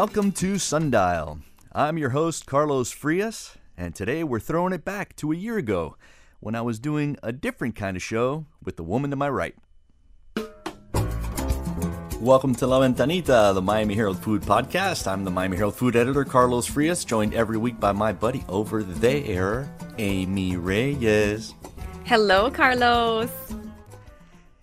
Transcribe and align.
Welcome 0.00 0.30
to 0.34 0.58
Sundial. 0.58 1.40
I'm 1.72 1.98
your 1.98 2.10
host, 2.10 2.46
Carlos 2.46 2.92
Frias, 2.92 3.56
and 3.76 3.96
today 3.96 4.22
we're 4.22 4.38
throwing 4.38 4.72
it 4.72 4.84
back 4.84 5.16
to 5.16 5.32
a 5.32 5.34
year 5.34 5.58
ago 5.58 5.96
when 6.38 6.54
I 6.54 6.60
was 6.60 6.78
doing 6.78 7.16
a 7.20 7.32
different 7.32 7.74
kind 7.74 7.96
of 7.96 8.02
show 8.02 8.46
with 8.62 8.76
the 8.76 8.84
woman 8.84 9.10
to 9.10 9.16
my 9.16 9.28
right. 9.28 9.56
Welcome 12.20 12.54
to 12.54 12.68
La 12.68 12.78
Ventanita, 12.78 13.52
the 13.52 13.60
Miami 13.60 13.96
Herald 13.96 14.20
Food 14.20 14.42
Podcast. 14.42 15.08
I'm 15.08 15.24
the 15.24 15.32
Miami 15.32 15.56
Herald 15.56 15.74
Food 15.74 15.96
Editor, 15.96 16.24
Carlos 16.24 16.66
Frias, 16.66 17.04
joined 17.04 17.34
every 17.34 17.58
week 17.58 17.80
by 17.80 17.90
my 17.90 18.12
buddy 18.12 18.44
over 18.48 18.84
there, 18.84 19.68
Amy 19.98 20.56
Reyes. 20.56 21.54
Hello, 22.04 22.52
Carlos. 22.52 23.32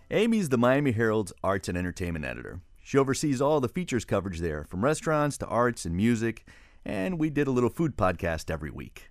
Amy's 0.10 0.48
the 0.48 0.58
Miami 0.58 0.94
Herald's 0.94 1.34
arts 1.44 1.68
and 1.68 1.78
entertainment 1.78 2.24
editor. 2.24 2.62
She 2.86 3.00
oversees 3.00 3.42
all 3.42 3.60
the 3.62 3.68
features 3.68 4.06
coverage 4.06 4.42
there, 4.42 4.64
from 4.64 4.86
restaurants 4.86 5.40
to 5.40 5.48
arts 5.48 5.86
and 5.86 5.98
music, 5.98 6.46
and 6.86 7.18
we 7.18 7.32
did 7.32 7.48
a 7.48 7.52
little 7.52 7.72
food 7.72 7.98
podcast 7.98 8.52
every 8.52 8.70
week. 8.70 9.10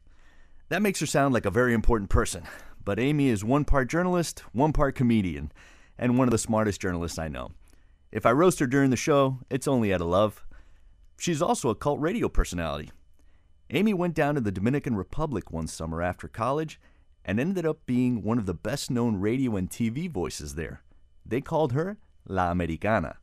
That 0.69 0.80
makes 0.80 1.00
her 1.00 1.06
sound 1.06 1.34
like 1.34 1.45
a 1.45 1.50
very 1.50 1.74
important 1.74 2.09
person, 2.09 2.45
but 2.84 3.00
Amy 3.00 3.30
is 3.30 3.42
one 3.42 3.64
part 3.64 3.88
journalist, 3.88 4.45
one 4.52 4.73
part 4.73 4.95
comedian, 4.95 5.50
and 5.98 6.16
one 6.16 6.28
of 6.28 6.30
the 6.30 6.38
smartest 6.38 6.80
journalists 6.80 7.19
I 7.19 7.27
know. 7.27 7.50
If 8.12 8.24
I 8.24 8.30
roast 8.30 8.60
her 8.60 8.69
during 8.69 8.91
the 8.91 8.97
show, 8.97 9.41
it's 9.50 9.66
only 9.66 9.92
out 9.92 10.00
of 10.00 10.06
love. 10.06 10.47
She's 11.19 11.42
also 11.42 11.69
a 11.69 11.75
cult 11.75 11.98
radio 11.98 12.28
personality. 12.28 12.92
Amy 13.70 13.92
went 13.92 14.14
down 14.14 14.36
to 14.36 14.41
the 14.41 14.52
Dominican 14.52 14.95
Republic 14.95 15.50
one 15.50 15.66
summer 15.66 16.00
after 16.00 16.28
college 16.28 16.80
and 17.25 17.41
ended 17.41 17.66
up 17.66 17.86
being 17.86 18.22
one 18.22 18.38
of 18.38 18.47
the 18.47 18.55
best 18.55 18.88
known 18.88 19.16
radio 19.16 19.56
and 19.56 19.69
TV 19.69 20.09
voices 20.09 20.55
there. 20.55 20.84
They 21.27 21.41
called 21.41 21.72
her 21.72 21.98
La 22.28 22.52
Americana. 22.52 23.17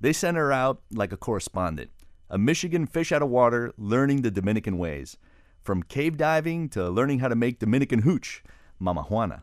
They 0.00 0.12
sent 0.12 0.36
her 0.36 0.52
out 0.52 0.80
like 0.92 1.12
a 1.12 1.16
correspondent, 1.16 1.90
a 2.30 2.38
Michigan 2.38 2.86
fish 2.86 3.10
out 3.10 3.20
of 3.20 3.30
water 3.30 3.72
learning 3.76 4.22
the 4.22 4.30
Dominican 4.30 4.78
ways, 4.78 5.18
from 5.60 5.82
cave 5.82 6.16
diving 6.16 6.68
to 6.70 6.88
learning 6.88 7.18
how 7.18 7.26
to 7.26 7.34
make 7.34 7.58
Dominican 7.58 8.00
hooch, 8.02 8.44
Mama 8.78 9.02
Juana. 9.02 9.42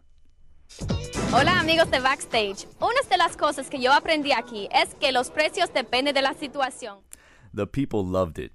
Hola 1.29 1.59
amigos 1.59 1.91
de 1.91 1.99
Backstage. 1.99 2.65
Una 2.81 3.01
de 3.09 3.17
las 3.17 3.35
cosas 3.35 3.69
que 3.69 3.79
yo 3.79 3.91
aprendí 3.91 4.31
aquí 4.31 4.69
es 4.71 4.95
que 4.97 5.11
los 5.11 5.29
precios 5.29 5.69
dependen 5.73 6.13
de 6.13 6.21
la 6.21 6.33
situación. 6.33 6.99
The 7.53 7.67
people 7.67 8.05
loved 8.05 8.39
it. 8.39 8.53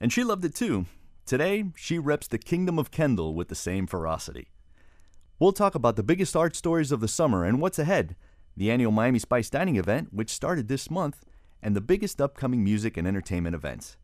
And 0.00 0.12
she 0.12 0.22
loved 0.22 0.44
it 0.44 0.54
too. 0.54 0.86
Today, 1.26 1.64
she 1.76 1.98
reps 1.98 2.28
the 2.28 2.38
kingdom 2.38 2.78
of 2.78 2.92
Kendall 2.92 3.34
with 3.34 3.48
the 3.48 3.56
same 3.56 3.88
ferocity. 3.88 4.50
We'll 5.40 5.52
talk 5.52 5.74
about 5.74 5.96
the 5.96 6.04
biggest 6.04 6.36
art 6.36 6.54
stories 6.54 6.92
of 6.92 7.00
the 7.00 7.08
summer 7.08 7.44
and 7.44 7.60
what's 7.60 7.78
ahead, 7.78 8.14
the 8.56 8.70
annual 8.70 8.92
Miami 8.92 9.18
Spice 9.18 9.50
Dining 9.50 9.76
event, 9.76 10.12
which 10.12 10.30
started 10.30 10.68
this 10.68 10.90
month, 10.90 11.24
and 11.62 11.76
the 11.76 11.80
biggest 11.80 12.20
upcoming 12.20 12.64
music 12.64 12.96
and 12.96 13.06
entertainment 13.06 13.54
events. 13.54 13.96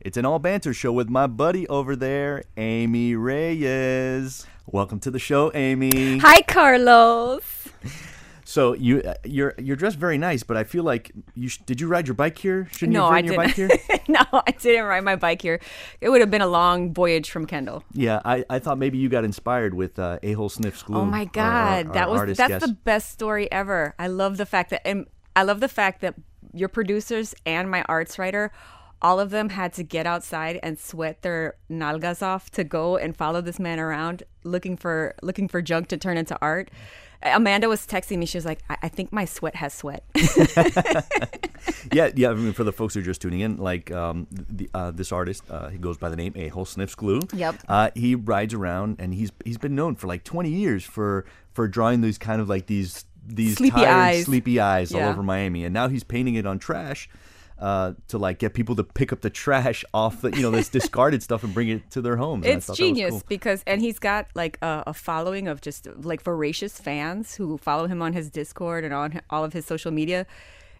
It's 0.00 0.16
an 0.16 0.24
all 0.24 0.38
banter 0.38 0.72
show 0.72 0.92
with 0.92 1.08
my 1.10 1.26
buddy 1.26 1.68
over 1.68 1.94
there, 1.94 2.44
Amy 2.56 3.14
Reyes. 3.14 4.46
Welcome 4.66 4.98
to 5.00 5.10
the 5.10 5.18
show, 5.18 5.50
Amy. 5.54 6.18
Hi, 6.18 6.40
Carlos. 6.42 7.68
So 8.42 8.72
you 8.72 9.00
uh, 9.02 9.14
you're 9.24 9.54
you're 9.58 9.76
dressed 9.76 9.96
very 9.96 10.18
nice, 10.18 10.42
but 10.42 10.56
I 10.56 10.64
feel 10.64 10.82
like 10.82 11.12
you 11.36 11.48
sh- 11.48 11.58
did 11.66 11.80
you 11.80 11.86
ride 11.86 12.08
your 12.08 12.16
bike 12.16 12.36
here? 12.36 12.66
Shouldn't 12.72 12.94
no, 12.94 13.04
you 13.04 13.04
have 13.04 13.12
I 13.12 13.16
ridden 13.44 13.54
your 13.56 13.68
didn't. 13.68 13.70
bike 13.86 13.86
here? 13.86 14.00
no, 14.32 14.42
I 14.44 14.50
didn't 14.50 14.84
ride 14.86 15.04
my 15.04 15.14
bike 15.14 15.40
here. 15.40 15.60
It 16.00 16.08
would 16.08 16.20
have 16.20 16.32
been 16.32 16.40
a 16.42 16.48
long 16.48 16.92
voyage 16.92 17.30
from 17.30 17.46
Kendall. 17.46 17.84
Yeah, 17.92 18.20
I, 18.24 18.44
I 18.50 18.58
thought 18.58 18.76
maybe 18.76 18.98
you 18.98 19.08
got 19.08 19.22
inspired 19.22 19.74
with 19.74 20.00
uh, 20.00 20.18
Ahol 20.24 20.50
Sniffs 20.50 20.82
Glue. 20.82 20.98
Oh 20.98 21.04
my 21.04 21.20
our- 21.20 21.24
God, 21.26 21.86
our- 21.86 21.92
that 21.92 22.08
our 22.08 22.26
was 22.26 22.36
that's 22.38 22.48
guest. 22.48 22.66
the 22.66 22.72
best 22.72 23.12
story 23.12 23.48
ever. 23.52 23.94
I 24.00 24.08
love 24.08 24.36
the 24.36 24.46
fact 24.46 24.70
that 24.70 24.84
and 24.84 25.06
I 25.36 25.44
love 25.44 25.60
the 25.60 25.68
fact 25.68 26.00
that 26.00 26.16
your 26.52 26.68
producers 26.68 27.34
and 27.46 27.70
my 27.70 27.82
arts 27.88 28.18
writer, 28.18 28.52
all 29.02 29.18
of 29.18 29.30
them 29.30 29.50
had 29.50 29.72
to 29.74 29.82
get 29.82 30.06
outside 30.06 30.60
and 30.62 30.78
sweat 30.78 31.22
their 31.22 31.54
nalgas 31.70 32.22
off 32.22 32.50
to 32.50 32.64
go 32.64 32.96
and 32.96 33.16
follow 33.16 33.40
this 33.40 33.58
man 33.58 33.80
around 33.80 34.22
looking 34.44 34.76
for 34.76 35.14
looking 35.22 35.48
for 35.48 35.62
junk 35.62 35.88
to 35.88 35.96
turn 35.96 36.16
into 36.16 36.36
art. 36.42 36.70
Amanda 37.22 37.68
was 37.68 37.86
texting 37.86 38.16
me. 38.16 38.24
She 38.24 38.38
was 38.38 38.46
like, 38.46 38.60
I, 38.70 38.76
I 38.84 38.88
think 38.88 39.12
my 39.12 39.26
sweat 39.26 39.54
has 39.56 39.74
sweat. 39.74 40.04
yeah, 41.92 42.10
yeah. 42.16 42.30
I 42.30 42.34
mean, 42.34 42.54
for 42.54 42.64
the 42.64 42.72
folks 42.72 42.94
who 42.94 43.00
are 43.00 43.02
just 43.02 43.20
tuning 43.20 43.40
in, 43.40 43.58
like 43.58 43.90
um, 43.90 44.26
the, 44.30 44.70
uh, 44.72 44.90
this 44.90 45.12
artist, 45.12 45.42
uh, 45.50 45.68
he 45.68 45.76
goes 45.76 45.98
by 45.98 46.08
the 46.08 46.16
name 46.16 46.32
Ahol 46.32 46.66
Sniffs 46.66 46.94
Glue. 46.94 47.20
Yep. 47.34 47.56
Uh, 47.68 47.90
he 47.94 48.14
rides 48.14 48.54
around, 48.54 48.96
and 48.98 49.12
he's 49.12 49.32
he's 49.44 49.58
been 49.58 49.74
known 49.74 49.96
for 49.96 50.06
like 50.06 50.24
20 50.24 50.48
years 50.48 50.82
for 50.82 51.26
for 51.52 51.68
drawing 51.68 52.00
these 52.00 52.16
kind 52.16 52.40
of 52.40 52.48
like 52.48 52.66
these 52.66 53.04
these 53.34 53.56
Sleepy 53.56 53.76
tired, 53.76 53.88
eyes. 53.88 54.24
sleepy 54.24 54.60
eyes 54.60 54.94
all 54.94 55.02
over 55.02 55.22
Miami, 55.22 55.64
and 55.64 55.72
now 55.74 55.88
he's 55.88 56.04
painting 56.04 56.34
it 56.34 56.46
on 56.46 56.58
trash. 56.58 57.08
Uh, 57.58 57.92
to 58.08 58.16
like 58.16 58.38
get 58.38 58.54
people 58.54 58.74
to 58.74 58.82
pick 58.82 59.12
up 59.12 59.20
the 59.20 59.28
trash 59.28 59.84
off 59.92 60.22
the 60.22 60.30
you 60.34 60.40
know 60.40 60.50
this 60.50 60.68
discarded 60.78 61.22
stuff 61.22 61.44
and 61.44 61.52
bring 61.52 61.68
it 61.68 61.90
to 61.90 62.00
their 62.00 62.16
homes. 62.16 62.46
It's 62.46 62.74
genius 62.74 63.10
cool. 63.10 63.22
because 63.28 63.62
and 63.66 63.82
he's 63.82 63.98
got 63.98 64.28
like 64.34 64.56
a, 64.62 64.84
a 64.86 64.94
following 64.94 65.46
of 65.46 65.60
just 65.60 65.86
like 66.02 66.22
voracious 66.22 66.80
fans 66.80 67.34
who 67.34 67.58
follow 67.58 67.86
him 67.86 68.00
on 68.00 68.14
his 68.14 68.30
discord 68.30 68.82
and 68.82 68.94
on 68.94 69.20
all 69.28 69.44
of 69.44 69.52
his 69.52 69.66
social 69.66 69.90
media 69.90 70.26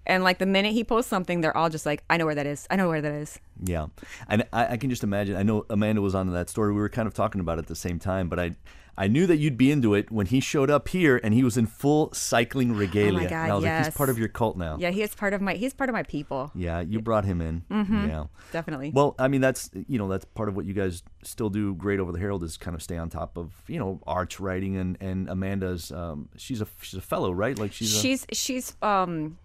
and 0.06 0.24
like 0.24 0.38
the 0.38 0.46
minute 0.46 0.72
he 0.72 0.82
posts 0.82 1.10
something 1.10 1.42
they're 1.42 1.54
all 1.54 1.68
just 1.68 1.84
like 1.84 2.02
i 2.08 2.16
know 2.16 2.24
where 2.24 2.34
that 2.34 2.46
is 2.46 2.66
i 2.70 2.76
know 2.76 2.88
where 2.88 3.02
that 3.02 3.12
is 3.12 3.38
Yeah, 3.62 3.88
and 4.30 4.44
I, 4.50 4.68
I 4.72 4.76
can 4.78 4.88
just 4.88 5.04
imagine. 5.04 5.36
I 5.36 5.42
know 5.42 5.66
Amanda 5.68 6.00
was 6.00 6.14
on 6.14 6.32
that 6.32 6.48
story. 6.48 6.72
We 6.72 6.80
were 6.80 6.88
kind 6.88 7.06
of 7.06 7.12
talking 7.12 7.42
about 7.42 7.58
it 7.58 7.62
at 7.62 7.66
the 7.66 7.76
same 7.76 7.98
time, 7.98 8.30
but 8.30 8.40
I, 8.40 8.56
I 8.96 9.06
knew 9.08 9.26
that 9.26 9.38
you'd 9.38 9.56
be 9.56 9.70
into 9.70 9.94
it 9.94 10.10
when 10.10 10.26
he 10.26 10.40
showed 10.40 10.70
up 10.70 10.88
here 10.88 11.20
and 11.22 11.32
he 11.32 11.42
was 11.42 11.56
in 11.56 11.66
full 11.66 12.12
cycling 12.12 12.72
regalia. 12.74 13.10
Oh 13.12 13.22
my 13.22 13.26
God, 13.26 13.42
and 13.44 13.52
I 13.52 13.54
was 13.54 13.64
like, 13.64 13.84
he's 13.86 13.94
part 13.94 14.08
of 14.10 14.18
your 14.18 14.28
cult 14.28 14.56
now. 14.56 14.76
yeah 14.78 14.90
he 14.90 15.02
is 15.02 15.14
part 15.14 15.32
of 15.34 15.40
my 15.40 15.54
he's 15.54 15.72
part 15.74 15.88
of 15.88 15.94
my 15.94 16.02
people 16.02 16.50
Yeah, 16.54 16.80
you 16.80 17.00
brought 17.00 17.24
him 17.24 17.40
in. 17.40 17.62
Mm-hmm. 17.70 18.08
Yeah. 18.08 18.24
definitely 18.52 18.90
Well, 18.94 19.14
I 19.18 19.28
mean, 19.28 19.40
that's 19.40 19.70
you 19.88 19.98
know 19.98 20.08
that's 20.08 20.24
part 20.24 20.48
of 20.48 20.56
what 20.56 20.64
you 20.66 20.74
guys 20.74 21.02
still 21.22 21.50
do 21.50 21.74
great 21.74 22.00
over 22.00 22.12
the 22.12 22.18
Herald 22.18 22.42
is 22.42 22.56
kind 22.56 22.74
of 22.74 22.82
stay 22.82 22.96
on 22.96 23.08
top 23.08 23.36
of 23.36 23.52
you 23.66 23.78
know 23.78 24.00
arts 24.06 24.40
writing 24.40 24.76
and 24.76 24.96
and 25.00 25.28
Amanda's 25.28 25.90
um 25.92 26.28
she's 26.36 26.60
a 26.60 26.66
she's 26.80 26.98
a 26.98 27.02
fellow 27.02 27.30
right 27.32 27.58
like 27.58 27.72
she's 27.72 27.94
a, 27.94 28.00
she's 28.00 28.26
she's 28.32 28.74
um 28.82 29.38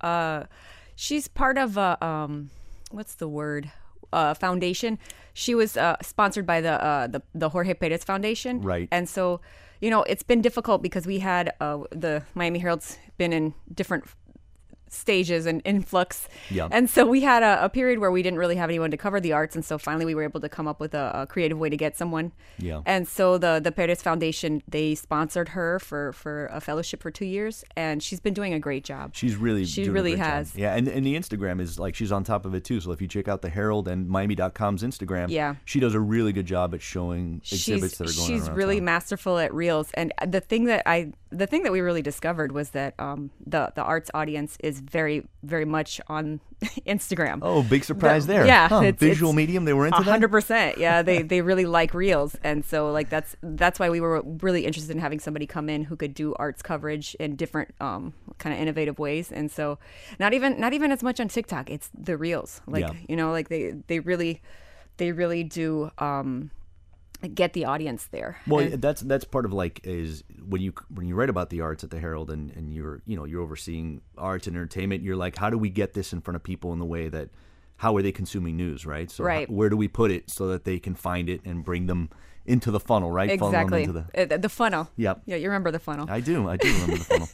uh 0.00 0.44
she's 0.94 1.28
part 1.28 1.58
of 1.58 1.76
a 1.76 2.02
um 2.04 2.50
what's 2.90 3.14
the 3.14 3.28
word 3.28 3.70
uh 4.12 4.34
foundation 4.34 4.98
she 5.34 5.54
was 5.54 5.76
uh 5.76 5.96
sponsored 6.02 6.46
by 6.46 6.60
the 6.60 6.72
uh 6.84 7.06
the, 7.06 7.22
the 7.34 7.48
jorge 7.48 7.74
perez 7.74 8.04
foundation 8.04 8.60
Right. 8.60 8.88
and 8.90 9.08
so 9.08 9.40
you 9.80 9.90
know 9.90 10.02
it's 10.04 10.22
been 10.22 10.42
difficult 10.42 10.82
because 10.82 11.06
we 11.06 11.18
had 11.20 11.52
uh 11.60 11.78
the 11.90 12.22
miami 12.34 12.58
herald's 12.58 12.98
been 13.18 13.32
in 13.32 13.54
different 13.74 14.04
stages 14.92 15.46
and 15.46 15.62
influx 15.64 16.28
Yeah. 16.50 16.68
and 16.70 16.88
so 16.90 17.06
we 17.06 17.20
had 17.22 17.42
a, 17.42 17.64
a 17.64 17.68
period 17.68 17.98
where 17.98 18.10
we 18.10 18.22
didn't 18.22 18.38
really 18.38 18.56
have 18.56 18.68
anyone 18.70 18.90
to 18.90 18.96
cover 18.96 19.20
the 19.20 19.32
arts 19.32 19.54
and 19.56 19.64
so 19.64 19.78
finally 19.78 20.04
we 20.04 20.14
were 20.14 20.22
able 20.24 20.40
to 20.40 20.48
come 20.48 20.68
up 20.68 20.80
with 20.80 20.94
a, 20.94 21.10
a 21.14 21.26
creative 21.26 21.58
way 21.58 21.68
to 21.70 21.76
get 21.76 21.96
someone 21.96 22.32
Yeah. 22.58 22.82
and 22.86 23.08
so 23.08 23.38
the 23.38 23.60
the 23.62 23.72
Perez 23.72 24.02
Foundation 24.02 24.62
they 24.68 24.94
sponsored 24.94 25.50
her 25.50 25.78
for 25.78 26.12
for 26.12 26.46
a 26.52 26.60
fellowship 26.60 27.02
for 27.02 27.10
two 27.10 27.24
years, 27.24 27.64
and 27.76 28.02
she's 28.02 28.20
been 28.20 28.34
doing 28.34 28.52
a 28.52 28.58
great 28.60 28.84
job. 28.84 29.14
She's 29.14 29.34
really 29.36 29.64
She 29.64 29.88
really 29.88 30.12
great 30.12 30.18
job. 30.24 30.26
has. 30.32 30.56
Yeah, 30.56 30.74
and, 30.74 30.86
and 30.88 31.04
the 31.06 31.16
Instagram 31.16 31.60
is 31.60 31.78
like 31.78 31.94
she's 31.94 32.12
on 32.12 32.22
top 32.24 32.44
of 32.44 32.54
it 32.54 32.64
too. 32.64 32.80
So 32.80 32.92
if 32.92 33.00
you 33.00 33.08
check 33.08 33.28
out 33.28 33.40
the 33.42 33.48
Herald 33.48 33.88
and 33.88 34.08
Miami.com's 34.08 34.82
Instagram, 34.82 35.28
Yeah. 35.30 35.54
she 35.64 35.80
does 35.80 35.94
a 35.94 36.00
really 36.00 36.32
good 36.32 36.46
job 36.46 36.74
at 36.74 36.82
showing 36.82 37.40
exhibits 37.50 37.96
she's 37.96 37.98
that 37.98 38.10
are 38.10 38.14
going 38.28 38.40
she's 38.40 38.50
really 38.50 38.76
town. 38.76 38.84
masterful 38.84 39.38
at 39.38 39.52
reels, 39.54 39.90
and 39.94 40.12
the 40.26 40.40
thing 40.40 40.64
that 40.64 40.82
I 40.86 41.12
the 41.32 41.46
thing 41.46 41.62
that 41.64 41.72
we 41.72 41.80
really 41.80 42.02
discovered 42.02 42.52
was 42.52 42.70
that 42.70 42.94
um, 42.98 43.30
the 43.46 43.72
the 43.74 43.82
arts 43.82 44.10
audience 44.14 44.56
is 44.62 44.80
very 44.80 45.26
very 45.42 45.64
much 45.64 46.00
on 46.08 46.40
Instagram. 46.86 47.38
Oh, 47.42 47.62
big 47.62 47.84
surprise 47.84 48.26
The- 48.26 48.34
there. 48.34 48.46
yeah, 48.46 48.68
Huh, 48.68 48.82
it's- 48.82 49.00
visual 49.00 49.30
it's 49.30 49.36
medium. 49.36 49.64
They 49.64 49.72
were 49.72 49.86
into 49.86 49.98
A 49.98 50.02
hundred 50.02 50.30
percent. 50.30 50.78
Yeah, 50.78 51.02
they 51.02 51.22
they 51.32 51.40
really 51.40 51.64
like 51.64 51.94
reels, 51.94 52.36
and 52.44 52.64
so 52.64 52.92
like 52.92 53.08
that's 53.10 53.34
that's 53.42 53.78
why 53.80 53.90
we 53.90 54.00
were 54.00 54.22
really 54.42 54.66
interested 54.66 54.94
in 54.94 55.00
having 55.00 55.18
somebody 55.20 55.46
come 55.46 55.68
in 55.68 55.84
who 55.84 55.96
could 55.96 56.14
do 56.14 56.34
arts 56.36 56.62
coverage 56.62 57.14
in 57.16 57.36
different 57.36 57.74
um 57.80 58.12
kind 58.38 58.54
of 58.54 58.60
innovative 58.60 58.98
ways. 58.98 59.32
And 59.32 59.50
so 59.50 59.78
not 60.20 60.34
even 60.34 60.60
not 60.60 60.72
even 60.74 60.92
as 60.92 61.02
much 61.02 61.18
on 61.20 61.28
TikTok. 61.28 61.70
It's 61.70 61.90
the 61.98 62.16
reels. 62.16 62.60
Like 62.66 62.82
Yeah. 62.86 62.92
you 63.08 63.16
know, 63.16 63.32
like 63.32 63.48
they 63.48 63.74
they 63.86 64.00
really 64.00 64.42
they 64.98 65.12
really 65.12 65.42
do 65.44 65.90
um 65.98 66.50
get 67.28 67.52
the 67.52 67.64
audience 67.64 68.06
there. 68.06 68.36
Well, 68.46 68.60
And- 68.60 68.82
that's 68.82 69.00
that's 69.02 69.24
part 69.24 69.44
of 69.44 69.52
like 69.52 69.80
is 69.84 70.24
when 70.44 70.60
you 70.60 70.72
when 70.88 71.06
you 71.06 71.14
write 71.14 71.30
about 71.30 71.50
the 71.50 71.60
arts 71.60 71.84
at 71.84 71.90
the 71.90 72.00
Herald 72.00 72.30
and, 72.30 72.50
and 72.52 72.72
you're 72.74 73.02
you 73.06 73.16
know 73.16 73.24
you're 73.24 73.42
overseeing 73.42 74.02
arts 74.18 74.46
and 74.46 74.56
entertainment. 74.56 75.02
You're 75.02 75.16
like, 75.16 75.36
how 75.36 75.50
do 75.50 75.58
we 75.58 75.70
get 75.70 75.94
this 75.94 76.12
in 76.12 76.20
front 76.20 76.36
of 76.36 76.42
people 76.42 76.72
in 76.72 76.78
the 76.78 76.84
way 76.84 77.08
that 77.08 77.30
how 77.76 77.96
are 77.96 78.02
they 78.02 78.12
consuming 78.12 78.56
news, 78.56 78.86
right? 78.86 79.10
So 79.10 79.24
Right. 79.24 79.48
how- 79.48 79.54
where 79.54 79.68
do 79.68 79.76
we 79.76 79.88
put 79.88 80.10
it 80.10 80.30
so 80.30 80.46
that 80.48 80.64
they 80.64 80.78
can 80.78 80.94
find 80.94 81.28
it 81.28 81.40
and 81.44 81.64
bring 81.64 81.86
them 81.86 82.10
into 82.46 82.70
the 82.70 82.80
funnel, 82.80 83.10
right? 83.10 83.38
Funnel 83.38 83.48
exactly 83.48 83.82
into 83.82 83.92
the- 83.92 84.34
Uh, 84.34 84.36
the 84.36 84.48
funnel. 84.48 84.88
Yep. 84.96 85.22
Yeah, 85.26 85.36
you 85.36 85.46
remember 85.48 85.70
the 85.70 85.78
funnel. 85.78 86.06
I 86.10 86.20
do. 86.20 86.48
I 86.48 86.56
do 86.56 86.72
remember 86.72 86.96
the 86.96 87.04
funnel. 87.04 87.28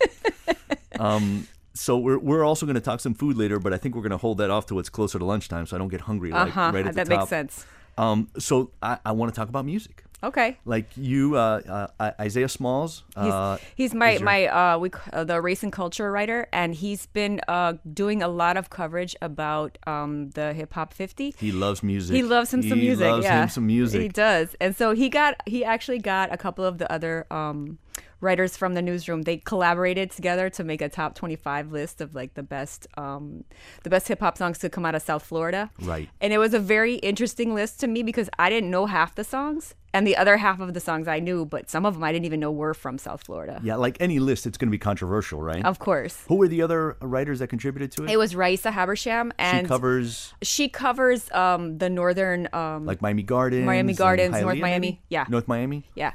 um, 1.00 1.46
so 1.74 1.96
we're 1.96 2.18
we're 2.18 2.44
also 2.44 2.66
going 2.66 2.74
to 2.74 2.80
talk 2.80 3.00
some 3.00 3.14
food 3.14 3.36
later, 3.36 3.58
but 3.58 3.72
I 3.72 3.78
think 3.78 3.94
we're 3.94 4.02
going 4.02 4.10
to 4.10 4.16
hold 4.18 4.38
that 4.38 4.50
off 4.50 4.66
till 4.66 4.78
it's 4.80 4.88
closer 4.88 5.18
to 5.18 5.24
lunchtime, 5.24 5.64
so 5.66 5.76
I 5.76 5.78
don't 5.78 5.88
get 5.88 6.02
hungry 6.02 6.32
uh-huh. 6.32 6.72
right 6.74 6.86
at 6.86 6.94
the 6.94 7.00
top. 7.00 7.08
that 7.08 7.08
makes 7.08 7.28
sense. 7.28 7.66
Um, 7.98 8.28
so 8.38 8.70
I, 8.82 8.98
I 9.04 9.12
want 9.12 9.34
to 9.34 9.38
talk 9.38 9.48
about 9.48 9.64
music. 9.66 10.04
Okay. 10.20 10.56
Like 10.64 10.86
you, 10.96 11.36
uh, 11.36 11.86
uh, 12.00 12.10
Isaiah 12.20 12.48
Smalls. 12.48 13.04
He's, 13.14 13.32
Uh, 13.32 13.58
he's 13.76 13.94
my 13.94 14.12
your- 14.14 14.24
my 14.24 14.46
uh, 14.46 14.78
we 14.78 14.90
uh, 15.12 15.22
the 15.22 15.40
race 15.40 15.62
and 15.62 15.72
culture 15.72 16.10
writer, 16.10 16.48
and 16.52 16.74
he's 16.74 17.06
been 17.06 17.40
uh, 17.46 17.74
doing 17.94 18.20
a 18.22 18.26
lot 18.28 18.56
of 18.56 18.68
coverage 18.68 19.14
about 19.22 19.78
um, 19.86 20.30
the 20.30 20.52
hip 20.54 20.72
hop 20.74 20.92
50. 20.92 21.34
he 21.38 21.52
loves 21.52 21.82
music. 21.84 22.16
He 22.16 22.22
loves 22.24 22.52
him 22.52 22.62
some 22.62 22.78
He 22.78 22.86
music. 22.86 23.06
loves 23.06 23.24
yeah, 23.24 23.42
him 23.42 23.48
some 23.48 23.66
music. 23.68 24.02
He 24.02 24.08
does, 24.08 24.56
and 24.60 24.74
so 24.74 24.90
he 24.92 25.08
got 25.08 25.36
he 25.46 25.64
actually 25.64 26.00
got 26.00 26.32
a 26.32 26.36
couple 26.36 26.64
of 26.64 26.78
the 26.78 26.90
other 26.90 27.26
um, 27.30 27.78
writers 28.20 28.56
from 28.56 28.74
the 28.74 28.82
newsroom. 28.82 29.22
They 29.22 29.38
collaborated 29.38 30.10
together 30.10 30.50
to 30.50 30.64
make 30.64 30.80
a 30.82 30.88
top 30.88 31.14
twenty 31.14 31.36
five 31.36 31.72
list 31.72 32.00
of 32.00 32.14
like 32.14 32.34
the 32.34 32.42
best 32.42 32.86
um, 32.96 33.44
the 33.84 33.90
best 33.90 34.08
hip 34.08 34.20
hop 34.20 34.38
songs 34.38 34.58
to 34.58 34.68
come 34.68 34.84
out 34.84 34.94
of 34.94 35.02
South 35.02 35.22
Florida. 35.24 35.70
Right. 35.80 36.08
And 36.20 36.32
it 36.32 36.38
was 36.38 36.54
a 36.54 36.58
very 36.58 36.96
interesting 36.96 37.54
list 37.54 37.80
to 37.80 37.86
me 37.86 38.02
because 38.02 38.28
I 38.38 38.50
didn't 38.50 38.70
know 38.70 38.86
half 38.86 39.14
the 39.14 39.24
songs, 39.24 39.74
and 39.94 40.06
the 40.06 40.16
other 40.16 40.36
half 40.36 40.60
of 40.60 40.74
the 40.74 40.80
songs 40.80 41.08
I 41.08 41.18
knew, 41.20 41.44
but 41.44 41.70
some 41.70 41.86
of 41.86 41.94
them 41.94 42.04
I 42.04 42.12
didn't 42.12 42.26
even 42.26 42.40
know 42.40 42.50
were 42.50 42.74
from 42.74 42.98
South 42.98 43.24
Florida. 43.24 43.60
Yeah, 43.62 43.76
like 43.76 43.96
any 44.00 44.18
list, 44.18 44.46
it's 44.46 44.58
going 44.58 44.68
to 44.68 44.72
be 44.72 44.78
controversial, 44.78 45.42
right? 45.42 45.64
Of 45.64 45.78
course. 45.78 46.24
Who 46.28 46.36
were 46.36 46.48
the 46.48 46.62
other 46.62 46.96
writers 47.00 47.38
that 47.38 47.48
contributed 47.48 47.92
to 47.92 48.04
it? 48.04 48.10
It 48.10 48.16
was 48.16 48.34
Raisa 48.36 48.70
Habersham, 48.70 49.32
and 49.38 49.66
she 49.66 49.68
covers 49.68 50.34
she 50.42 50.68
covers 50.68 51.30
um, 51.32 51.78
the 51.78 51.88
northern 51.88 52.48
um, 52.52 52.84
like 52.86 53.00
Miami 53.02 53.22
Gardens, 53.22 53.64
Miami 53.64 53.94
Gardens, 53.94 54.40
North 54.40 54.58
Miami. 54.58 55.00
Yeah. 55.08 55.26
North 55.28 55.48
Miami, 55.48 55.84
Yeah. 55.94 56.12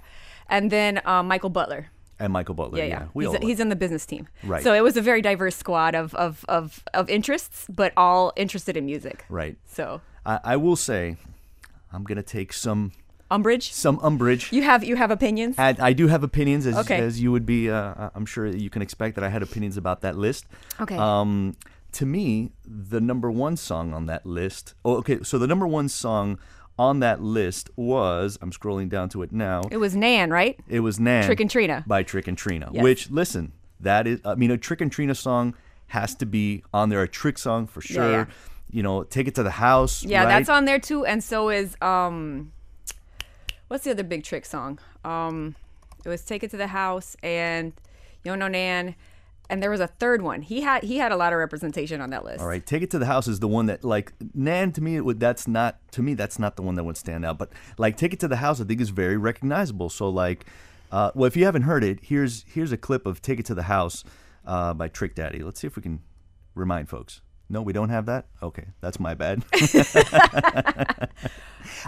And 0.50 0.70
then 0.70 1.02
um, 1.06 1.28
Michael 1.28 1.50
Butler. 1.50 1.90
And 2.20 2.32
Michael 2.34 2.56
Butler. 2.56 2.78
Yeah, 2.80 2.84
Yeah, 2.86 3.00
yeah. 3.02 3.08
We 3.14 3.26
he's, 3.26 3.34
all 3.36 3.42
he's 3.42 3.60
in 3.60 3.70
the 3.70 3.76
business 3.76 4.06
team. 4.06 4.28
Right. 4.44 4.64
So 4.64 4.74
it 4.74 4.82
was 4.84 4.98
a 4.98 5.02
very 5.02 5.22
diverse 5.22 5.56
squad 5.56 5.96
of, 5.96 6.14
of, 6.16 6.46
of, 6.48 6.84
of 6.94 7.10
interests, 7.10 7.66
but 7.70 7.94
all 7.98 8.32
interested 8.36 8.78
in 8.78 8.86
music. 8.86 9.26
right. 9.30 9.58
So 9.66 10.02
I, 10.26 10.40
I 10.44 10.58
will 10.58 10.76
say, 10.76 11.18
I'm 11.92 12.04
going 12.04 12.16
to 12.18 12.24
take 12.24 12.54
some 12.54 12.92
umbrage. 13.30 13.72
some 13.72 14.00
umbrage. 14.02 14.52
You 14.52 14.64
have 14.64 14.84
you 14.84 14.96
have 14.96 15.12
opinions? 15.12 15.56
And 15.58 15.80
I 15.80 15.94
do 15.94 16.08
have 16.08 16.24
opinions, 16.24 16.66
as, 16.68 16.78
Okay. 16.78 17.00
as 17.00 17.20
you 17.22 17.32
would 17.32 17.46
be. 17.46 17.70
Uh, 17.70 18.10
I'm 18.16 18.26
sure 18.26 18.46
you 18.48 18.70
can 18.70 18.82
expect 18.82 19.16
that 19.16 19.24
I 19.24 19.30
had 19.30 19.42
opinions 19.44 19.78
about 19.78 20.02
that 20.02 20.16
list. 20.18 20.46
Okay. 20.80 20.96
Um, 20.98 21.56
to 21.94 22.06
me, 22.06 22.52
the 22.66 23.00
number 23.02 23.30
one 23.30 23.56
song 23.58 23.94
on 23.94 24.06
that 24.08 24.26
list. 24.26 24.74
Oh, 24.86 24.96
okay. 24.98 25.20
So 25.24 25.38
the 25.38 25.48
number 25.48 25.68
one 25.68 25.90
song 25.90 26.40
on 26.78 27.00
that 27.00 27.22
list 27.22 27.70
was. 27.76 28.38
I'm 28.42 28.52
scrolling 28.52 28.90
down 28.90 29.10
to 29.10 29.22
it 29.22 29.32
now. 29.32 29.62
it 29.72 29.78
was 29.78 29.96
Nan, 29.96 30.30
right? 30.32 30.60
It 30.68 30.80
was 30.82 31.00
Nan. 31.00 31.26
Trick 31.26 31.40
and 31.40 31.50
Trina. 31.50 31.84
by 31.88 32.04
Trick 32.04 32.28
and 32.28 32.38
Trina. 32.38 32.70
Yes. 32.74 32.84
Which, 32.84 33.10
listen, 33.12 33.54
that 33.80 34.08
is. 34.08 34.20
I 34.26 34.36
mean, 34.36 34.52
a 34.52 34.58
Trick 34.58 34.82
and 34.82 34.92
Trina 34.92 35.16
song 35.16 35.56
has 35.88 36.16
to 36.16 36.26
be 36.26 36.64
on 36.74 36.90
there. 36.90 37.02
A 37.02 37.08
Trick 37.08 37.38
song 37.38 37.68
for 37.68 37.82
sure. 37.82 38.12
yeah. 38.12 38.26
You 38.72 38.82
know, 38.82 39.04
take 39.04 39.28
it 39.28 39.36
to 39.36 39.44
the 39.44 39.52
house. 39.52 40.04
Yeah, 40.04 40.24
right? 40.24 40.30
that's 40.30 40.50
on 40.50 40.66
there 40.66 40.80
too, 40.80 41.06
and 41.06 41.24
so 41.24 41.50
is 41.50 41.76
um, 41.80 42.52
what's 43.68 43.84
the 43.84 43.92
other 43.92 44.04
big 44.04 44.24
trick 44.24 44.46
song? 44.46 44.80
Um, 45.06 45.56
it 46.04 46.10
was 46.10 46.24
"Take 46.26 46.42
It 46.44 46.50
to 46.52 46.58
the 46.58 46.66
House" 46.68 47.16
and 47.22 47.74
"Yo 48.24 48.34
No 48.34 48.48
Nan," 48.48 48.96
and 49.50 49.62
there 49.62 49.70
was 49.70 49.80
a 49.80 49.88
third 49.88 50.22
one. 50.22 50.42
He 50.42 50.62
had 50.62 50.84
he 50.84 50.98
had 50.98 51.12
a 51.12 51.16
lot 51.16 51.34
of 51.34 51.40
representation 51.40 52.02
on 52.02 52.10
that 52.12 52.24
list. 52.24 52.42
All 52.42 52.48
right, 52.48 52.66
take 52.66 52.82
it 52.82 52.92
to 52.92 53.00
the 53.00 53.06
house 53.06 53.28
is 53.28 53.40
the 53.40 53.48
one 53.48 53.66
that 53.68 53.84
like 53.84 54.14
Nan 54.34 54.72
to 54.74 54.82
me 54.82 55.00
would 55.00 55.20
that's 55.20 55.48
not 55.48 55.80
to 55.92 56.02
me 56.02 56.14
that's 56.14 56.40
not 56.40 56.56
the 56.56 56.62
one 56.62 56.76
that 56.76 56.84
would 56.84 56.98
stand 56.98 57.26
out. 57.26 57.38
But 57.38 57.52
like 57.78 57.98
take 57.98 58.14
it 58.14 58.20
to 58.22 58.28
the 58.28 58.38
house 58.38 58.62
I 58.62 58.64
think 58.64 58.82
is 58.82 58.90
very 58.90 59.18
recognizable. 59.18 59.90
So 59.90 60.10
like, 60.10 60.46
uh, 60.92 61.12
well 61.14 61.28
if 61.28 61.36
you 61.36 61.46
haven't 61.46 61.64
heard 61.64 61.84
it, 61.84 62.00
here's 62.04 62.46
here's 62.48 62.72
a 62.72 62.78
clip 62.78 63.06
of 63.06 63.22
Take 63.22 63.40
It 63.40 63.46
to 63.48 63.56
the 63.56 63.64
House 63.64 64.04
uh, 64.46 64.74
by 64.74 64.88
Trick 64.88 65.16
Daddy. 65.16 65.44
Let's 65.44 65.60
see 65.60 65.68
if 65.68 65.76
we 65.76 65.82
can 65.82 66.02
remind 66.56 66.90
folks. 66.90 67.22
No, 67.54 67.62
we 67.62 67.72
don't 67.72 67.90
have 67.90 68.08
that. 68.08 68.26
Okay, 68.42 68.66
that's 68.82 69.00
my 69.00 69.14
bad. 69.14 69.44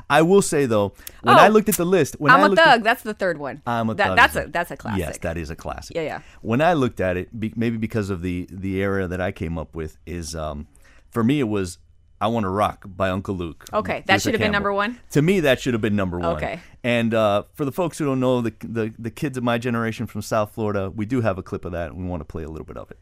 I 0.09 0.21
will 0.21 0.41
say 0.43 0.65
though, 0.67 0.93
when 1.21 1.35
I 1.35 1.47
Oh, 1.47 1.51
looked 1.51 1.69
at 1.69 1.75
the 1.75 1.85
list, 1.85 2.15
when 2.19 2.31
I'm 2.31 2.39
I 2.41 2.45
a 2.45 2.49
looked 2.49 2.59
at- 2.61 2.65
thug. 2.65 2.83
that's 2.83 3.01
the 3.03 3.13
third 3.15 3.37
one. 3.39 3.61
I'm 3.65 3.89
a 3.89 3.95
That- 3.95 4.07
Thug 4.09 4.17
That's 4.17 4.35
a 4.35 4.45
that's 4.51 4.71
a 4.71 4.77
classic. 4.77 4.99
Yes, 4.99 5.17
that 5.19 5.37
is 5.37 5.49
a 5.49 5.55
classic. 5.55 5.95
Yeah, 5.95 6.03
yeah. 6.03 6.19
When 6.41 6.61
I 6.61 6.73
looked 6.73 6.99
at 7.01 7.17
it, 7.17 7.37
be, 7.39 7.51
maybe 7.55 7.77
because 7.77 8.09
of 8.11 8.21
the 8.21 8.47
the 8.51 8.75
era 8.81 9.07
that 9.07 9.19
I 9.19 9.31
came 9.31 9.57
up 9.57 9.75
with, 9.75 9.97
is 10.05 10.35
um, 10.35 10.67
for 11.09 11.23
me 11.23 11.39
it 11.39 11.47
was 11.47 11.79
"I 12.21 12.27
Want 12.27 12.43
to 12.43 12.49
Rock" 12.49 12.85
by 12.85 13.09
Uncle 13.09 13.33
Luke. 13.35 13.65
Okay, 13.73 14.03
that 14.05 14.13
Luther 14.13 14.19
should 14.19 14.33
have 14.35 14.41
been 14.41 14.51
number 14.51 14.71
one? 14.71 14.99
To 15.11 15.21
me, 15.23 15.39
that 15.39 15.59
should 15.59 15.73
have 15.73 15.81
been 15.81 15.95
number 15.95 16.19
one. 16.19 16.35
Okay. 16.37 16.59
And 16.83 17.13
uh, 17.15 17.43
for 17.55 17.65
the 17.65 17.71
folks 17.71 17.97
who 17.97 18.05
don't 18.05 18.19
know, 18.19 18.41
the, 18.41 18.53
the 18.59 18.93
the 18.99 19.09
kids 19.11 19.35
of 19.35 19.43
my 19.43 19.57
generation 19.57 20.05
from 20.05 20.21
South 20.21 20.51
Florida, 20.53 20.91
we 20.91 21.05
do 21.07 21.21
have 21.21 21.39
a 21.39 21.43
clip 21.43 21.65
of 21.65 21.71
that, 21.71 21.89
and 21.91 21.97
we 21.97 22.05
want 22.07 22.21
to 22.21 22.25
play 22.25 22.43
a 22.43 22.49
little 22.49 22.65
bit 22.67 22.77
of 22.77 22.91
it. 22.91 22.99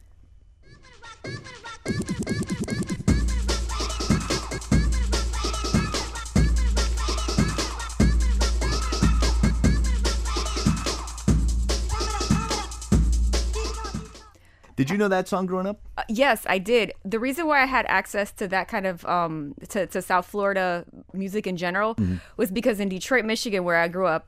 Did 14.75 14.89
you 14.89 14.97
know 14.97 15.07
that 15.07 15.27
song 15.27 15.45
growing 15.45 15.67
up? 15.67 15.79
Uh, 15.97 16.03
yes, 16.09 16.45
I 16.49 16.57
did. 16.57 16.93
The 17.05 17.19
reason 17.19 17.45
why 17.47 17.61
I 17.61 17.65
had 17.65 17.85
access 17.87 18.31
to 18.33 18.47
that 18.47 18.67
kind 18.67 18.85
of 18.87 19.05
um 19.05 19.55
to, 19.69 19.85
to 19.87 20.01
South 20.01 20.25
Florida 20.25 20.85
music 21.13 21.47
in 21.47 21.57
general 21.57 21.95
Mm-hmm. 21.95 22.15
was 22.37 22.49
because 22.51 22.79
in 22.79 22.89
Detroit, 22.89 23.25
Michigan, 23.25 23.63
where 23.63 23.77
I 23.77 23.87
grew 23.87 24.07
up, 24.07 24.27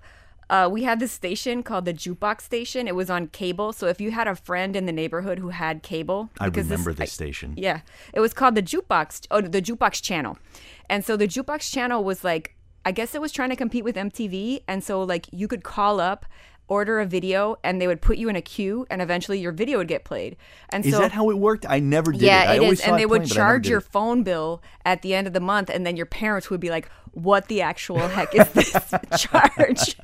uh, 0.50 0.70
we 0.72 0.84
had 0.84 1.00
this 1.00 1.12
station 1.12 1.64
called 1.64 1.86
the 1.86 1.94
Jukebox 1.94 2.42
Station. 2.42 2.88
It 2.88 2.94
was 2.96 3.10
on 3.10 3.28
cable, 3.28 3.74
so 3.74 3.88
if 3.88 4.00
you 4.00 4.12
had 4.12 4.28
a 4.28 4.36
friend 4.36 4.76
in 4.76 4.86
the 4.86 4.92
neighborhood 4.92 5.40
who 5.40 5.50
had 5.50 5.82
cable, 5.82 6.30
I 6.40 6.46
remember 6.48 6.92
I- 6.92 6.94
this 6.94 7.14
station. 7.14 7.56
yeah, 7.58 7.80
it 8.14 8.20
was 8.20 8.34
called 8.34 8.54
the 8.56 8.62
Jukebox. 8.62 9.26
Oh, 9.32 9.42
the 9.42 9.62
Jukebox 9.62 10.04
Channel, 10.04 10.38
and 10.90 11.04
so 11.04 11.18
the 11.18 11.28
Jukebox 11.28 11.72
Channel 11.72 12.04
was 12.04 12.24
like, 12.24 12.56
I 12.86 12.92
guess 12.92 13.16
it 13.16 13.22
was 13.22 13.32
trying 13.32 13.50
to 13.50 13.56
compete 13.56 13.84
with 13.84 13.96
MTV, 13.96 14.62
and 14.68 14.84
so 14.84 15.02
like 15.02 15.26
you 15.32 15.48
could 15.48 15.64
call 15.64 16.00
up, 16.00 16.28
order 16.68 17.00
a 17.00 17.06
video, 17.06 17.58
and 17.64 17.80
they 17.80 17.88
would 17.88 18.02
put 18.02 18.18
you 18.18 18.30
in 18.30 18.36
a 18.36 18.42
queue, 18.42 18.86
and 18.90 19.02
eventually 19.02 19.40
your 19.40 19.52
video 19.52 19.78
would 19.78 19.88
get 19.88 20.04
played. 20.04 20.36
And 20.70 20.86
Is 20.86 20.94
so 20.94 21.00
that 21.00 21.12
how 21.12 21.30
it 21.30 21.38
worked? 21.38 21.66
I 21.68 21.80
never 21.80 22.12
did 22.12 22.22
yeah, 22.22 22.44
it. 22.44 22.48
I 22.48 22.56
it 22.56 22.60
always 22.60 22.80
is, 22.80 22.88
and 22.88 23.00
they 23.00 23.06
would 23.06 23.24
playing, 23.24 23.30
but 23.30 23.38
I 23.38 23.44
never 23.44 23.52
charge 23.52 23.70
your 23.70 23.82
phone 23.82 24.24
bill 24.24 24.62
at 24.84 25.02
the 25.02 25.14
end 25.14 25.28
of 25.28 25.34
the 25.34 25.40
month, 25.40 25.70
and 25.70 25.86
then 25.86 25.96
your 25.96 26.06
parents 26.06 26.50
would 26.50 26.60
be 26.60 26.70
like, 26.70 26.90
"What 27.12 27.48
the 27.48 27.62
actual 27.62 28.08
heck 28.08 28.34
is 28.34 28.50
this 28.50 28.72
charge?" 29.18 29.96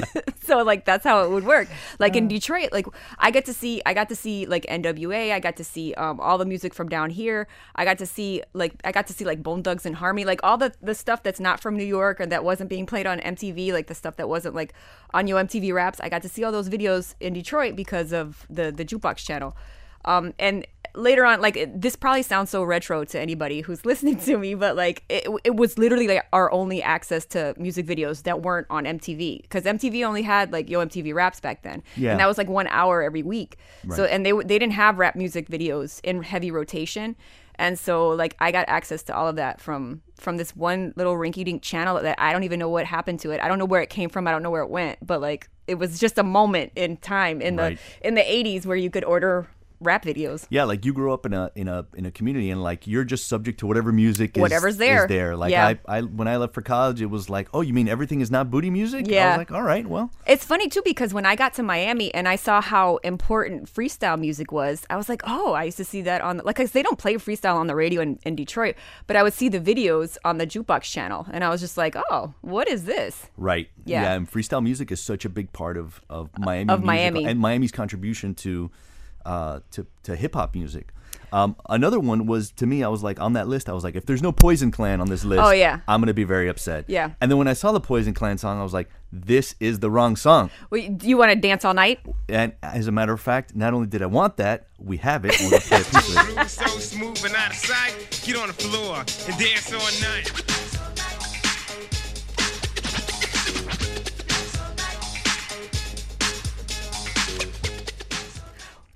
so 0.42 0.62
like 0.62 0.84
that's 0.84 1.04
how 1.04 1.24
it 1.24 1.30
would 1.30 1.44
work. 1.44 1.68
Like 1.98 2.16
in 2.16 2.28
Detroit, 2.28 2.70
like 2.72 2.86
I 3.18 3.30
get 3.30 3.46
to 3.46 3.54
see, 3.54 3.80
I 3.86 3.94
got 3.94 4.08
to 4.10 4.16
see 4.16 4.46
like 4.46 4.66
NWA, 4.66 5.32
I 5.32 5.40
got 5.40 5.56
to 5.56 5.64
see 5.64 5.94
um, 5.94 6.20
all 6.20 6.38
the 6.38 6.44
music 6.44 6.74
from 6.74 6.88
down 6.88 7.10
here. 7.10 7.48
I 7.74 7.84
got 7.84 7.98
to 7.98 8.06
see 8.06 8.42
like 8.52 8.74
I 8.84 8.92
got 8.92 9.06
to 9.06 9.12
see 9.12 9.24
like 9.24 9.42
Bone 9.42 9.62
Thugs-n-Harmony, 9.62 10.24
like 10.24 10.40
all 10.42 10.58
the 10.58 10.74
the 10.82 10.94
stuff 10.94 11.22
that's 11.22 11.40
not 11.40 11.60
from 11.60 11.76
New 11.76 11.84
York 11.84 12.20
or 12.20 12.26
that 12.26 12.44
wasn't 12.44 12.68
being 12.68 12.86
played 12.86 13.06
on 13.06 13.20
MTV, 13.20 13.72
like 13.72 13.86
the 13.86 13.94
stuff 13.94 14.16
that 14.16 14.28
wasn't 14.28 14.54
like 14.54 14.74
on 15.14 15.26
your 15.26 15.42
MTV 15.42 15.72
Raps. 15.72 16.00
I 16.02 16.08
got 16.08 16.22
to 16.22 16.28
see 16.28 16.44
all 16.44 16.52
those 16.52 16.68
videos 16.68 17.14
in 17.20 17.32
Detroit 17.32 17.76
because 17.76 18.12
of 18.12 18.46
the 18.50 18.70
the 18.72 18.84
jukebox 18.84 19.16
channel. 19.18 19.56
Um, 20.04 20.34
and 20.40 20.66
later 20.96 21.24
on, 21.24 21.40
like 21.40 21.56
it, 21.56 21.80
this 21.80 21.94
probably 21.94 22.22
sounds 22.22 22.50
so 22.50 22.64
retro 22.64 23.04
to 23.04 23.20
anybody 23.20 23.60
who's 23.60 23.84
listening 23.90 24.18
to 24.20 24.36
me, 24.36 24.54
but 24.54 24.74
like 24.74 25.04
it, 25.08 25.28
it 25.44 25.54
was 25.54 25.78
literally 25.78 26.08
like 26.08 26.26
our 26.32 26.50
only 26.52 26.82
access 26.82 27.24
to 27.26 27.54
music 27.56 27.86
videos 27.86 28.24
that 28.24 28.42
weren't 28.42 28.66
on 28.68 28.84
MTV 28.84 29.42
because 29.42 29.62
MTV 29.62 30.04
only 30.04 30.22
had 30.22 30.52
like 30.52 30.68
Yo 30.68 30.84
MTV 30.84 31.14
Raps 31.14 31.38
back 31.38 31.62
then, 31.62 31.82
Yeah. 31.96 32.10
and 32.10 32.20
that 32.20 32.26
was 32.26 32.36
like 32.36 32.48
one 32.48 32.66
hour 32.66 33.00
every 33.02 33.22
week. 33.22 33.58
So 33.94 34.04
and 34.04 34.26
they 34.26 34.32
they 34.32 34.58
didn't 34.58 34.72
have 34.72 34.98
rap 34.98 35.14
music 35.14 35.48
videos 35.48 36.00
in 36.02 36.22
heavy 36.24 36.50
rotation. 36.50 37.14
And 37.62 37.78
so, 37.78 38.08
like, 38.08 38.36
I 38.40 38.50
got 38.50 38.68
access 38.68 39.04
to 39.04 39.14
all 39.16 39.28
of 39.28 39.36
that 39.36 39.60
from 39.60 40.02
from 40.18 40.36
this 40.36 40.54
one 40.54 40.92
little 40.96 41.14
rinky-dink 41.14 41.62
channel 41.62 42.00
that 42.02 42.16
I 42.20 42.32
don't 42.32 42.44
even 42.44 42.58
know 42.58 42.68
what 42.68 42.84
happened 42.86 43.20
to 43.20 43.30
it. 43.30 43.40
I 43.40 43.48
don't 43.48 43.58
know 43.58 43.64
where 43.64 43.80
it 43.80 43.88
came 43.88 44.08
from. 44.08 44.26
I 44.26 44.30
don't 44.32 44.42
know 44.42 44.50
where 44.50 44.62
it 44.62 44.70
went. 44.70 44.98
But 45.06 45.20
like, 45.20 45.48
it 45.66 45.76
was 45.76 45.98
just 46.00 46.18
a 46.18 46.22
moment 46.24 46.72
in 46.76 46.96
time 46.96 47.40
in 47.40 47.56
Right. 47.56 47.78
the 48.00 48.06
in 48.08 48.14
the 48.14 48.22
'80s 48.22 48.66
where 48.66 48.76
you 48.76 48.90
could 48.90 49.04
order 49.04 49.46
rap 49.82 50.04
videos. 50.04 50.46
Yeah, 50.50 50.64
like 50.64 50.84
you 50.84 50.92
grew 50.92 51.12
up 51.12 51.26
in 51.26 51.32
a 51.32 51.50
in 51.54 51.68
a 51.68 51.86
in 51.94 52.06
a 52.06 52.10
community, 52.10 52.50
and 52.50 52.62
like 52.62 52.86
you're 52.86 53.04
just 53.04 53.26
subject 53.28 53.60
to 53.60 53.66
whatever 53.66 53.92
music 53.92 54.36
is, 54.36 54.40
Whatever's 54.40 54.76
there. 54.76 55.04
Is 55.04 55.08
there. 55.08 55.36
Like 55.36 55.50
Yeah. 55.52 55.66
I, 55.86 55.98
I, 55.98 56.00
when 56.02 56.28
I 56.28 56.36
left 56.36 56.54
for 56.54 56.62
college, 56.62 57.00
it 57.02 57.06
was 57.06 57.28
like, 57.30 57.48
oh, 57.54 57.60
you 57.60 57.72
mean 57.74 57.88
everything 57.88 58.20
is 58.20 58.30
not 58.30 58.50
booty 58.50 58.70
music? 58.70 59.06
I 59.08 59.12
Yeah. 59.12 59.28
was 59.30 59.38
like, 59.38 59.52
all 59.52 59.62
right, 59.62 59.86
well, 59.86 60.10
It's 60.26 60.44
funny 60.44 60.68
too 60.68 60.82
because 60.84 61.12
when 61.14 61.26
I 61.26 61.34
got 61.36 61.54
to 61.54 61.62
Miami 61.62 62.12
and 62.14 62.26
I 62.28 62.36
saw 62.36 62.60
how 62.60 62.96
important 62.98 63.72
freestyle 63.72 64.18
music 64.18 64.52
was, 64.52 64.84
I 64.90 64.96
was 64.96 65.08
like, 65.08 65.22
oh, 65.26 65.52
I 65.52 65.64
used 65.64 65.76
to 65.78 65.84
see 65.84 66.02
that 66.02 66.20
on 66.22 66.40
like 66.44 66.56
'cause 66.56 66.72
they 66.72 66.82
don't 66.82 66.98
play 66.98 67.14
freestyle 67.14 67.56
on 67.56 67.66
the 67.66 67.74
radio 67.74 68.00
in, 68.02 68.18
in 68.24 68.36
Detroit, 68.36 68.76
but 69.06 69.16
I 69.16 69.22
would 69.22 69.32
see 69.34 69.48
the 69.48 69.60
videos 69.60 70.16
on 70.24 70.38
the 70.38 70.46
jukebox 70.46 70.82
channel, 70.82 71.26
and 71.32 71.42
I 71.44 71.48
was 71.50 71.60
just 71.60 71.76
like, 71.76 71.96
oh, 72.10 72.34
what 72.40 72.68
is 72.68 72.84
this? 72.84 73.26
right, 73.36 73.68
Yeah. 73.84 74.12
and 74.14 74.30
freestyle 74.30 74.62
music 74.62 74.90
is 74.92 75.00
such 75.00 75.24
a 75.24 75.28
big 75.28 75.52
part 75.52 75.76
of 75.76 76.00
of 76.08 76.30
uh, 76.36 76.40
Miami 76.44 76.72
Of 76.72 76.80
music 76.80 76.86
Miami. 76.86 77.24
and 77.26 77.40
Miami's 77.40 77.72
contribution 77.72 78.34
to 78.36 78.70
uh 79.26 79.60
to 79.72 79.86
to 80.04 80.16
hip 80.16 80.34
hop 80.34 80.54
music. 80.54 80.92
Um, 81.32 81.56
another 81.70 81.98
one 81.98 82.26
was 82.26 82.50
to 82.52 82.66
me. 82.66 82.82
I 82.84 82.88
was 82.88 83.02
like 83.02 83.18
on 83.18 83.32
that 83.34 83.48
list. 83.48 83.70
I 83.70 83.72
was 83.72 83.84
like, 83.84 83.96
if 83.96 84.04
there's 84.04 84.22
no 84.22 84.32
Poison 84.32 84.70
Clan 84.70 85.00
on 85.00 85.08
this 85.08 85.24
list, 85.24 85.42
Oh, 85.42 85.50
yeah. 85.50 85.80
I'm 85.88 86.00
gonna 86.02 86.12
be 86.12 86.24
very 86.24 86.46
upset. 86.48 86.84
Yeah. 86.88 87.12
And 87.22 87.30
then 87.30 87.38
when 87.38 87.48
I 87.48 87.54
saw 87.54 87.72
the 87.72 87.80
Poison 87.80 88.12
Clan 88.12 88.36
song, 88.36 88.60
I 88.60 88.62
was 88.62 88.74
like, 88.74 88.90
this 89.10 89.54
is 89.58 89.78
the 89.80 89.90
wrong 89.90 90.14
song. 90.16 90.50
Wait, 90.68 90.98
do 90.98 91.08
you 91.08 91.16
want 91.16 91.30
to 91.32 91.36
dance 91.36 91.64
all 91.64 91.72
night? 91.72 92.00
And 92.28 92.52
as 92.62 92.86
a 92.86 92.92
matter 92.92 93.14
of 93.14 93.20
fact, 93.20 93.56
not 93.56 93.72
only 93.72 93.86
did 93.86 94.02
I 94.02 94.06
want 94.06 94.36
that, 94.36 94.66
we 94.78 94.98
have 94.98 95.24
it. 95.24 95.40
And 95.40 95.50
we're 95.50 95.58
gonna 95.58 95.62
play 95.62 95.80
a 95.80 95.84
piece 95.84 96.16
of 96.16 96.28
it. 96.28 97.52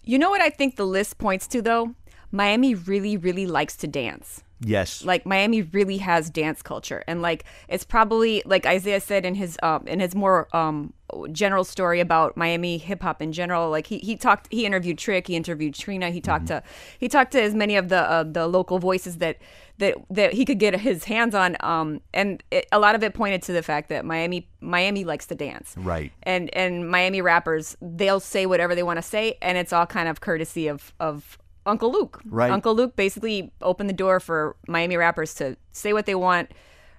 You 0.09 0.21
know 0.21 0.31
what 0.31 0.41
I 0.41 0.51
think 0.51 0.77
the 0.77 0.87
list 0.87 1.19
points 1.19 1.49
to 1.49 1.61
though? 1.61 1.97
Miami 2.31 2.77
really, 2.77 3.17
really 3.17 3.45
likes 3.45 3.77
to 3.79 3.89
dance. 3.89 4.45
Yes. 4.61 5.05
Like 5.05 5.27
Miami 5.27 5.63
really 5.63 5.99
has 5.99 6.31
dance 6.31 6.63
culture, 6.63 7.05
and 7.07 7.21
like 7.21 7.45
it's 7.69 7.85
probably 7.85 8.43
like 8.47 8.65
Isaiah 8.65 9.01
said 9.01 9.25
in 9.25 9.35
his 9.35 9.59
um 9.63 9.87
in 9.87 10.01
his 10.01 10.15
more 10.15 10.49
um 10.57 10.93
general 11.31 11.65
story 11.65 12.01
about 12.01 12.37
Miami 12.37 12.79
hip 12.79 13.03
hop 13.03 13.23
in 13.23 13.33
general. 13.33 13.71
Like 13.71 13.87
he 13.87 13.99
he 13.99 14.17
talked, 14.17 14.49
he 14.51 14.67
interviewed 14.67 14.99
Trick, 14.99 15.27
he 15.27 15.37
interviewed 15.37 15.75
Trina, 15.75 16.11
he 16.11 16.21
talked 16.21 16.47
to 16.49 16.63
he 16.99 17.09
talked 17.09 17.33
to 17.33 17.43
as 17.43 17.55
many 17.55 17.77
of 17.77 17.89
the 17.89 17.99
uh, 17.99 18.25
the 18.25 18.47
local 18.47 18.79
voices 18.79 19.19
that 19.19 19.39
that 19.79 19.97
that 20.11 20.33
he 20.33 20.45
could 20.45 20.59
get 20.59 20.79
his 20.81 21.05
hands 21.05 21.35
on. 21.35 21.57
Um, 21.61 22.01
and 22.15 22.43
it, 22.51 22.67
a 22.73 22.79
lot 22.79 22.95
of 22.95 23.03
it 23.03 23.15
pointed 23.15 23.43
to 23.43 23.53
the 23.53 23.63
fact 23.63 23.89
that 23.91 24.05
Miami 24.05 24.49
Miami 24.61 25.05
likes 25.05 25.27
to 25.27 25.35
dance, 25.35 25.75
Right. 25.77 26.13
And 26.23 26.55
and 26.57 26.89
Miami 26.91 27.21
rappers 27.21 27.77
they'll 27.81 28.21
say 28.21 28.47
whatever 28.47 28.75
they 28.75 28.83
want 28.83 28.97
to 28.97 29.03
say, 29.03 29.39
and 29.43 29.59
it's 29.59 29.73
all 29.73 29.87
kind 29.87 30.09
of 30.09 30.21
courtesy 30.21 30.67
of 30.69 30.93
of 30.99 31.39
Uncle 31.67 31.93
Luke. 31.93 32.21
Right. 32.25 32.51
Uncle 32.51 32.75
Luke 32.75 32.97
basically 32.97 33.53
opened 33.61 33.89
the 33.89 33.95
door 33.95 34.21
for 34.21 34.57
Miami 34.69 34.97
rappers 34.97 35.35
to 35.35 35.57
say 35.73 35.93
what 35.93 36.07
they 36.07 36.15
want, 36.15 36.51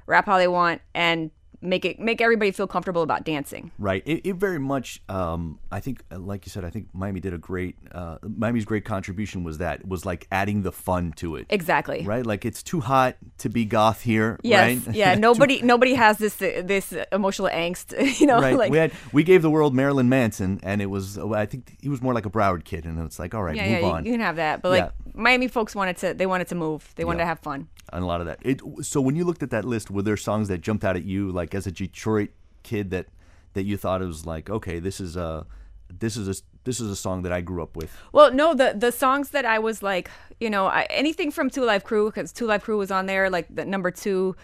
rap 0.06 0.26
how 0.26 0.38
they 0.38 0.48
want, 0.48 0.82
and 0.94 1.32
make 1.62 1.86
it 1.86 2.00
make 2.00 2.22
everybody 2.22 2.52
feel 2.52 2.68
comfortable 2.68 3.02
about 3.02 3.24
dancing. 3.24 3.72
Right. 3.80 4.04
It, 4.06 4.26
it 4.26 4.36
very 4.36 4.60
much. 4.60 5.02
Um, 5.10 5.60
I 5.72 5.80
think, 5.80 6.04
uh, 6.12 6.20
like 6.20 6.46
you 6.46 6.50
said, 6.50 6.64
I 6.64 6.70
think 6.70 6.88
Miami 6.94 7.20
did 7.20 7.34
a 7.34 7.38
great. 7.38 7.76
Uh, 7.92 8.18
Miami's 8.22 8.66
great 8.66 8.86
contribution 8.86 9.44
was 9.44 9.58
that 9.58 9.88
was 9.88 10.06
like 10.06 10.28
adding 10.32 10.62
the 10.64 10.72
fun 10.72 11.14
to 11.14 11.36
it. 11.36 11.48
Exactly. 11.50 12.04
Right. 12.06 12.26
Like 12.26 12.46
it's 12.46 12.62
too 12.64 12.80
hot 12.80 13.16
to 13.40 13.50
be 13.50 13.66
goth 13.66 14.02
here. 14.02 14.40
Yes. 14.44 14.86
Right? 14.88 14.96
Yeah. 14.96 15.16
Nobody 15.16 15.62
nobody 15.62 15.94
has 15.96 16.18
this 16.18 16.36
this 16.36 16.94
emotional 17.12 17.50
angst. 17.50 17.94
You 18.20 18.26
know. 18.28 18.40
Right. 18.42 18.58
Like. 18.58 18.72
we 18.72 18.78
had 18.78 18.92
we 19.12 19.24
gave 19.24 19.42
the 19.42 19.50
world 19.50 19.76
Marilyn 19.76 20.10
Manson, 20.10 20.60
and 20.64 20.82
it 20.82 20.88
was 20.88 21.18
I 21.18 21.46
think 21.46 21.78
he 21.82 21.90
was 21.90 22.02
more 22.02 22.14
like 22.14 22.26
a 22.26 22.30
Broward 22.30 22.64
kid, 22.64 22.86
and 22.86 23.00
it's 23.06 23.20
like 23.20 23.34
all 23.36 23.44
right, 23.44 23.56
yeah, 23.56 23.70
move 23.74 23.82
yeah, 23.82 23.88
on. 23.88 24.06
you 24.06 24.12
can 24.14 24.22
have 24.22 24.38
that, 24.38 24.62
but 24.62 24.70
like 24.70 24.84
Yeah. 24.84 24.92
Miami 25.14 25.48
folks 25.48 25.74
wanted 25.76 25.98
to, 25.98 26.14
they 26.14 26.28
wanted 26.28 26.48
to 26.50 26.56
move, 26.56 26.94
they 26.96 27.04
wanted 27.04 27.20
Yeah. 27.20 27.24
to 27.24 27.28
have 27.30 27.40
fun. 27.40 27.68
And 27.92 28.04
a 28.04 28.06
lot 28.08 28.20
of 28.22 28.28
that. 28.28 28.40
It, 28.44 28.62
so 28.82 29.00
when 29.02 29.16
you 29.16 29.24
looked 29.24 29.42
at 29.44 29.50
that 29.52 29.66
list, 29.66 29.90
were 29.90 30.02
there 30.02 30.18
songs 30.18 30.48
that 30.50 30.60
jumped 30.62 30.84
out 30.84 30.96
at 30.96 31.04
you, 31.06 31.32
like 31.32 31.47
as 31.54 31.68
a 31.68 31.72
Detroit 31.72 32.30
kid, 32.64 32.90
that 32.92 33.08
that 33.54 33.64
you 33.64 33.78
thought 33.78 34.02
it 34.02 34.06
was 34.06 34.26
like, 34.26 34.50
okay, 34.50 34.80
this 34.80 35.00
is 35.00 35.16
a 35.16 35.46
this 35.90 36.18
is 36.18 36.28
a 36.28 36.42
this 36.64 36.80
is 36.80 36.92
a 36.92 36.96
song 36.96 37.22
that 37.24 37.32
I 37.32 37.42
grew 37.42 37.64
up 37.64 37.76
with. 37.76 37.96
Well, 38.12 38.34
no, 38.34 38.54
the 38.54 38.74
the 38.78 38.92
songs 38.92 39.30
that 39.30 39.46
I 39.46 39.60
was 39.60 39.82
like, 39.82 40.10
you 40.40 40.50
know, 40.50 40.68
I, 40.68 40.84
anything 40.90 41.32
from 41.32 41.50
Two 41.50 41.64
Live 41.64 41.84
Crew 41.84 42.08
because 42.08 42.32
Two 42.32 42.46
Live 42.46 42.64
Crew 42.64 42.78
was 42.78 42.92
on 42.92 43.06
there, 43.06 43.30
like 43.30 43.48
the 43.54 43.66
number 43.66 43.92
two, 43.92 44.36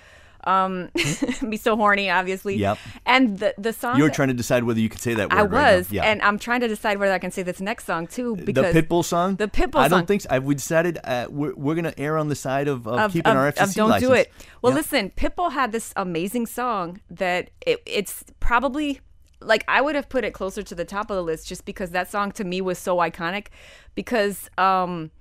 um, 0.46 0.90
be 1.50 1.58
so 1.58 1.76
horny, 1.76 2.10
obviously. 2.10 2.56
Yep. 2.56 2.78
And 3.06 3.40
the 3.40 3.54
the 3.58 3.74
song 3.74 3.98
You 3.98 4.04
were 4.04 4.10
trying 4.10 4.30
to 4.30 4.34
decide 4.34 4.64
whether 4.64 4.80
you 4.80 4.90
could 4.90 5.02
say 5.02 5.14
that 5.14 5.32
word. 5.32 5.40
I 5.40 5.44
right 5.44 5.78
was, 5.78 5.92
yeah. 5.92 6.04
and 6.04 6.22
I'm 6.22 6.40
trying 6.40 6.62
to 6.62 6.68
decide 6.68 6.98
whether 6.98 7.14
I 7.14 7.20
can 7.20 7.32
say 7.32 7.44
this 7.44 7.62
next 7.62 7.86
song 7.86 8.08
too 8.08 8.36
the 8.36 8.54
Pitbull 8.54 9.04
song. 9.04 9.36
the 9.36 9.48
Pitbull 9.48 9.74
song. 9.74 9.82
I 9.84 9.88
don't 9.88 10.00
song. 10.00 10.06
think 10.06 10.22
so. 10.22 10.28
I, 10.32 10.40
we 10.40 10.56
decided 10.56 11.00
uh, 11.04 11.28
we're, 11.30 11.54
we're 11.56 11.76
gonna 11.76 11.94
err 11.98 12.18
on 12.18 12.30
the 12.30 12.36
side 12.36 12.68
of, 12.68 12.88
of, 12.88 13.00
of, 13.00 13.14
keeping 13.14 13.32
of- 13.32 13.38
our 13.38 13.48
of 13.48 13.74
don't 13.74 13.90
license. 13.90 14.10
do 14.10 14.14
it. 14.14 14.32
Well, 14.62 14.72
Yeah. 14.74 14.78
listen, 14.78 15.12
Pitbull 15.12 15.52
had 15.52 15.72
this 15.72 15.94
amazing 15.96 16.46
song 16.48 17.02
that 17.10 17.50
it, 17.66 17.82
it's 17.86 18.24
probably 18.40 19.00
like 19.42 19.64
I 19.68 19.82
would 19.82 19.96
have 19.96 20.08
put 20.10 20.24
it 20.24 20.34
closer 20.34 20.64
to 20.64 20.76
the 20.76 20.86
top 20.86 21.10
of 21.12 21.16
the 21.18 21.24
list 21.24 21.48
just 21.48 21.66
because 21.66 21.92
that 21.92 22.10
song 22.10 22.32
to 22.34 22.44
me 22.44 22.62
was 22.62 22.78
so 22.80 22.98
iconic. 22.98 23.48
Because 23.96 24.50
um, 24.58 25.12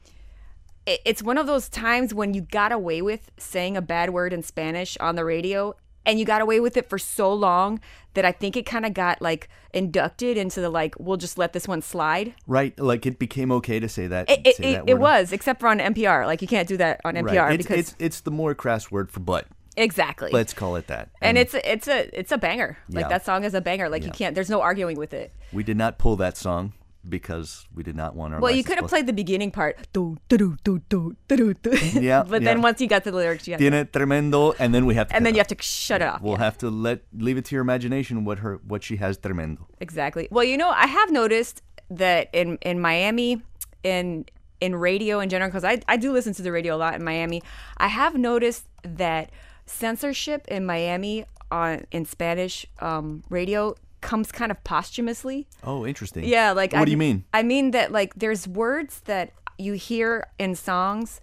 it's 0.86 1.22
one 1.22 1.38
of 1.38 1.46
those 1.46 1.68
times 1.68 2.12
when 2.12 2.34
you 2.34 2.40
got 2.42 2.72
away 2.72 3.02
with 3.02 3.30
saying 3.38 3.76
a 3.76 3.82
bad 3.82 4.10
word 4.10 4.32
in 4.32 4.42
Spanish 4.42 4.96
on 4.98 5.16
the 5.16 5.24
radio. 5.24 5.74
And 6.04 6.18
you 6.18 6.24
got 6.24 6.42
away 6.42 6.58
with 6.58 6.76
it 6.76 6.88
for 6.90 6.98
so 6.98 7.32
long 7.32 7.78
that 8.14 8.24
I 8.24 8.32
think 8.32 8.56
it 8.56 8.66
kind 8.66 8.84
of 8.84 8.92
got 8.92 9.22
like 9.22 9.48
inducted 9.72 10.36
into 10.36 10.60
the 10.60 10.68
like, 10.68 10.96
we'll 10.98 11.16
just 11.16 11.38
let 11.38 11.52
this 11.52 11.68
one 11.68 11.80
slide. 11.80 12.34
Right, 12.48 12.76
like 12.76 13.06
it 13.06 13.20
became 13.20 13.52
okay 13.52 13.78
to 13.78 13.88
say 13.88 14.08
that. 14.08 14.28
It, 14.28 14.44
it, 14.44 14.56
say 14.56 14.72
it, 14.72 14.86
that 14.86 14.90
it 14.90 14.98
was, 14.98 15.30
except 15.32 15.60
for 15.60 15.68
on 15.68 15.78
NPR. 15.78 16.26
Like, 16.26 16.42
you 16.42 16.48
can't 16.48 16.66
do 16.66 16.76
that 16.78 17.00
on 17.04 17.14
NPR 17.14 17.42
Right. 17.42 17.60
It's, 17.60 17.68
because. 17.68 17.78
it's 17.78 17.94
it's 18.00 18.20
the 18.22 18.32
more 18.32 18.52
crass 18.52 18.90
word 18.90 19.12
for 19.12 19.20
butt. 19.20 19.46
exactly. 19.76 20.32
Let's 20.32 20.52
call 20.52 20.74
it 20.74 20.88
that. 20.88 21.10
and 21.20 21.38
it's 21.38 21.54
a, 21.54 21.72
it's 21.72 21.86
a 21.86 22.18
it's 22.18 22.32
a 22.32 22.38
banger. 22.38 22.78
Like 22.88 23.04
Yeah. 23.04 23.08
that 23.08 23.24
song 23.24 23.44
is 23.44 23.54
a 23.54 23.60
banger. 23.60 23.88
Like 23.88 24.04
you 24.04 24.10
can't. 24.10 24.34
There's 24.34 24.50
no 24.50 24.60
arguing 24.60 24.96
with 24.98 25.14
it. 25.14 25.32
we 25.52 25.62
did 25.62 25.76
not 25.76 25.98
pull 25.98 26.16
that 26.16 26.36
song 26.36 26.72
because 27.08 27.66
we 27.74 27.82
did 27.82 27.96
not 27.96 28.14
want 28.14 28.34
our. 28.34 28.40
Well, 28.40 28.52
you 28.52 28.64
could 28.64 28.78
have 28.78 28.88
played 28.88 29.06
the 29.06 29.12
beginning 29.12 29.50
part. 29.50 29.88
Do, 29.92 30.16
do, 30.28 30.38
do, 30.38 30.56
do, 30.64 30.80
do, 30.88 31.16
do, 31.28 31.54
do. 31.54 31.70
Yeah, 32.00 32.22
but 32.28 32.42
then 32.42 32.58
yeah. 32.58 32.62
once 32.62 32.80
you 32.80 32.86
got 32.86 33.04
to 33.04 33.10
the 33.10 33.16
lyrics, 33.16 33.46
you 33.48 33.56
Tiene 33.56 33.86
tremendo, 33.86 34.54
and 34.58 34.74
then 34.74 34.86
we 34.86 34.94
have 34.94 35.08
to. 35.08 35.16
and 35.16 35.26
then 35.26 35.34
you 35.34 35.38
have 35.38 35.48
to 35.48 35.56
shut 35.60 36.00
it 36.00 36.08
off. 36.08 36.22
We'll 36.22 36.34
yeah. 36.34 36.44
have 36.44 36.58
to 36.58 36.70
let 36.70 37.02
leave 37.16 37.36
it 37.36 37.44
to 37.46 37.54
your 37.54 37.62
imagination 37.62 38.24
what 38.24 38.38
her 38.38 38.60
what 38.66 38.82
she 38.82 38.96
has 38.96 39.18
tremendo. 39.18 39.66
Exactly. 39.80 40.28
Well, 40.30 40.44
you 40.44 40.56
know, 40.56 40.70
I 40.70 40.86
have 40.86 41.10
noticed 41.10 41.62
that 41.90 42.28
in 42.32 42.58
in 42.62 42.80
Miami, 42.80 43.42
in 43.82 44.26
in 44.60 44.76
radio 44.76 45.20
in 45.20 45.28
general, 45.28 45.50
because 45.50 45.64
I 45.64 45.80
I 45.88 45.96
do 45.96 46.12
listen 46.12 46.32
to 46.34 46.42
the 46.42 46.52
radio 46.52 46.76
a 46.76 46.78
lot 46.78 46.94
in 46.94 47.04
Miami. 47.04 47.42
I 47.78 47.88
have 47.88 48.16
noticed 48.16 48.68
that 48.84 49.30
censorship 49.66 50.46
in 50.48 50.64
Miami 50.66 51.24
on 51.50 51.86
in 51.90 52.04
Spanish 52.04 52.66
um, 52.80 53.22
radio 53.28 53.74
comes 54.02 54.30
kind 54.30 54.50
of 54.50 54.62
posthumously. 54.64 55.48
Oh, 55.64 55.86
interesting. 55.86 56.24
Yeah, 56.24 56.52
like 56.52 56.72
what 56.72 56.82
I, 56.82 56.84
do 56.84 56.90
you 56.90 56.96
mean? 56.98 57.24
I 57.32 57.42
mean 57.42 57.70
that 57.70 57.92
like 57.92 58.14
there's 58.16 58.46
words 58.46 59.00
that 59.06 59.32
you 59.58 59.72
hear 59.74 60.26
in 60.38 60.54
songs 60.54 61.20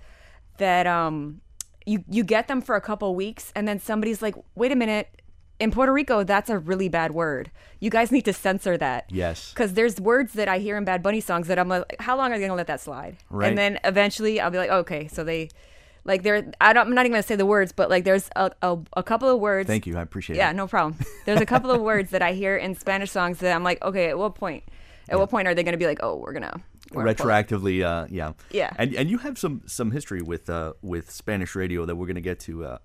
that 0.58 0.88
um 0.88 1.42
you 1.86 2.04
you 2.10 2.24
get 2.24 2.48
them 2.48 2.62
for 2.62 2.76
a 2.76 2.82
couple 2.82 3.14
weeks 3.16 3.52
and 3.56 3.68
then 3.68 3.80
somebody's 3.80 4.22
like, 4.22 4.36
"Wait 4.56 4.72
a 4.72 4.76
minute, 4.76 5.22
in 5.60 5.72
Puerto 5.72 5.92
Rico, 5.94 6.24
that's 6.24 6.50
a 6.50 6.58
really 6.58 6.90
bad 6.90 7.12
word. 7.12 7.52
You 7.80 7.90
guys 7.90 8.12
need 8.12 8.26
to 8.26 8.34
censor 8.34 8.78
that." 8.78 9.06
Yes. 9.10 9.52
Because 9.54 9.74
there's 9.74 10.00
words 10.00 10.34
that 10.34 10.48
I 10.48 10.60
hear 10.60 10.78
in 10.78 10.86
Bad 10.86 11.04
Bunny 11.04 11.20
songs 11.20 11.48
that 11.48 11.60
I'm 11.60 11.70
like, 11.70 11.96
"How 12.00 12.18
long 12.18 12.32
are 12.32 12.38
they 12.38 12.46
gonna 12.46 12.56
let 12.56 12.68
that 12.68 12.82
slide?" 12.82 13.18
Right. 13.30 13.50
And 13.50 13.58
then 13.58 13.80
eventually 13.84 14.40
I'll 14.40 14.52
be 14.52 14.58
like, 14.58 14.72
"Okay, 14.72 15.08
so 15.08 15.24
they." 15.24 15.50
Like 16.10 16.24
there, 16.24 16.52
I 16.60 16.74
don't. 16.74 16.88
I'm 16.88 16.96
not 16.96 17.06
even 17.06 17.12
gonna 17.14 17.24
say 17.24 17.36
the 17.38 17.46
words, 17.46 17.72
but 17.72 17.90
like 17.90 18.04
there's 18.04 18.30
a, 18.36 18.52
a, 18.64 18.78
a 18.98 19.04
couple 19.04 19.30
of 19.30 19.40
words. 19.40 19.68
Thank 19.68 19.86
you. 19.88 19.96
I 19.98 20.02
appreciate 20.02 20.36
Yeah, 20.38 20.48
it. 20.48 20.54
Yeah 20.54 20.58
no 20.58 20.68
problem. 20.68 20.98
There's 21.26 21.40
a 21.40 21.46
couple 21.46 21.70
of 21.72 21.80
words 21.82 22.10
that 22.10 22.22
I 22.24 22.34
hear 22.34 22.58
in 22.58 22.74
Spanish 22.76 23.12
songs 23.12 23.38
that 23.40 23.56
I'm 23.56 23.64
like, 23.64 23.82
okay, 23.84 24.10
at 24.10 24.18
what 24.18 24.34
point? 24.36 24.64
At 25.08 25.18
what 25.20 25.30
point 25.30 25.48
are 25.48 25.56
they 25.56 25.64
going 25.64 25.74
to 25.74 25.78
be 25.78 25.88
like, 25.88 26.00
oh, 26.04 26.16
we're 26.18 26.34
gonna 26.34 26.62
we're 26.92 27.04
gonna? 27.04 27.16
Retroactively, 27.16 27.84
uh, 27.84 28.08
yeah, 28.10 28.34
Yeah. 28.52 28.72
and 28.78 28.94
and 28.96 29.10
you 29.10 29.20
have 29.20 29.38
some 29.38 29.62
some 29.68 29.92
history 29.92 30.22
with 30.22 30.50
uh 30.50 30.74
with 30.82 31.12
Spanish 31.12 31.56
radio 31.56 31.86
that 31.86 31.96
we're 31.96 32.08
gonna 32.08 32.22
get 32.22 32.40
to 32.42 32.66
uh, 32.66 32.78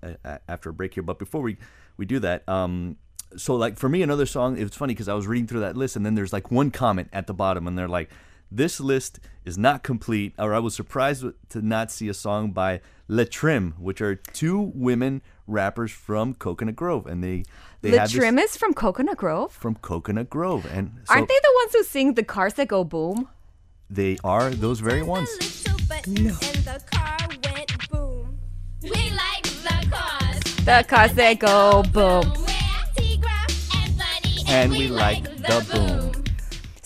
after 0.47 0.69
a 0.69 0.73
break 0.73 0.93
here. 0.93 1.03
But 1.03 1.17
before 1.19 1.41
we 1.41 1.57
we 1.97 2.05
do 2.05 2.19
that, 2.19 2.47
um, 2.47 2.97
so 3.37 3.55
like 3.55 3.77
for 3.77 3.89
me, 3.89 4.01
another 4.03 4.25
song. 4.27 4.57
It's 4.57 4.77
funny 4.77 4.93
because 4.93 5.07
I 5.09 5.13
was 5.15 5.25
reading 5.27 5.47
through 5.47 5.61
that 5.61 5.75
list, 5.75 5.95
and 5.95 6.05
then 6.05 6.13
there's 6.15 6.31
like 6.33 6.51
one 6.51 6.69
comment 6.71 7.09
at 7.11 7.25
the 7.27 7.33
bottom, 7.33 7.67
and 7.67 7.77
they're 7.77 7.87
like, 7.87 8.09
"This 8.51 8.79
list 8.79 9.19
is 9.43 9.57
not 9.57 9.83
complete," 9.83 10.33
or 10.37 10.53
I 10.53 10.59
was 10.59 10.75
surprised 10.75 11.25
to 11.49 11.61
not 11.61 11.91
see 11.91 12.07
a 12.09 12.13
song 12.13 12.51
by 12.51 12.81
L'Trimm, 13.07 13.73
which 13.77 14.01
are 14.01 14.15
two 14.15 14.71
women 14.73 15.21
rappers 15.47 15.91
from 15.91 16.33
Coconut 16.33 16.75
Grove, 16.75 17.05
and 17.05 17.23
they 17.23 17.43
they 17.81 17.91
The 17.91 17.99
have 17.99 18.09
this 18.09 18.17
Trim 18.19 18.39
is 18.39 18.57
from 18.57 18.73
Coconut 18.73 19.17
Grove. 19.17 19.51
from 19.51 19.75
Coconut 19.75 20.29
Grove, 20.29 20.65
and 20.65 20.91
so 21.05 21.13
Aren't 21.13 21.27
they 21.27 21.39
the 21.41 21.51
ones 21.61 21.73
who 21.73 21.83
sing 21.83 22.13
the 22.15 22.23
cars 22.23 22.53
that 22.55 22.67
go 22.67 22.83
boom? 22.83 23.27
they 23.89 24.17
are 24.23 24.49
those 24.49 24.79
very 24.79 25.03
ones. 25.03 25.29
No. 26.07 26.29
And 26.29 26.55
the 26.65 26.81
car 26.91 27.17
went 27.53 27.89
boom. 27.89 28.39
We 28.81 28.89
like 29.11 29.43
the 29.43 29.87
cars. 29.91 30.41
The 30.65 30.85
cars 30.87 31.13
that 31.13 31.39
go 31.39 31.83
boom. 31.93 32.23
We're 32.35 32.83
Tigra 32.97 33.39
and 33.77 33.97
Bunny. 33.97 34.43
And 34.47 34.71
we 34.71 34.87
like 34.87 35.23
the 35.23 35.65
boom. 35.71 36.14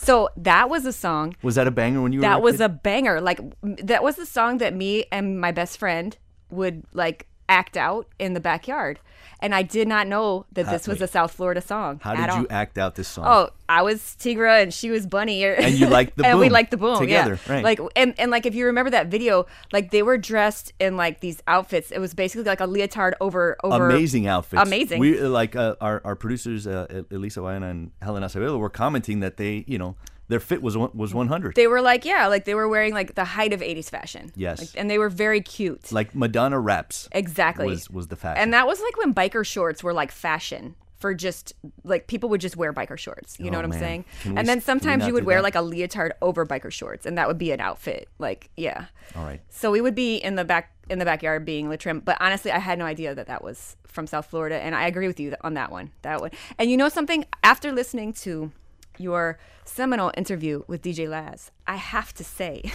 So 0.10 0.30
that 0.38 0.72
was 0.72 0.88
a 0.88 0.92
song. 0.92 1.36
Was 1.44 1.54
that 1.54 1.68
a 1.68 1.72
banger 1.72 2.02
when 2.02 2.12
you 2.14 2.18
were 2.18 2.22
That 2.22 2.42
was 2.42 2.58
kid? 2.58 2.62
a 2.64 2.70
banger. 2.70 3.22
Like 3.22 3.40
that 3.62 4.02
was 4.02 4.16
the 4.16 4.26
song 4.26 4.58
that 4.58 4.74
me 4.74 5.06
and 5.12 5.40
my 5.40 5.52
best 5.52 5.78
friend 5.78 6.18
would 6.50 6.84
like 6.94 7.28
act 7.48 7.78
out 7.78 8.08
in 8.18 8.34
the 8.34 8.40
backyard. 8.40 9.00
And 9.42 9.56
I 9.56 9.62
did 9.62 9.88
not 9.88 10.08
know 10.08 10.46
that 10.54 10.66
this 10.70 10.88
was 10.88 11.00
wait. 11.00 11.06
a 11.06 11.08
South 11.08 11.32
Florida 11.32 11.62
song. 11.62 12.00
How 12.04 12.14
did 12.14 12.26
you 12.26 12.42
all. 12.42 12.48
act 12.50 12.78
out 12.78 12.96
this 12.96 13.08
song? 13.08 13.26
Oh, 13.28 13.50
I 13.70 13.84
was 13.84 14.00
Tigra 14.20 14.62
and 14.62 14.74
she 14.74 14.90
was 14.90 15.06
Bunny. 15.06 15.44
Or, 15.46 15.54
And 15.54 15.76
you 15.76 15.88
liked 15.88 16.18
the 16.18 16.26
and 16.28 16.40
we 16.40 16.48
boom 16.48 16.54
liked 16.54 16.72
the 16.72 16.78
boom 16.78 17.00
together, 17.00 17.40
yeah. 17.48 17.54
right. 17.54 17.64
Like 17.64 17.80
and 17.96 18.20
and 18.20 18.32
like 18.32 18.46
if 18.46 18.56
you 18.56 18.66
remember 18.66 18.90
that 18.92 19.08
video, 19.08 19.46
like 19.72 19.92
they 19.92 20.04
were 20.04 20.18
dressed 20.18 20.74
in 20.80 20.98
like 20.98 21.22
these 21.22 21.42
outfits. 21.48 21.92
It 21.92 22.00
was 22.00 22.14
basically 22.14 22.44
like 22.44 22.60
a 22.60 22.68
leotard 22.68 23.16
over 23.22 23.58
over 23.64 23.90
amazing 23.90 24.28
outfits. 24.28 24.62
Amazing. 24.62 25.00
We 25.00 25.20
like 25.22 25.56
uh, 25.56 25.76
our 25.80 26.02
our 26.04 26.16
producers 26.16 26.68
uh, 26.68 27.04
Elisa 27.12 27.40
Vallana 27.40 27.72
and 27.72 27.92
Helen 28.02 28.24
Acevedo 28.24 28.60
were 28.60 28.70
commenting 28.70 29.22
that 29.22 29.38
they, 29.38 29.64
you 29.68 29.78
know, 29.78 29.96
their 30.30 30.40
fit 30.40 30.62
was 30.62 30.78
was 30.78 31.14
100. 31.14 31.56
They 31.56 31.68
were 31.68 31.82
like 31.82 32.06
yeah, 32.06 32.28
like 32.28 32.46
they 32.46 32.56
were 32.56 32.70
wearing 32.70 32.94
like 32.94 33.16
the 33.16 33.26
height 33.26 33.52
of 33.52 33.60
'80s 33.60 33.90
fashion. 33.90 34.32
Yes. 34.36 34.60
Like, 34.60 34.70
and 34.78 34.90
they 34.90 34.98
were 34.98 35.10
very 35.10 35.42
cute. 35.42 35.92
like 35.92 36.16
Madonna 36.16 36.60
raps. 36.60 37.10
exactly. 37.12 37.66
Was 37.68 37.90
was 37.90 38.08
the 38.08 38.16
fashion. 38.16 38.42
And 38.42 38.54
that 38.54 38.66
was 38.68 38.80
like 38.80 38.96
when 38.98 39.14
biker 39.14 39.46
shorts 39.46 39.84
were 39.84 39.94
like 39.94 40.12
fashion 40.12 40.76
for 41.00 41.14
just 41.14 41.54
like 41.84 42.08
people 42.08 42.28
would 42.30 42.42
just 42.42 42.58
wear 42.58 42.74
biker 42.74 42.98
shorts. 42.98 43.40
You 43.40 43.50
know 43.52 43.58
Oh, 43.58 43.60
what 43.60 43.66
I'm 43.66 43.70
man. 43.72 43.80
saying? 43.80 44.06
Can 44.22 44.34
we 44.34 44.38
and 44.40 44.48
then 44.48 44.58
we 44.58 44.62
sometimes 44.62 45.08
you 45.08 45.14
would 45.14 45.24
wear 45.26 45.38
that? 45.38 45.44
like 45.44 45.56
a 45.56 45.62
leotard 45.62 46.14
over 46.22 46.46
biker 46.46 46.72
shorts, 46.72 47.06
and 47.06 47.18
that 47.18 47.28
would 47.28 47.38
be 47.38 47.52
an 47.52 47.60
outfit. 47.62 48.08
Like 48.20 48.50
yeah. 48.58 48.86
All 49.16 49.24
right. 49.24 49.42
So 49.50 49.72
we 49.72 49.82
would 49.82 49.96
be 49.96 50.18
in 50.18 50.36
the 50.36 50.46
back 50.46 50.72
in 50.90 51.00
the 51.00 51.06
backyard 51.06 51.46
being 51.46 51.70
L'Trimm, 51.70 52.00
but 52.02 52.18
honestly, 52.20 52.52
I 52.52 52.58
had 52.60 52.78
no 52.80 52.86
idea 52.86 53.14
that 53.16 53.28
that 53.28 53.44
was 53.44 53.78
from 53.88 54.08
South 54.08 54.26
Florida, 54.26 54.56
and 54.62 54.76
I 54.76 54.88
agree 54.88 55.08
with 55.08 55.20
you 55.20 55.36
on 55.42 55.54
that 55.54 55.72
one. 55.72 55.92
That 56.02 56.20
one, 56.22 56.32
and 56.58 56.70
you 56.70 56.78
know 56.78 56.90
something? 56.90 57.26
After 57.44 57.72
listening 57.72 58.12
to 58.14 58.52
your 59.00 59.40
seminal 59.66 60.12
interview 60.18 60.64
with 60.68 60.82
DJ 60.82 61.08
Laz, 61.10 61.52
I 61.68 61.76
have 61.76 62.14
to 62.16 62.24
say 62.24 62.72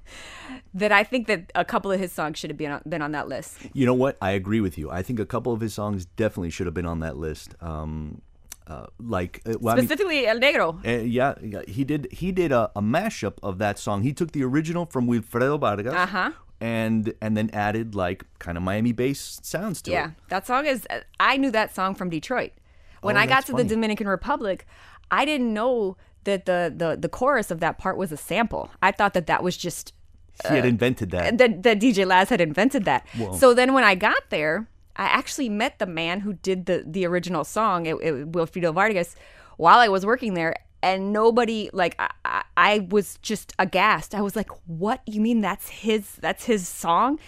that 0.74 0.92
I 0.92 1.04
think 1.04 1.26
that 1.26 1.50
a 1.54 1.64
couple 1.64 1.92
of 1.92 2.00
his 2.00 2.12
songs 2.12 2.38
should 2.38 2.50
have 2.50 2.56
been 2.56 2.70
on, 2.70 2.82
been 2.88 3.02
on 3.02 3.12
that 3.12 3.28
list. 3.28 3.58
You 3.74 3.86
know 3.86 3.94
what? 3.94 4.16
I 4.22 4.30
agree 4.32 4.60
with 4.60 4.78
you. 4.78 4.90
I 4.90 5.02
think 5.02 5.18
a 5.20 5.26
couple 5.26 5.52
of 5.52 5.60
his 5.60 5.74
songs 5.74 6.06
definitely 6.06 6.50
should 6.50 6.66
have 6.66 6.74
been 6.74 6.86
on 6.86 7.00
that 7.00 7.16
list. 7.16 7.54
Um, 7.60 8.22
uh, 8.66 8.86
like, 9.00 9.40
uh, 9.46 9.54
well, 9.60 9.74
I 9.74 9.78
mean, 9.78 9.86
Specifically 9.86 10.26
El 10.26 10.38
Negro. 10.40 10.84
uh, 10.86 11.02
yeah, 11.04 11.34
yeah, 11.42 11.62
he 11.66 11.84
did. 11.84 12.08
He 12.12 12.32
did 12.32 12.52
a, 12.52 12.70
a 12.76 12.82
mashup 12.82 13.34
of 13.42 13.58
that 13.58 13.78
song. 13.78 14.02
He 14.02 14.12
took 14.12 14.32
the 14.32 14.44
original 14.44 14.84
from 14.86 15.06
Wilfredo 15.06 15.58
Vargas, 15.58 15.94
Uh-huh. 15.94 16.32
and 16.60 17.14
and 17.22 17.34
then 17.36 17.48
added 17.54 17.94
like 17.94 18.24
kind 18.38 18.58
of 18.58 18.62
Miami 18.64 18.92
bass 18.92 19.40
sounds 19.42 19.80
to 19.82 19.90
Yeah, 19.90 19.96
it. 19.98 20.02
Yeah, 20.08 20.10
that 20.28 20.46
song 20.46 20.66
is. 20.66 20.86
I 21.18 21.38
knew 21.38 21.50
that 21.50 21.74
song 21.74 21.94
from 21.94 22.10
Detroit. 22.10 22.52
When 23.00 23.16
Oh, 23.16 23.20
I 23.20 23.26
got 23.26 23.46
to 23.46 23.52
funny. 23.52 23.62
the 23.64 23.68
Dominican 23.70 24.06
Republic, 24.08 24.66
I 25.10 25.24
didn't 25.24 25.52
know 25.52 25.96
that 26.24 26.46
the, 26.46 26.72
the 26.76 26.96
the 26.96 27.08
chorus 27.08 27.50
of 27.50 27.60
that 27.60 27.78
part 27.78 27.96
was 27.96 28.12
a 28.12 28.16
sample. 28.16 28.70
I 28.82 28.92
thought 28.92 29.14
that 29.14 29.26
that 29.26 29.42
was 29.42 29.56
just 29.56 29.94
He 30.48 30.54
had 30.54 30.64
uh, 30.64 30.68
invented 30.68 31.10
that. 31.12 31.38
that 31.38 31.62
that 31.62 31.80
DJ 31.80 32.06
Laz 32.06 32.28
had 32.28 32.40
invented 32.40 32.84
that. 32.84 33.06
So 33.38 33.54
then 33.54 33.72
when 33.72 33.84
I 33.84 33.94
got 33.94 34.30
there, 34.30 34.68
I 34.96 35.04
actually 35.04 35.48
met 35.48 35.78
the 35.78 35.86
man 35.86 36.20
who 36.20 36.34
did 36.34 36.66
the 36.66 36.84
the 36.86 37.06
original 37.06 37.44
song, 37.44 37.86
it, 37.86 37.94
it, 37.96 38.32
Wilfredo 38.32 38.74
Vargas, 38.74 39.16
while 39.56 39.78
I 39.78 39.88
was 39.88 40.04
working 40.04 40.34
there. 40.34 40.54
And 40.80 41.12
nobody 41.12 41.70
like 41.72 41.96
I, 41.98 42.10
I, 42.24 42.42
I 42.56 42.86
was 42.88 43.18
just 43.20 43.52
aghast. 43.58 44.14
I 44.14 44.20
was 44.20 44.36
like, 44.36 44.50
"What? 44.66 45.00
You 45.06 45.20
mean 45.20 45.40
that's 45.40 45.68
his? 45.68 46.14
That's 46.16 46.44
his 46.44 46.68
song?" 46.68 47.18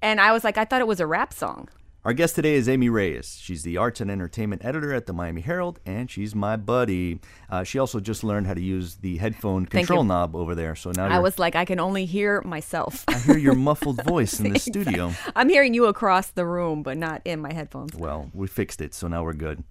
And 0.00 0.20
I 0.20 0.30
was 0.30 0.44
like, 0.44 0.56
"I 0.56 0.64
thought 0.64 0.80
it 0.80 0.86
was 0.86 1.00
a 1.00 1.08
rap 1.08 1.32
song." 1.32 1.68
Our 2.02 2.14
guest 2.14 2.34
today 2.34 2.54
is 2.54 2.66
Amy 2.66 2.88
Reyes. 2.88 3.38
She's 3.42 3.62
the 3.62 3.76
arts 3.76 4.00
and 4.00 4.10
entertainment 4.10 4.64
editor 4.64 4.94
at 4.94 5.04
the 5.04 5.12
Miami 5.12 5.42
Herald, 5.42 5.80
and 5.84 6.10
she's 6.10 6.34
my 6.34 6.56
buddy. 6.56 7.20
Uh, 7.50 7.62
she 7.62 7.78
also 7.78 8.00
just 8.00 8.24
learned 8.24 8.46
how 8.46 8.54
to 8.54 8.60
use 8.60 8.94
the 8.96 9.18
headphone 9.18 9.66
control 9.66 10.02
knob 10.02 10.34
over 10.34 10.54
there. 10.54 10.74
So 10.74 10.92
now 10.92 11.08
I 11.08 11.18
was 11.18 11.38
like, 11.38 11.54
I 11.56 11.66
can 11.66 11.78
only 11.78 12.06
hear 12.06 12.40
myself. 12.40 13.04
I 13.06 13.18
hear 13.18 13.36
your 13.36 13.54
muffled 13.68 14.02
voice 14.02 14.40
in 14.40 14.50
the 14.50 14.58
studio. 14.58 15.12
I'm 15.36 15.50
hearing 15.50 15.74
you 15.74 15.86
across 15.86 16.30
the 16.30 16.46
room, 16.46 16.82
but 16.82 16.96
not 16.96 17.20
in 17.26 17.38
my 17.38 17.52
headphones. 17.52 17.94
Well, 17.94 18.30
we 18.32 18.46
fixed 18.46 18.80
it, 18.80 18.94
so 18.94 19.06
now 19.06 19.22
we're 19.22 19.34
good. 19.34 19.62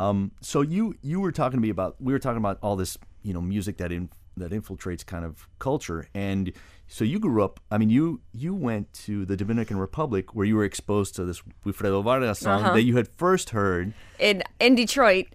Um, 0.00 0.32
so 0.40 0.62
you 0.62 0.96
you 1.02 1.20
were 1.20 1.30
talking 1.30 1.58
to 1.58 1.62
me 1.62 1.70
about 1.70 1.94
we 2.00 2.12
were 2.12 2.18
talking 2.18 2.38
about 2.38 2.58
all 2.62 2.74
this 2.74 2.98
you 3.22 3.32
know 3.32 3.40
music 3.40 3.76
that 3.76 3.92
in, 3.92 4.10
that 4.36 4.52
infiltrates 4.52 5.04
kind 5.04 5.24
of 5.24 5.48
culture, 5.58 6.08
and 6.14 6.52
so 6.88 7.04
you 7.04 7.18
grew 7.18 7.42
up. 7.42 7.58
I 7.70 7.78
mean, 7.78 7.90
you 7.90 8.20
you 8.32 8.54
went 8.54 8.92
to 9.06 9.24
the 9.24 9.36
Dominican 9.36 9.78
Republic 9.78 10.34
where 10.34 10.46
you 10.46 10.56
were 10.56 10.64
exposed 10.64 11.14
to 11.16 11.24
this 11.24 11.42
Wilfredo 11.64 12.02
Vargas 12.04 12.38
song 12.40 12.62
Uh-huh. 12.62 12.72
that 12.74 12.82
you 12.82 12.96
had 12.96 13.08
first 13.08 13.50
heard. 13.50 13.92
in 14.18 14.42
in 14.60 14.74
Detroit 14.74 15.26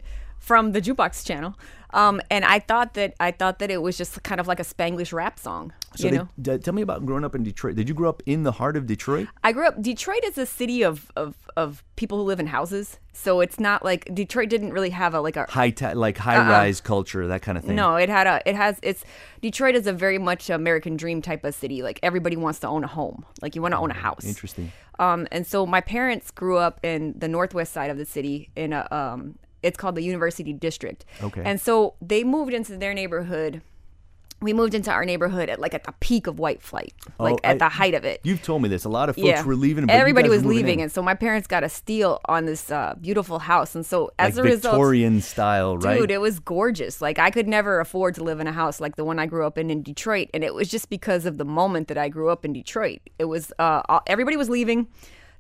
from 0.41 0.74
the 0.74 0.81
jukebox 0.81 1.25
channel. 1.25 1.57
Um, 1.93 2.21
and 2.29 2.45
I 2.45 2.60
thought 2.60 2.93
that 2.95 3.15
I 3.19 3.31
thought 3.31 3.60
that 3.60 3.69
it 3.69 3.81
was 3.81 3.98
just 3.98 4.24
kind 4.24 4.39
of 4.39 4.48
like 4.48 4.60
a 4.62 4.63
Spanglish 4.63 5.12
rap 5.12 5.38
song. 5.38 5.74
So 5.98 6.07
you 6.07 6.13
know, 6.13 6.29
d- 6.41 6.57
tell 6.57 6.74
me 6.74 6.81
about 6.81 7.05
growing 7.05 7.25
up 7.25 7.36
in 7.36 7.43
Detroit. 7.43 7.75
Did 7.75 7.89
you 7.89 7.93
grow 7.93 8.07
up 8.07 8.24
in 8.25 8.43
the 8.43 8.53
heart 8.53 8.77
of 8.77 8.86
Detroit? 8.88 9.27
I 9.43 9.51
grew 9.51 9.67
up. 9.67 9.81
Detroit 9.81 10.24
is 10.24 10.38
a 10.38 10.45
city 10.45 10.83
of, 10.83 11.12
of 11.17 11.36
of 11.57 11.83
people 11.98 12.17
who 12.17 12.24
live 12.24 12.39
in 12.39 12.48
houses, 12.48 12.98
so 13.12 13.41
it's 13.41 13.60
not 13.60 13.83
like 13.83 14.10
Detroit 14.15 14.48
didn't 14.48 14.71
really 14.71 14.91
have 14.91 15.13
a 15.13 15.19
like 15.19 15.36
a 15.36 15.45
High 15.50 15.71
ta- 15.71 15.91
like 15.93 16.17
high 16.17 16.38
rise 16.38 16.79
culture, 16.79 17.27
that 17.27 17.41
kind 17.41 17.57
of 17.57 17.65
thing. 17.65 17.77
Uh-uh. 17.77 17.91
no. 17.91 17.95
It 17.98 18.07
had 18.07 18.25
a 18.25 18.41
it 18.45 18.55
has 18.55 18.79
it's 18.81 19.03
Detroit 19.41 19.75
is 19.75 19.86
a 19.86 19.93
very 19.93 20.17
much 20.17 20.50
American 20.50 20.95
dream 20.95 21.21
type 21.21 21.43
of 21.43 21.53
city. 21.53 21.83
Like 21.83 22.00
everybody 22.01 22.38
wants 22.38 22.60
to 22.60 22.69
own 22.69 22.86
a 22.86 22.88
home. 22.88 23.25
Like 23.41 23.53
you 23.53 23.62
want 23.62 23.74
to 23.74 23.77
own 23.77 23.91
a 23.91 23.95
house. 23.95 24.24
Interesting. 24.24 24.71
Um, 24.98 25.27
and 25.29 25.45
so 25.45 25.65
my 25.65 25.81
parents 25.81 26.31
grew 26.31 26.57
up 26.57 26.79
in 26.83 27.15
the 27.17 27.27
northwest 27.27 27.74
side 27.74 27.89
of 27.89 27.98
the 27.98 28.05
city 28.05 28.50
in 28.55 28.71
a 28.71 28.88
um, 28.91 29.36
it's 29.63 29.77
called 29.77 29.96
the 29.96 30.03
University 30.03 30.53
District. 30.53 31.06
Okay. 31.22 31.41
And 31.46 31.60
so 31.62 31.96
they 32.01 32.24
moved 32.24 32.53
into 32.53 32.77
their 32.77 32.94
neighborhood. 32.94 33.62
We 34.44 34.53
moved 34.53 34.74
into 34.74 34.89
our 34.89 35.06
neighborhood 35.06 35.50
at 35.50 35.60
like 35.60 35.75
at 35.75 35.84
the 35.84 35.91
peak 36.00 36.25
of 36.25 36.39
white 36.39 36.63
flight, 36.63 36.95
like 37.19 37.36
Oh, 37.36 37.39
at 37.43 37.56
I- 37.56 37.58
the 37.60 37.69
height 37.69 37.93
of 37.93 38.06
it. 38.06 38.21
You've 38.24 38.41
told 38.41 38.63
me 38.63 38.69
this. 38.69 38.86
A 38.86 38.89
lot 38.89 39.08
of 39.08 39.15
folks 39.15 39.28
yeah, 39.28 39.43
were 39.45 39.54
leaving. 39.56 39.88
Everybody 39.88 40.30
was 40.30 40.43
leaving, 40.43 40.80
in. 40.80 40.86
and 40.86 40.91
so 40.91 41.04
my 41.04 41.13
parents 41.13 41.47
got 41.47 41.63
a 41.63 41.69
steal 41.69 42.19
on 42.26 42.45
this 42.45 42.71
uh, 42.71 42.95
beautiful 43.00 43.38
house, 43.38 43.76
and 43.76 43.86
so 43.86 44.10
as 44.17 44.38
like 44.38 44.45
a 44.45 44.50
result, 44.50 44.74
Victorian 44.74 45.21
style, 45.21 45.78
right? 45.78 46.00
Dude, 46.00 46.10
it 46.10 46.21
was 46.21 46.39
gorgeous. 46.39 47.04
Like 47.04 47.19
I 47.19 47.30
could 47.30 47.47
never 47.47 47.80
afford 47.80 48.15
to 48.15 48.24
live 48.24 48.39
in 48.39 48.47
a 48.47 48.52
house 48.52 48.82
like 48.82 48.95
the 48.95 49.06
one 49.06 49.19
I 49.19 49.28
grew 49.28 49.45
up 49.45 49.60
in 49.60 49.69
in 49.69 49.84
Detroit, 49.84 50.30
and 50.34 50.43
it 50.43 50.56
was 50.56 50.69
just 50.69 50.89
because 50.89 51.28
of 51.28 51.38
the 51.38 51.45
moment 51.45 51.88
that 51.89 52.00
I 52.00 52.10
grew 52.10 52.30
up 52.30 52.43
in 52.43 52.52
Detroit. 52.52 53.02
It 53.19 53.26
was 53.26 53.54
uh, 53.60 53.84
all, 53.89 54.02
everybody 54.08 54.38
was 54.38 54.50
leaving, 54.50 54.88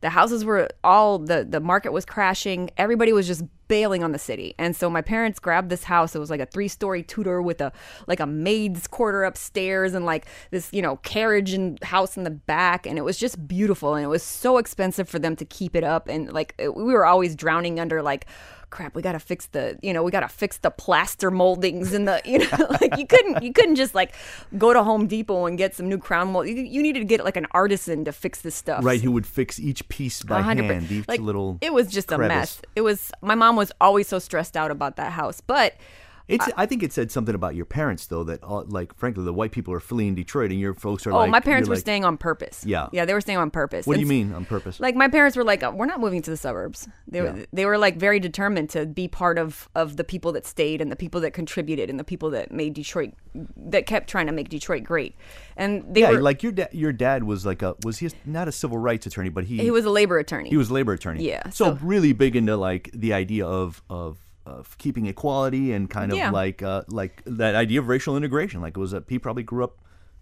the 0.01 0.09
houses 0.09 0.43
were 0.43 0.67
all 0.83 1.17
the 1.19 1.45
the 1.47 1.59
market 1.59 1.91
was 1.91 2.05
crashing. 2.05 2.69
Everybody 2.77 3.13
was 3.13 3.27
just 3.27 3.43
bailing 3.67 4.03
on 4.03 4.11
the 4.11 4.19
city, 4.19 4.53
and 4.57 4.75
so 4.75 4.89
my 4.89 5.01
parents 5.01 5.39
grabbed 5.39 5.69
this 5.69 5.83
house. 5.85 6.15
It 6.15 6.19
was 6.19 6.29
like 6.29 6.41
a 6.41 6.45
three 6.45 6.67
story 6.67 7.03
Tudor 7.03 7.41
with 7.41 7.61
a 7.61 7.71
like 8.07 8.19
a 8.19 8.25
maid's 8.25 8.87
quarter 8.87 9.23
upstairs 9.23 9.93
and 9.93 10.05
like 10.05 10.25
this 10.49 10.71
you 10.73 10.81
know 10.81 10.97
carriage 10.97 11.53
and 11.53 11.81
house 11.83 12.17
in 12.17 12.23
the 12.23 12.31
back, 12.31 12.85
and 12.85 12.97
it 12.97 13.03
was 13.03 13.17
just 13.17 13.47
beautiful. 13.47 13.95
And 13.95 14.03
it 14.03 14.09
was 14.09 14.23
so 14.23 14.57
expensive 14.57 15.07
for 15.07 15.19
them 15.19 15.35
to 15.37 15.45
keep 15.45 15.75
it 15.75 15.83
up, 15.83 16.07
and 16.07 16.31
like 16.33 16.53
it- 16.57 16.75
we 16.75 16.93
were 16.93 17.05
always 17.05 17.35
drowning 17.35 17.79
under 17.79 18.01
like 18.01 18.25
crap 18.71 18.95
we 18.95 19.01
gotta 19.01 19.19
fix 19.19 19.45
the 19.47 19.77
you 19.81 19.93
know 19.93 20.01
we 20.01 20.09
gotta 20.09 20.27
fix 20.27 20.57
the 20.59 20.71
plaster 20.71 21.29
moldings 21.29 21.93
and 21.93 22.07
the 22.07 22.21
you 22.25 22.39
know 22.39 22.67
like 22.81 22.97
you 22.97 23.05
couldn't 23.05 23.43
you 23.43 23.53
couldn't 23.53 23.75
just 23.75 23.93
like 23.93 24.13
go 24.57 24.73
to 24.73 24.83
home 24.83 25.07
depot 25.07 25.45
and 25.45 25.57
get 25.57 25.75
some 25.75 25.87
new 25.87 25.97
crown 25.97 26.31
mold. 26.31 26.47
You, 26.47 26.55
you 26.55 26.81
needed 26.81 26.99
to 26.99 27.05
get 27.05 27.23
like 27.23 27.37
an 27.37 27.47
artisan 27.51 28.05
to 28.05 28.11
fix 28.11 28.41
this 28.41 28.55
stuff. 28.55 28.83
Right, 28.83 29.01
who 29.01 29.11
would 29.11 29.27
fix 29.27 29.59
each 29.59 29.87
piece 29.89 30.23
by 30.23 30.41
hundred 30.41 30.67
per- 30.67 30.73
hand, 30.73 30.91
each 30.91 31.07
like, 31.07 31.19
little. 31.19 31.57
it 31.61 31.73
was 31.73 31.87
just 31.87 32.11
a 32.11 32.17
mess. 32.17 32.61
It 32.75 32.81
was 32.81 33.11
my 33.21 33.35
mom 33.35 33.55
was 33.55 33.71
always 33.79 34.07
so 34.07 34.19
stressed 34.19 34.57
out 34.57 34.71
about 34.71 34.95
that 34.95 35.11
house 35.11 35.41
but 35.41 35.75
It's. 36.33 36.49
I 36.57 36.65
think 36.65 36.83
it 36.83 36.93
said 36.93 37.11
something 37.11 37.35
about 37.35 37.55
your 37.55 37.65
parents, 37.65 38.07
though, 38.07 38.23
that 38.25 38.43
all, 38.43 38.63
like, 38.67 38.95
frankly, 38.95 39.23
the 39.23 39.33
white 39.33 39.51
people 39.51 39.73
are 39.73 39.79
fleeing 39.79 40.15
Detroit, 40.15 40.51
and 40.51 40.59
your 40.59 40.73
folks 40.73 41.05
are 41.05 41.11
like 41.11 41.17
oh 41.17 41.21
like. 41.21 41.31
my 41.31 41.39
parents 41.39 41.67
were 41.69 41.75
like, 41.75 41.81
staying 41.81 42.05
on 42.05 42.17
purpose 42.17 42.63
Yeah. 42.65 42.87
yeah 42.91 43.05
they 43.05 43.13
were 43.13 43.21
staying 43.21 43.37
on 43.39 43.51
purpose 43.51 43.85
What 43.85 43.95
do 43.95 43.99
you 44.01 44.05
mean 44.07 44.33
on 44.33 44.45
purpose? 44.45 44.79
like 44.79 44.95
my 44.95 45.07
parents 45.07 45.35
were 45.37 45.43
like 45.43 45.61
uh, 45.63 45.71
we're 45.75 45.85
not 45.85 45.99
moving 45.99 46.21
to 46.21 46.31
the 46.31 46.37
suburbs 46.37 46.87
they 47.07 47.21
were 47.21 47.35
Yeah. 47.37 47.45
they 47.53 47.65
were 47.65 47.77
like 47.77 47.97
very 47.97 48.19
determined 48.19 48.69
to 48.71 48.85
be 48.85 49.07
part 49.07 49.37
of 49.37 49.69
of 49.75 49.97
the 49.97 50.03
people 50.03 50.31
that 50.33 50.45
stayed 50.45 50.81
and 50.81 50.91
the 50.91 50.95
people 50.95 51.21
that 51.21 51.33
contributed 51.33 51.89
and 51.89 51.99
the 51.99 52.03
people 52.03 52.29
that 52.31 52.51
made 52.51 52.73
Detroit 52.73 53.13
that 53.57 53.85
kept 53.85 54.09
trying 54.09 54.27
to 54.27 54.31
make 54.33 54.49
Detroit 54.49 54.83
great 54.83 55.15
and 55.57 55.83
they 55.93 56.01
yeah, 56.01 56.11
were 56.11 56.21
like 56.21 56.43
your 56.43 56.51
dad. 56.51 56.69
Your 56.71 56.93
dad 56.93 57.23
was 57.23 57.45
like 57.45 57.61
a 57.61 57.75
was 57.83 57.97
he 57.99 58.09
not 58.25 58.47
a 58.47 58.51
civil 58.51 58.77
rights 58.77 59.05
attorney, 59.05 59.29
but 59.29 59.43
he 59.45 59.57
he 59.57 59.71
was 59.71 59.85
a 59.85 59.89
labor 59.89 60.17
attorney 60.17 60.49
he 60.49 60.57
was 60.57 60.69
a 60.69 60.73
labor 60.73 60.93
attorney. 60.93 61.23
Yeah, 61.27 61.49
So, 61.49 61.65
so- 61.65 61.79
really 61.81 62.13
big 62.13 62.35
into 62.35 62.55
like 62.57 62.89
the 62.93 63.13
idea 63.13 63.45
of 63.45 63.81
of 63.89 64.17
of 64.45 64.77
keeping 64.77 65.05
equality 65.05 65.71
and 65.73 65.89
kind 65.89 66.11
of 66.11 66.17
Yeah. 66.17 66.31
like 66.31 66.61
uh 66.63 66.83
like 66.87 67.21
that 67.25 67.55
idea 67.55 67.79
of 67.79 67.87
racial 67.87 68.17
integration. 68.17 68.61
Like 68.61 68.75
it 68.77 68.79
was 68.79 68.93
a 68.93 69.03
he 69.07 69.19
probably 69.19 69.43
grew 69.43 69.63
up 69.63 69.77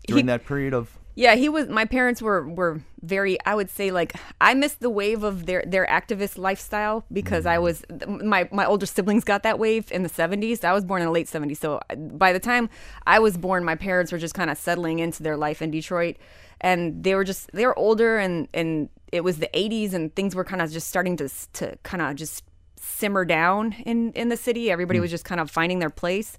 during 0.07 0.25
He- 0.25 0.27
that 0.27 0.45
period 0.45 0.73
of 0.73 0.97
Yeah, 1.15 1.35
he 1.35 1.49
was. 1.49 1.67
My 1.67 1.83
parents 1.85 2.21
were 2.21 2.47
were 2.47 2.81
very. 3.01 3.37
I 3.45 3.53
would 3.55 3.69
say 3.69 3.91
like 3.91 4.13
I 4.39 4.53
missed 4.53 4.79
the 4.79 4.89
wave 4.89 5.23
of 5.23 5.45
their 5.47 5.63
their 5.67 5.85
activist 5.87 6.37
lifestyle 6.37 7.03
because 7.11 7.45
I 7.45 7.57
was 7.59 7.83
my 8.07 8.47
my 8.51 8.65
older 8.65 8.85
siblings 8.85 9.23
got 9.25 9.43
that 9.43 9.59
wave 9.59 9.91
in 9.91 10.03
the 10.03 10.09
seventies. 10.09 10.63
I 10.63 10.71
was 10.73 10.85
born 10.85 11.01
in 11.01 11.07
the 11.07 11.11
late 11.11 11.27
seventies, 11.27 11.59
so 11.59 11.79
by 11.97 12.31
the 12.31 12.39
time 12.39 12.69
I 13.05 13.19
was 13.19 13.35
born, 13.37 13.65
my 13.65 13.75
parents 13.75 14.11
were 14.13 14.17
just 14.17 14.33
kind 14.33 14.49
of 14.49 14.57
settling 14.57 14.99
into 14.99 15.21
their 15.23 15.35
life 15.35 15.61
in 15.61 15.71
Detroit, 15.71 16.15
and 16.61 17.03
they 17.03 17.15
were 17.15 17.25
just 17.25 17.51
they 17.51 17.65
were 17.65 17.77
older 17.77 18.17
and 18.17 18.47
and 18.53 18.87
it 19.11 19.23
was 19.23 19.37
the 19.39 19.49
eighties 19.57 19.93
and 19.93 20.15
things 20.15 20.35
were 20.35 20.45
kind 20.45 20.61
of 20.61 20.71
just 20.71 20.87
starting 20.87 21.17
to 21.17 21.27
to 21.53 21.77
kind 21.83 22.01
of 22.01 22.15
just 22.15 22.43
simmer 22.79 23.25
down 23.25 23.73
in 23.85 24.11
in 24.13 24.29
the 24.29 24.37
city. 24.37 24.71
Everybody 24.71 24.99
was 24.99 25.11
just 25.11 25.25
kind 25.25 25.41
of 25.41 25.51
finding 25.51 25.79
their 25.79 25.89
place. 25.89 26.37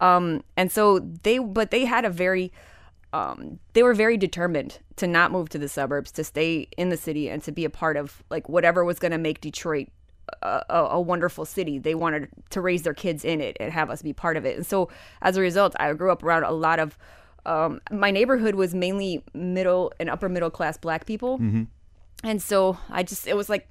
Um, 0.00 0.44
and 0.56 0.70
so 0.70 1.00
they, 1.00 1.38
but 1.38 1.70
they 1.70 1.84
had 1.84 2.04
a 2.04 2.10
very, 2.10 2.52
um, 3.12 3.58
they 3.72 3.82
were 3.82 3.94
very 3.94 4.16
determined 4.16 4.78
to 4.96 5.06
not 5.06 5.32
move 5.32 5.48
to 5.48 5.58
the 5.58 5.68
suburbs, 5.68 6.12
to 6.12 6.24
stay 6.24 6.68
in 6.76 6.88
the 6.88 6.96
city, 6.96 7.28
and 7.28 7.42
to 7.42 7.52
be 7.52 7.64
a 7.64 7.70
part 7.70 7.96
of 7.96 8.22
like 8.30 8.48
whatever 8.48 8.84
was 8.84 8.98
going 8.98 9.10
to 9.12 9.18
make 9.18 9.40
Detroit 9.40 9.88
a, 10.42 10.64
a, 10.70 10.84
a 10.92 11.00
wonderful 11.00 11.44
city. 11.44 11.78
They 11.78 11.94
wanted 11.94 12.28
to 12.50 12.60
raise 12.60 12.82
their 12.82 12.94
kids 12.94 13.24
in 13.24 13.40
it 13.40 13.56
and 13.58 13.72
have 13.72 13.90
us 13.90 14.02
be 14.02 14.12
part 14.12 14.36
of 14.36 14.44
it. 14.46 14.56
And 14.56 14.66
so 14.66 14.88
as 15.20 15.36
a 15.36 15.40
result, 15.40 15.74
I 15.80 15.92
grew 15.94 16.12
up 16.12 16.22
around 16.22 16.44
a 16.44 16.52
lot 16.52 16.78
of. 16.78 16.96
Um, 17.46 17.80
my 17.90 18.10
neighborhood 18.10 18.54
was 18.56 18.74
mainly 18.74 19.24
middle 19.32 19.92
and 19.98 20.10
upper 20.10 20.28
middle 20.28 20.50
class 20.50 20.76
black 20.76 21.06
people, 21.06 21.38
and 22.22 22.42
so 22.42 22.76
I 22.90 23.02
just 23.02 23.26
it 23.26 23.36
was 23.36 23.48
like 23.48 23.68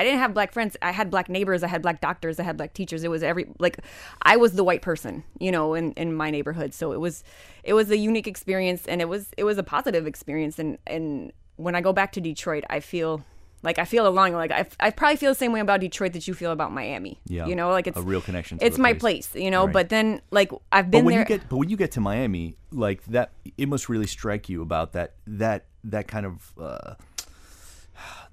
I 0.00 0.04
didn't 0.04 0.20
have 0.20 0.32
black 0.32 0.52
friends. 0.52 0.76
I 0.80 0.92
had 0.92 1.10
black 1.10 1.28
neighbors. 1.28 1.62
I 1.62 1.68
had 1.68 1.82
black 1.82 2.00
doctors. 2.00 2.40
I 2.40 2.42
had 2.44 2.56
black 2.56 2.72
teachers. 2.72 3.04
It 3.04 3.10
was 3.10 3.22
every 3.22 3.46
like 3.58 3.78
I 4.22 4.36
was 4.38 4.52
the 4.52 4.64
white 4.64 4.80
person, 4.80 5.24
you 5.38 5.52
know, 5.52 5.74
in, 5.74 5.92
in 5.92 6.14
my 6.14 6.30
neighborhood. 6.30 6.72
So 6.72 6.92
it 6.92 7.00
was 7.00 7.22
it 7.62 7.74
was 7.74 7.90
a 7.90 7.96
unique 7.98 8.26
experience, 8.26 8.86
and 8.86 9.02
it 9.02 9.08
was 9.08 9.28
it 9.36 9.44
was 9.44 9.58
a 9.58 9.62
positive 9.62 10.06
experience. 10.06 10.58
And 10.58 10.78
and 10.86 11.32
when 11.56 11.74
I 11.74 11.82
go 11.82 11.92
back 11.92 12.12
to 12.12 12.20
Detroit, 12.20 12.64
I 12.70 12.80
feel 12.80 13.22
like 13.62 13.78
I 13.78 13.84
feel 13.84 14.06
along 14.08 14.32
like 14.32 14.50
I, 14.50 14.66
I 14.80 14.88
probably 14.90 15.16
feel 15.16 15.32
the 15.32 15.34
same 15.44 15.52
way 15.52 15.60
about 15.60 15.80
Detroit 15.80 16.14
that 16.14 16.26
you 16.26 16.32
feel 16.32 16.50
about 16.50 16.72
Miami. 16.72 17.20
Yeah. 17.26 17.44
you 17.46 17.54
know, 17.54 17.68
like 17.70 17.86
it's 17.86 17.98
A 17.98 18.02
real 18.02 18.22
connection 18.22 18.56
to 18.58 18.64
It's 18.64 18.78
my 18.78 18.94
place. 18.94 19.28
place, 19.28 19.42
you 19.44 19.50
know. 19.50 19.64
Right. 19.66 19.72
But 19.74 19.88
then 19.90 20.22
like 20.30 20.50
I've 20.72 20.86
But 20.86 20.90
been 20.92 21.04
when 21.04 21.12
there. 21.12 21.20
you 21.20 21.26
get 21.26 21.46
but 21.50 21.58
when 21.58 21.68
you 21.68 21.76
get 21.76 21.90
to 21.92 22.00
Miami, 22.00 22.56
like 22.72 23.04
that, 23.06 23.32
it 23.58 23.68
must 23.68 23.90
really 23.90 24.06
strike 24.06 24.48
you 24.48 24.62
about 24.62 24.92
that 24.92 25.12
that 25.26 25.66
that 25.84 26.08
kind 26.08 26.24
of 26.24 26.52
uh, 26.58 26.94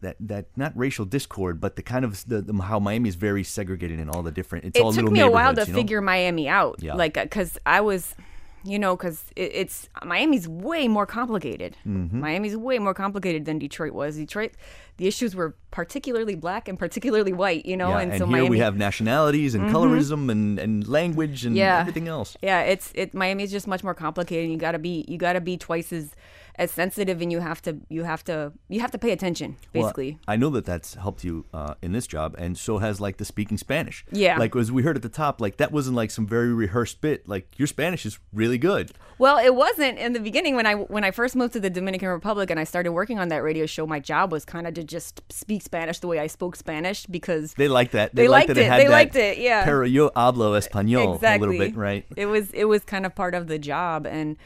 that 0.01 0.15
that 0.19 0.45
not 0.55 0.73
racial 0.75 1.05
discord, 1.05 1.59
but 1.59 1.75
the 1.75 1.81
kind 1.81 2.05
of 2.05 2.25
the, 2.25 2.41
the 2.41 2.53
how 2.61 2.79
Miami 2.79 3.09
is 3.09 3.15
very 3.15 3.43
segregated 3.43 3.99
in 3.99 4.09
all 4.09 4.23
the 4.23 4.31
different. 4.31 4.65
It's 4.65 4.79
all 4.79 4.91
it 4.91 5.01
took 5.01 5.11
me 5.11 5.19
a 5.21 5.29
while 5.29 5.53
to 5.55 5.61
you 5.61 5.67
know? 5.67 5.73
figure 5.73 6.01
Miami 6.01 6.47
out. 6.47 6.77
Yeah. 6.81 6.93
Like, 6.95 7.15
because 7.15 7.57
I 7.65 7.81
was, 7.81 8.15
you 8.63 8.77
know, 8.79 8.95
because 8.95 9.23
it, 9.35 9.51
it's 9.53 9.89
Miami's 10.03 10.47
way 10.47 10.87
more 10.87 11.05
complicated. 11.05 11.77
Mm-hmm. 11.87 12.19
Miami's 12.19 12.55
way 12.57 12.79
more 12.79 12.93
complicated 12.93 13.45
than 13.45 13.59
Detroit 13.59 13.93
was. 13.93 14.17
Detroit, 14.17 14.53
the 14.97 15.07
issues 15.07 15.35
were 15.35 15.55
particularly 15.71 16.35
black 16.35 16.67
and 16.67 16.77
particularly 16.77 17.33
white. 17.33 17.65
You 17.65 17.77
know, 17.77 17.89
Yeah, 17.89 17.99
and, 17.99 18.11
and 18.11 18.19
so 18.19 18.25
here 18.25 18.37
Miami. 18.37 18.49
we 18.49 18.59
have 18.59 18.77
nationalities 18.77 19.55
and 19.55 19.69
colorism 19.69 20.29
and, 20.29 20.59
and 20.59 20.87
language 20.87 21.45
and 21.45 21.55
Yeah. 21.55 21.79
everything 21.79 22.07
else. 22.07 22.35
Yeah, 22.41 22.61
it's 22.61 22.91
it. 22.95 23.13
Miami's 23.13 23.51
just 23.51 23.67
much 23.67 23.83
more 23.83 23.93
complicated. 23.93 24.49
You 24.51 24.57
gotta 24.57 24.79
be 24.79 25.05
you 25.07 25.17
gotta 25.17 25.41
be 25.41 25.57
twice 25.57 25.91
as 25.93 26.11
as 26.57 26.71
sensitive, 26.71 27.21
and 27.21 27.31
you 27.31 27.39
have 27.39 27.61
to 27.63 27.77
you 27.89 28.03
have 28.03 28.23
to 28.25 28.51
you 28.67 28.79
have 28.81 28.91
to 28.91 28.97
pay 28.97 29.11
attention. 29.11 29.57
Well, 29.73 29.83
Basically, 29.83 30.19
I 30.27 30.35
know 30.35 30.49
that 30.51 30.65
that's 30.65 30.95
helped 30.95 31.23
you 31.23 31.45
uh, 31.53 31.75
in 31.81 31.91
this 31.91 32.07
job, 32.07 32.35
and 32.37 32.57
so 32.57 32.79
has 32.79 32.99
like 32.99 33.17
the 33.17 33.25
speaking 33.25 33.57
Spanish. 33.57 34.05
Yeah. 34.11 34.37
Like 34.37 34.55
as 34.55 34.71
we 34.71 34.83
heard 34.83 34.95
at 34.95 35.03
the 35.03 35.09
top, 35.09 35.39
like 35.39 35.57
that 35.57 35.71
wasn't 35.71 35.95
like 35.95 36.11
some 36.11 36.25
very 36.27 36.53
rehearsed 36.53 37.01
bit. 37.01 37.27
Like 37.27 37.57
your 37.59 37.67
Spanish 37.67 38.05
is 38.05 38.19
really 38.33 38.57
good. 38.57 38.91
Well, 39.19 39.37
it 39.37 39.55
wasn't 39.55 39.97
in 39.97 40.13
the 40.13 40.19
beginning 40.19 40.55
when 40.55 40.65
I 40.65 40.75
when 40.75 41.03
I 41.03 41.11
first 41.11 41.35
moved 41.35 41.53
to 41.53 41.59
the 41.59 41.69
Dominican 41.69 42.09
Republic 42.09 42.49
and 42.49 42.59
I 42.59 42.63
started 42.63 42.91
working 42.91 43.19
on 43.19 43.29
that 43.29 43.43
radio 43.43 43.65
show. 43.65 43.85
My 43.85 43.99
job 43.99 44.31
was 44.31 44.45
kind 44.45 44.67
of 44.67 44.73
to 44.75 44.83
just 44.83 45.21
speak 45.31 45.61
Spanish 45.61 45.99
the 45.99 46.07
way 46.07 46.19
I 46.19 46.27
spoke 46.27 46.55
Spanish 46.55 47.05
because 47.05 47.53
They 47.53 47.67
liked 47.67 47.91
that. 47.93 48.15
They 48.15 48.27
liked 48.27 48.49
liked 48.49 48.55
that 48.55 48.63
it. 48.63 48.69
had 48.69 48.81
They 48.81 48.89
liked 48.89 49.15
it, 49.15 49.37
yeah. 49.37 49.63
Pero 49.65 49.85
yo 49.85 50.09
hablo 50.09 50.57
español 50.57 51.15
exactly 51.15 51.47
a 51.47 51.51
little 51.51 51.67
bit, 51.67 51.75
right? 51.77 52.05
It 52.15 52.25
was 52.27 52.51
it 52.51 52.65
was 52.65 52.83
kind 52.83 53.05
of 53.05 53.13
part 53.15 53.35
of 53.35 53.47
the 53.47 53.59
job 53.59 54.07
and. 54.07 54.37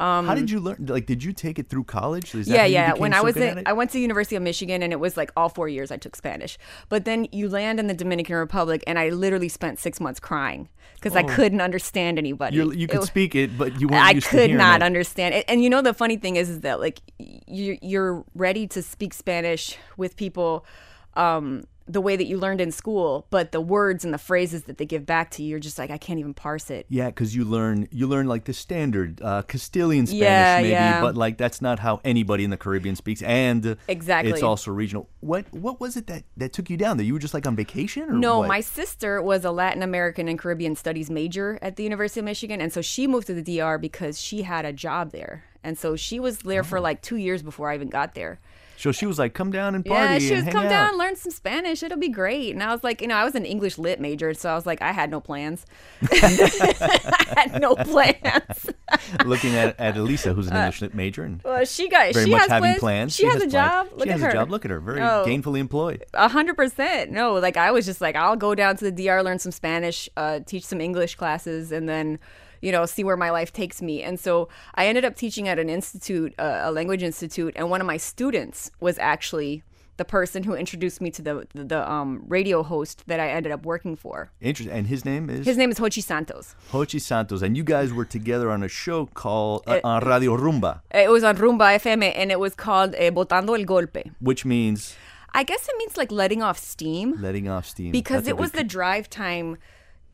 Um, 0.00 0.26
How 0.26 0.34
did 0.34 0.50
you 0.50 0.58
learn? 0.58 0.86
Like, 0.86 1.06
did 1.06 1.22
you 1.22 1.32
take 1.32 1.58
it 1.58 1.68
through 1.68 1.84
college? 1.84 2.34
Is 2.34 2.46
that 2.46 2.54
yeah, 2.54 2.64
yeah. 2.64 2.94
When 2.94 3.12
so 3.12 3.18
I 3.18 3.20
was 3.22 3.34
good 3.34 3.52
in, 3.52 3.58
at? 3.58 3.68
I 3.68 3.72
went 3.72 3.90
to 3.90 3.94
the 3.94 4.00
University 4.00 4.34
of 4.34 4.42
Michigan, 4.42 4.82
and 4.82 4.92
it 4.92 4.98
was 4.98 5.16
like 5.16 5.30
all 5.36 5.48
four 5.48 5.68
years 5.68 5.92
I 5.92 5.96
took 5.96 6.16
Spanish. 6.16 6.58
But 6.88 7.04
then 7.04 7.28
you 7.30 7.48
land 7.48 7.78
in 7.78 7.86
the 7.86 7.94
Dominican 7.94 8.34
Republic, 8.36 8.82
and 8.86 8.98
I 8.98 9.10
literally 9.10 9.48
spent 9.48 9.78
six 9.78 10.00
months 10.00 10.18
crying 10.18 10.68
because 10.94 11.14
I 11.14 11.22
couldn't 11.22 11.60
understand 11.60 12.18
anybody. 12.18 12.60
Oh. 12.60 12.64
You're, 12.64 12.74
you 12.74 12.88
could 12.88 13.00
was- 13.00 13.08
speak 13.08 13.34
it, 13.34 13.56
but 13.56 13.80
you 13.80 13.88
weren't 13.88 14.04
I 14.04 14.20
could 14.20 14.50
not 14.50 14.80
it. 14.80 14.84
understand 14.84 15.34
it. 15.34 15.44
And 15.48 15.62
you 15.62 15.70
know 15.70 15.82
the 15.82 15.94
funny 15.94 16.16
thing 16.16 16.36
is, 16.36 16.48
is 16.48 16.60
that 16.60 16.80
like 16.80 17.00
you're 17.18 17.76
you're 17.80 18.24
ready 18.34 18.66
to 18.68 18.82
speak 18.82 19.14
Spanish 19.14 19.76
with 19.96 20.16
people 20.16 20.66
um, 21.14 21.64
the 21.86 22.00
way 22.00 22.16
that 22.16 22.24
you 22.24 22.38
learned 22.38 22.60
in 22.62 22.72
school, 22.72 23.26
but 23.28 23.52
the 23.52 23.60
words 23.60 24.04
and 24.06 24.14
the 24.14 24.18
phrases 24.18 24.64
that 24.64 24.78
they 24.78 24.86
give 24.86 25.04
back 25.04 25.30
to 25.32 25.42
you, 25.42 25.50
you're 25.50 25.58
just 25.58 25.78
like 25.78 25.90
I 25.90 25.98
can't 25.98 26.18
even 26.18 26.32
parse 26.32 26.70
it. 26.70 26.86
Yeah, 26.88 27.06
because 27.08 27.36
you 27.36 27.44
learn 27.44 27.88
you 27.92 28.06
learn 28.06 28.26
like 28.26 28.44
the 28.44 28.54
standard 28.54 29.20
uh, 29.22 29.42
Castilian 29.42 30.06
Spanish, 30.06 30.22
Yeah, 30.22 30.56
maybe, 30.58 30.68
yeah. 30.70 31.00
but 31.02 31.14
like 31.16 31.36
that's 31.36 31.60
not 31.60 31.78
how 31.80 32.00
anybody 32.04 32.42
in 32.44 32.50
the 32.50 32.56
Caribbean 32.56 32.96
speaks, 32.96 33.20
and 33.22 33.76
Exactly. 33.88 34.32
it's 34.32 34.42
also 34.42 34.70
regional. 34.70 35.08
What 35.20 35.44
what 35.52 35.78
was 35.80 35.96
it 35.98 36.06
that 36.06 36.24
that 36.38 36.52
took 36.54 36.70
you 36.70 36.76
down 36.78 36.96
there? 36.96 37.04
You 37.04 37.12
were 37.12 37.18
just 37.18 37.34
like 37.34 37.46
on 37.46 37.54
vacation, 37.54 38.04
or 38.04 38.12
No, 38.14 38.38
what? 38.38 38.48
my 38.48 38.60
sister 38.60 39.20
was 39.20 39.44
a 39.44 39.50
Latin 39.50 39.82
American 39.82 40.26
and 40.28 40.38
Caribbean 40.38 40.76
studies 40.76 41.10
major 41.10 41.58
at 41.60 41.76
the 41.76 41.82
University 41.82 42.20
of 42.20 42.24
Michigan, 42.24 42.60
and 42.62 42.72
so 42.72 42.80
she 42.80 43.06
moved 43.06 43.26
to 43.26 43.34
the 43.34 43.42
DR 43.58 43.78
because 43.78 44.18
she 44.20 44.42
had 44.42 44.64
a 44.64 44.72
job 44.72 45.12
there, 45.12 45.44
and 45.62 45.76
so 45.76 45.96
she 45.96 46.18
was 46.18 46.38
there 46.38 46.60
Oh. 46.60 46.64
for 46.64 46.80
like 46.80 47.02
two 47.02 47.16
years 47.16 47.42
before 47.42 47.70
I 47.70 47.74
even 47.74 47.88
got 47.90 48.14
there. 48.14 48.40
So 48.76 48.92
she 48.92 49.06
was 49.06 49.18
like, 49.18 49.34
"Come 49.34 49.50
down 49.52 49.74
and 49.74 49.84
party 49.84 50.24
yeah, 50.24 50.28
she 50.30 50.34
was 50.34 50.44
come 50.52 50.66
out." 50.66 50.68
down, 50.68 50.98
learn 50.98 51.16
some 51.16 51.30
Spanish. 51.32 51.82
It'll 51.82 51.98
be 51.98 52.08
great. 52.08 52.52
And 52.52 52.62
I 52.62 52.72
was 52.72 52.82
like, 52.84 53.00
you 53.00 53.08
know, 53.08 53.14
I 53.14 53.24
was 53.24 53.34
an 53.34 53.44
English 53.44 53.78
lit 53.78 54.00
major, 54.00 54.34
so 54.34 54.50
I 54.50 54.54
was 54.54 54.66
like, 54.66 54.82
I 54.82 54.92
had 54.92 55.10
no 55.10 55.20
plans. 55.20 55.64
I 56.12 57.34
had 57.36 57.60
no 57.60 57.74
plans. 57.76 58.70
Looking 59.24 59.54
at 59.54 59.78
at 59.78 59.96
Elisa, 59.96 60.32
who's 60.34 60.48
an 60.48 60.56
English 60.56 60.82
lit 60.82 60.94
major, 60.94 61.24
and 61.24 61.40
Well, 61.42 61.64
she 61.64 61.88
got 61.88 62.12
very 62.12 62.26
she 62.26 62.30
much 62.30 62.40
has 62.42 62.50
having 62.50 62.68
plans. 62.70 62.80
plans. 62.80 63.14
She, 63.16 63.24
has, 63.26 63.36
a 63.36 63.38
plans. 63.48 63.52
job. 63.52 63.88
Look 63.92 64.04
she 64.04 64.10
at 64.10 64.12
has 64.14 64.22
her. 64.22 64.28
a 64.30 64.32
job. 64.32 64.50
Look 64.50 64.64
at 64.64 64.70
her, 64.70 64.80
very 64.80 65.00
Oh. 65.00 65.24
gainfully 65.26 65.58
employed. 65.58 66.04
A 66.14 66.28
hundred 66.28 66.56
percent. 66.56 67.10
No, 67.10 67.34
like 67.34 67.56
I 67.56 67.70
was 67.70 67.86
just 67.86 68.00
like, 68.00 68.16
I'll 68.16 68.36
go 68.36 68.54
down 68.54 68.76
to 68.78 68.90
the 68.90 68.92
DR, 69.06 69.22
learn 69.22 69.38
some 69.38 69.52
Spanish, 69.52 70.08
uh, 70.16 70.40
teach 70.40 70.64
some 70.64 70.80
English 70.80 71.14
classes, 71.14 71.72
and 71.72 71.88
then, 71.88 72.18
you 72.64 72.72
know, 72.72 72.84
see 72.86 73.04
where 73.08 73.16
my 73.26 73.30
life 73.38 73.50
takes 73.52 73.78
me. 73.88 74.02
And 74.02 74.16
so 74.18 74.48
I 74.74 74.82
ended 74.90 75.04
up 75.08 75.14
teaching 75.24 75.46
at 75.52 75.58
an 75.58 75.68
institute, 75.68 76.32
uh, 76.38 76.68
a 76.68 76.72
language 76.78 77.02
institute, 77.10 77.52
and 77.58 77.64
one 77.74 77.80
of 77.84 77.86
my 77.86 77.98
students 77.98 78.58
was 78.80 78.96
actually 78.98 79.62
the 79.96 80.04
person 80.18 80.42
who 80.46 80.54
introduced 80.64 80.98
me 81.04 81.10
to 81.16 81.22
the 81.28 81.34
the 81.72 81.80
um, 81.94 82.10
radio 82.36 82.58
host 82.72 82.96
that 83.10 83.20
I 83.20 83.28
ended 83.36 83.52
up 83.56 83.62
working 83.72 83.94
for. 84.04 84.16
Interesting. 84.40 84.76
And 84.76 84.86
his 84.94 85.04
name 85.10 85.24
is 85.30 85.46
His 85.46 85.56
name 85.56 85.70
is 85.74 85.78
Jochy 85.78 86.02
Santos. 86.02 86.46
Jochy 86.72 87.00
Santos, 87.00 87.40
and 87.42 87.56
you 87.58 87.64
guys 87.74 87.88
were 87.98 88.08
together 88.18 88.48
on 88.50 88.60
a 88.64 88.68
show 88.82 89.06
called 89.22 89.62
uh, 89.68 89.80
on 89.84 90.02
Radio 90.12 90.32
Rumba, 90.36 90.72
It 91.04 91.10
was 91.16 91.22
on 91.22 91.36
Rumba 91.36 91.66
FM, 91.84 92.00
and 92.20 92.32
it 92.32 92.40
was 92.40 92.54
called 92.66 92.90
eh, 92.96 93.10
Botando 93.10 93.52
el 93.60 93.64
Golpe. 93.72 94.02
which 94.20 94.44
means 94.44 94.96
I 95.40 95.42
guess 95.50 95.62
it 95.70 95.76
means 95.78 95.96
like 95.96 96.10
letting 96.22 96.42
off 96.42 96.58
steam. 96.58 97.08
letting 97.28 97.48
off 97.48 97.66
steam. 97.66 97.90
because 97.92 98.22
That's 98.24 98.28
it 98.30 98.36
was 98.42 98.50
the 98.52 98.64
drive 98.64 99.06
time 99.10 99.48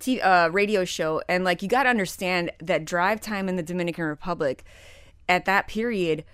t- 0.01 0.21
uh, 0.21 0.49
radio 0.49 0.85
show 0.85 1.23
and 1.29 1.45
like 1.45 1.63
you 1.63 1.69
got 1.69 1.85
to 1.85 1.89
understand 1.89 2.51
that 2.61 2.85
drive 2.85 3.21
time 3.21 3.49
in 3.49 3.57
the 3.57 3.63
dominican 3.63 4.05
republic 4.05 4.65
at 5.29 5.45
that 5.45 5.69
period 5.69 6.25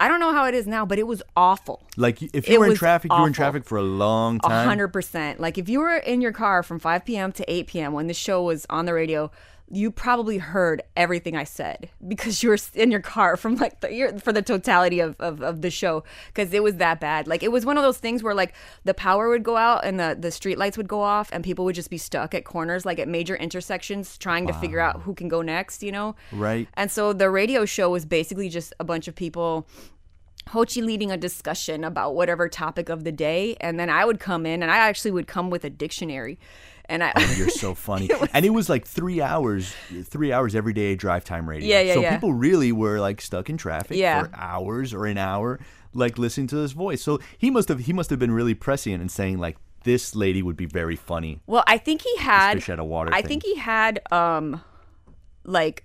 i 0.00 0.08
don't 0.08 0.20
know 0.20 0.32
how 0.32 0.46
it 0.46 0.54
is 0.54 0.66
now 0.66 0.86
but 0.86 0.98
it 0.98 1.06
was 1.06 1.22
awful. 1.36 1.82
Like 1.96 2.22
if 2.22 2.34
it 2.34 2.48
you 2.48 2.60
were 2.60 2.66
in 2.66 2.74
traffic, 2.74 3.10
you 3.10 3.18
were 3.20 3.26
in 3.26 3.32
traffic 3.32 3.64
for 3.64 3.78
a 3.78 3.82
long 3.82 4.38
time. 4.40 4.66
hundred 4.66 4.88
percent. 4.88 5.40
Like 5.40 5.58
if 5.58 5.68
you 5.68 5.80
were 5.80 5.96
in 5.96 6.20
your 6.20 6.32
car 6.32 6.62
from 6.62 6.78
5 6.78 7.04
p.m 7.04 7.32
to 7.32 7.50
8 7.52 7.66
p.m 7.66 7.92
when 7.92 8.06
the 8.06 8.14
show 8.14 8.42
was 8.42 8.66
on 8.70 8.84
the 8.86 8.92
radio 8.94 9.30
you 9.70 9.90
probably 9.90 10.38
heard 10.38 10.82
everything 10.96 11.36
I 11.36 11.44
said 11.44 11.88
because 12.06 12.42
you 12.42 12.50
were 12.50 12.58
in 12.74 12.90
your 12.90 13.00
car 13.00 13.36
from 13.36 13.56
like 13.56 13.80
the, 13.80 14.20
for 14.22 14.32
the 14.32 14.42
totality 14.42 15.00
of, 15.00 15.16
of, 15.18 15.42
of 15.42 15.60
the 15.60 15.70
show 15.70 16.04
because 16.28 16.52
it 16.52 16.62
was 16.62 16.76
that 16.76 17.00
bad. 17.00 17.26
Like 17.26 17.42
it 17.42 17.50
was 17.50 17.66
one 17.66 17.76
of 17.76 17.82
those 17.82 17.98
things 17.98 18.22
where 18.22 18.34
like 18.34 18.54
the 18.84 18.94
power 18.94 19.28
would 19.28 19.42
go 19.42 19.56
out 19.56 19.84
and 19.84 19.98
the, 19.98 20.16
the 20.18 20.30
street 20.30 20.56
lights 20.56 20.76
would 20.76 20.88
go 20.88 21.00
off 21.00 21.30
and 21.32 21.42
people 21.42 21.64
would 21.64 21.74
just 21.74 21.90
be 21.90 21.98
stuck 21.98 22.34
at 22.34 22.44
corners 22.44 22.86
like 22.86 23.00
at 23.00 23.08
major 23.08 23.34
intersections 23.34 24.16
trying 24.16 24.46
to 24.46 24.52
figure 24.52 24.80
out 24.80 25.02
who 25.02 25.14
can 25.14 25.28
go 25.28 25.42
next, 25.42 25.82
you 25.82 25.90
know? 25.90 26.14
Right. 26.30 26.68
And 26.74 26.90
so 26.90 27.12
the 27.12 27.28
radio 27.28 27.64
show 27.64 27.90
was 27.90 28.04
basically 28.04 28.48
just 28.48 28.72
a 28.78 28.84
bunch 28.84 29.08
of 29.08 29.16
people 29.16 29.66
Jochy 30.48 30.80
leading 30.84 31.10
a 31.10 31.16
discussion 31.16 31.82
about 31.82 32.14
whatever 32.14 32.48
topic 32.48 32.88
of 32.88 33.02
the 33.02 33.10
day, 33.10 33.56
and 33.60 33.80
then 33.80 33.90
I 33.90 34.04
would 34.04 34.20
come 34.20 34.46
in, 34.46 34.62
and 34.62 34.70
I 34.70 34.76
actually 34.76 35.10
would 35.10 35.26
come 35.26 35.50
with 35.50 35.64
a 35.64 35.70
dictionary, 35.70 36.38
and 36.88 37.02
I. 37.04 37.12
You're 37.36 37.48
so 37.50 37.74
funny. 37.88 38.10
and 38.32 38.44
it 38.44 38.50
was 38.50 38.68
like 38.68 38.86
three 38.86 39.20
hours, 39.20 39.74
three 40.04 40.32
hours 40.32 40.54
every 40.54 40.72
day 40.72 40.94
drive 40.94 41.24
time 41.24 41.48
radio. 41.48 41.68
Yeah, 41.68 41.80
yeah, 41.80 41.94
So 41.94 42.00
yeah. 42.00 42.14
people 42.14 42.32
really 42.32 42.72
were 42.72 43.00
like 43.00 43.20
stuck 43.20 43.48
in 43.50 43.56
traffic 43.56 43.96
Yeah. 43.96 44.22
for 44.24 44.30
hours 44.34 44.92
or 44.94 45.06
an 45.06 45.18
hour, 45.18 45.58
like 45.94 46.18
listening 46.18 46.46
to 46.48 46.56
this 46.56 46.72
voice. 46.72 47.02
So 47.02 47.18
he 47.38 47.50
must 47.50 47.68
have 47.68 47.80
he 47.80 47.92
must 47.92 48.10
have 48.10 48.18
been 48.18 48.32
really 48.32 48.54
prescient 48.54 49.00
and 49.00 49.10
saying 49.10 49.38
like 49.38 49.56
this 49.84 50.16
lady 50.16 50.42
would 50.42 50.56
be 50.56 50.66
very 50.66 50.96
funny. 50.96 51.40
Well, 51.46 51.62
I 51.66 51.78
think 51.78 52.02
he 52.02 52.16
had. 52.16 52.54
fish 52.54 52.68
out 52.70 52.78
of 52.80 52.86
water 52.86 53.12
I 53.14 53.20
thing. 53.22 53.28
think 53.40 53.44
he 53.44 53.54
had, 53.56 54.00
um, 54.10 54.60
like, 55.44 55.84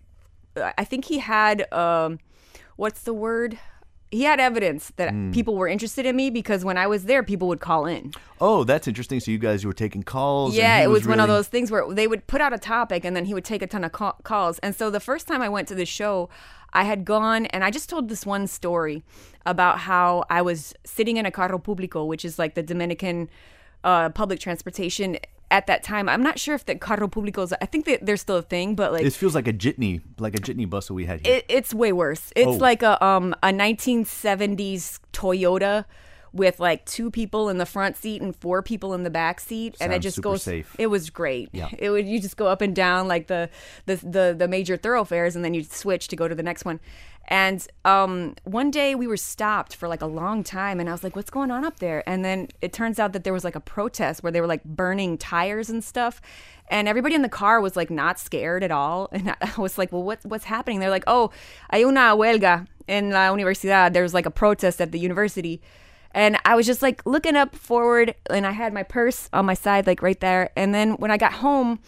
I 0.56 0.84
think 0.84 1.06
he 1.06 1.20
had, 1.20 1.72
um, 1.72 2.18
what's 2.78 3.02
the 3.04 3.14
word? 3.14 3.60
He 4.12 4.24
had 4.24 4.40
evidence 4.42 4.92
that 4.98 5.12
Hmm. 5.14 5.32
people 5.32 5.56
were 5.56 5.70
interested 5.70 6.06
in 6.06 6.16
me 6.18 6.30
because 6.30 6.66
when 6.66 6.78
I 6.78 6.86
was 6.86 7.06
there, 7.06 7.24
people 7.24 7.48
would 7.48 7.62
call 7.62 7.86
in. 7.86 8.12
Oh, 8.42 8.66
that's 8.66 8.86
interesting. 8.88 9.22
So 9.22 9.32
you 9.32 9.38
guys 9.38 9.66
were 9.66 9.72
taking 9.74 10.04
calls. 10.04 10.54
Yeah, 10.56 10.80
it 10.84 10.88
was, 10.90 11.08
one 11.08 11.20
of 11.22 11.30
those 11.30 11.48
things 11.48 11.72
where 11.72 11.86
they 11.94 12.08
would 12.08 12.28
put 12.28 12.42
out 12.42 12.52
a 12.54 12.58
topic 12.58 13.06
and 13.06 13.16
then 13.16 13.24
he 13.26 13.34
would 13.34 13.46
take 13.46 13.62
a 13.62 13.68
ton 13.68 13.84
of 13.86 13.94
ca- 13.94 14.18
calls. 14.24 14.60
And 14.60 14.76
so 14.76 14.90
the 14.90 15.00
first 15.00 15.28
time 15.28 15.42
I 15.42 15.48
went 15.48 15.68
to 15.70 15.76
the 15.76 15.86
show, 15.86 16.30
I 16.74 16.84
had 16.84 17.06
gone 17.06 17.46
and 17.48 17.64
I 17.64 17.72
just 17.72 17.90
told 17.90 18.10
this 18.10 18.26
one 18.26 18.48
story 18.48 19.04
about 19.46 19.80
how 19.80 20.26
I 20.30 20.42
was 20.42 20.74
sitting 20.84 21.16
in 21.18 21.26
a 21.26 21.32
carro 21.32 21.58
público, 21.58 22.06
which 22.06 22.26
is 22.26 22.38
like 22.38 22.54
the 22.56 22.64
Dominican 22.64 23.30
uh, 23.84 24.10
public 24.10 24.40
transportation 24.40 25.18
at 25.52 25.68
that 25.68 25.84
time. 25.84 26.10
I'm 26.10 26.24
not 26.24 26.40
sure 26.40 26.56
if 26.56 26.66
the 26.66 26.76
carro 26.76 27.08
públicos, 27.08 27.52
I 27.62 27.66
think 27.68 27.86
that 27.86 28.06
they're 28.06 28.18
still 28.18 28.38
a 28.38 28.42
thing, 28.42 28.74
but 28.74 28.92
like 28.94 29.04
This 29.04 29.16
feels 29.18 29.36
like 29.36 29.48
a 29.48 29.54
jitney, 29.54 30.02
like 30.18 30.34
a 30.34 30.42
jitney 30.42 30.68
bus 30.68 30.88
that 30.88 30.94
we 30.96 31.06
had 31.06 31.26
here. 31.26 31.36
it, 31.36 31.46
it's 31.50 31.74
way 31.74 31.92
worse. 31.92 32.32
It's 32.36 32.48
Oh. 32.48 32.52
like 32.54 32.82
a 32.82 33.04
um 33.06 33.36
a 33.44 33.52
1970s 33.52 35.00
Toyota 35.14 35.86
with 36.34 36.60
like 36.60 36.86
two 36.86 37.12
people 37.12 37.50
in 37.50 37.58
the 37.58 37.66
front 37.66 37.98
seat 37.98 38.22
and 38.22 38.36
four 38.36 38.62
people 38.62 38.94
in 38.94 39.04
the 39.04 39.10
back 39.10 39.40
seat, 39.40 39.76
and 39.82 39.94
it 39.94 40.00
just 40.00 40.22
goes. 40.22 40.44
safe. 40.44 40.76
It 40.80 40.88
was 40.88 41.10
great. 41.10 41.50
Yeah. 41.52 41.70
It 41.78 41.90
would 41.90 42.08
you 42.08 42.22
just 42.22 42.38
go 42.38 42.48
up 42.48 42.62
and 42.62 42.76
down 42.76 43.08
like 43.08 43.28
the 43.28 43.50
the 43.86 43.96
the, 43.98 44.36
the 44.38 44.48
major 44.48 44.78
thoroughfares, 44.78 45.36
and 45.36 45.44
then 45.44 45.54
you 45.54 45.64
switch 45.64 46.08
to 46.10 46.16
go 46.16 46.28
to 46.28 46.36
the 46.36 46.44
next 46.44 46.66
one. 46.66 46.80
And 47.28 47.66
um, 47.86 48.36
one 48.44 48.72
day 48.72 48.96
we 48.96 49.08
were 49.08 49.18
stopped 49.18 49.76
for 49.76 49.88
like 49.88 50.02
a 50.02 50.08
long 50.08 50.44
time, 50.44 50.80
and 50.80 50.90
I 50.90 50.92
was 50.92 51.04
like, 51.04 51.16
"What's 51.16 51.30
going 51.30 51.52
on 51.52 51.64
up 51.64 51.80
there?" 51.80 52.08
And 52.08 52.26
then 52.26 52.48
it 52.62 52.74
turns 52.74 53.00
out 53.00 53.14
that 53.14 53.24
there 53.24 53.34
was 53.34 53.44
like 53.44 53.56
a 53.56 53.62
protest 53.62 54.24
where 54.24 54.32
they 54.32 54.42
were 54.42 54.48
like 54.48 54.64
burning 54.64 55.18
tires 55.18 55.70
and 55.70 55.84
stuff, 55.84 56.22
and 56.70 56.88
everybody 56.88 57.16
in 57.16 57.22
the 57.22 57.30
car 57.30 57.62
was 57.62 57.76
like 57.76 57.90
not 57.90 58.20
scared 58.20 58.64
at 58.64 58.72
all. 58.72 59.10
And 59.12 59.36
I 59.42 59.54
was 59.58 59.78
like, 59.78 59.92
"Well, 59.92 60.04
what 60.04 60.20
what's 60.24 60.46
happening?" 60.46 60.80
They're 60.80 60.90
like, 60.90 61.06
"Oh, 61.08 61.32
hay 61.72 61.84
una 61.84 62.16
huelga 62.16 62.68
en 62.88 63.12
la 63.12 63.30
universidad." 63.30 63.94
There 63.94 64.04
was 64.04 64.14
like 64.14 64.26
a 64.26 64.32
protest 64.32 64.82
at 64.82 64.92
the 64.92 65.00
university. 65.00 65.62
And 66.14 66.38
I 66.46 66.56
was 66.56 66.66
just 66.66 66.82
like 66.82 67.06
looking 67.06 67.36
up 67.36 67.56
forward, 67.56 68.16
and 68.30 68.46
I 68.46 68.52
had 68.52 68.74
my 68.74 68.84
purse 68.84 69.30
on 69.34 69.46
my 69.46 69.54
side, 69.54 69.88
like 69.88 70.02
right 70.02 70.20
there. 70.20 70.50
And 70.56 70.74
then 70.74 70.94
when 70.94 71.12
I 71.12 71.18
got 71.18 71.34
home, 71.34 71.80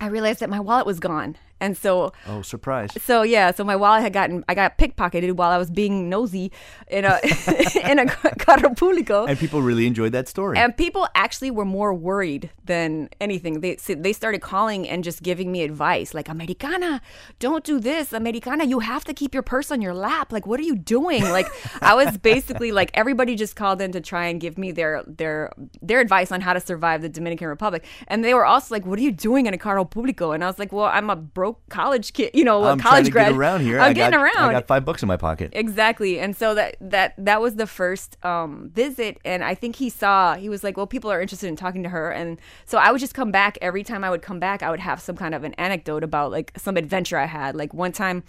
I 0.00 0.08
realized 0.08 0.40
that 0.40 0.50
my 0.50 0.60
wallet 0.60 0.86
was 0.86 1.00
gone. 1.00 1.36
And 1.60 1.76
so 1.76 2.12
Oh, 2.26 2.42
surprise. 2.42 2.90
so 3.02 3.22
yeah, 3.22 3.50
so 3.50 3.64
my 3.64 3.76
wallet 3.76 4.02
had 4.02 4.12
gotten 4.12 4.44
I 4.48 4.54
got 4.54 4.76
pickpocketed 4.76 5.32
while 5.36 5.50
I 5.50 5.58
was 5.58 5.70
being 5.70 6.08
nosy 6.10 6.52
in 6.88 7.04
a 7.06 7.18
in 7.90 7.98
a 7.98 8.06
carro 8.06 8.70
público. 8.74 9.26
And 9.28 9.38
people 9.38 9.62
really 9.62 9.86
enjoyed 9.86 10.12
that 10.12 10.28
story. 10.28 10.58
And 10.58 10.76
people 10.76 11.08
actually 11.14 11.50
were 11.50 11.64
more 11.64 11.94
worried 11.94 12.50
than 12.64 13.08
anything. 13.20 13.60
They 13.60 13.76
they 13.76 14.12
started 14.12 14.40
calling 14.42 14.86
and 14.88 15.02
just 15.02 15.22
giving 15.22 15.50
me 15.50 15.62
advice, 15.62 16.12
like 16.12 16.28
Americana, 16.28 17.00
don't 17.38 17.64
do 17.64 17.80
this. 17.80 18.12
Americana, 18.12 18.64
you 18.64 18.80
have 18.80 19.04
to 19.04 19.14
keep 19.14 19.32
your 19.32 19.42
purse 19.42 19.70
on 19.70 19.80
your 19.80 19.94
lap. 19.94 20.32
Like, 20.32 20.46
what 20.46 20.60
are 20.60 20.64
you 20.64 20.76
doing? 20.76 21.22
Like, 21.24 21.48
I 21.80 21.94
was 21.94 22.18
basically 22.32 22.70
like 22.70 22.90
everybody 22.92 23.34
just 23.34 23.56
called 23.56 23.80
in 23.80 23.92
to 23.92 24.00
try 24.02 24.26
and 24.26 24.40
give 24.40 24.58
me 24.58 24.72
their 24.72 25.02
their 25.06 25.52
their 25.80 26.00
advice 26.00 26.30
on 26.32 26.42
how 26.42 26.52
to 26.52 26.60
survive 26.60 27.00
the 27.00 27.08
Dominican 27.08 27.48
Republic. 27.48 27.84
And 28.08 28.22
they 28.22 28.34
were 28.34 28.44
also 28.44 28.74
like, 28.74 28.84
"What 28.84 28.98
are 28.98 29.02
you 29.02 29.12
doing 29.12 29.46
in 29.46 29.54
a 29.54 29.58
carro 29.58 29.86
público?" 29.86 30.34
And 30.34 30.44
I 30.44 30.48
was 30.48 30.58
like, 30.58 30.70
"Well, 30.70 30.90
I'm 30.92 31.08
a 31.08 31.16
broke 31.16 31.45
college 31.68 32.12
kid, 32.12 32.30
you 32.34 32.44
know, 32.44 32.64
a 32.64 32.72
I'm 32.72 32.78
college 32.78 33.10
grad. 33.10 33.28
get 33.28 33.36
around 33.36 33.60
here. 33.62 33.78
I'm 33.80 33.90
I 33.90 33.92
getting 33.92 34.18
got, 34.18 34.22
around." 34.24 34.48
I 34.50 34.52
got 34.52 34.66
five 34.66 34.84
bucks 34.84 35.02
in 35.02 35.06
my 35.08 35.16
pocket. 35.16 35.50
Exactly. 35.54 36.18
And 36.20 36.36
so 36.36 36.54
that 36.54 36.76
that 36.80 37.14
that 37.18 37.40
was 37.40 37.56
the 37.56 37.66
first 37.66 38.16
um, 38.24 38.70
visit 38.74 39.18
and 39.24 39.42
I 39.44 39.54
think 39.54 39.76
he 39.76 39.88
saw 39.90 40.34
he 40.34 40.48
was 40.48 40.62
like, 40.64 40.76
"Well, 40.76 40.86
people 40.86 41.10
are 41.10 41.20
interested 41.20 41.48
in 41.48 41.56
talking 41.56 41.82
to 41.82 41.88
her." 41.88 42.10
And 42.10 42.40
so 42.64 42.78
I 42.78 42.90
would 42.92 43.00
just 43.00 43.14
come 43.14 43.30
back 43.30 43.58
every 43.62 43.82
time 43.82 44.04
I 44.04 44.10
would 44.10 44.22
come 44.22 44.38
back, 44.40 44.62
I 44.62 44.70
would 44.70 44.80
have 44.80 45.00
some 45.00 45.16
kind 45.16 45.34
of 45.34 45.44
an 45.44 45.54
anecdote 45.54 46.04
about 46.04 46.30
like 46.30 46.52
some 46.56 46.76
adventure 46.76 47.18
I 47.18 47.26
had. 47.26 47.54
Like 47.56 47.72
one 47.74 47.92
time 47.92 48.22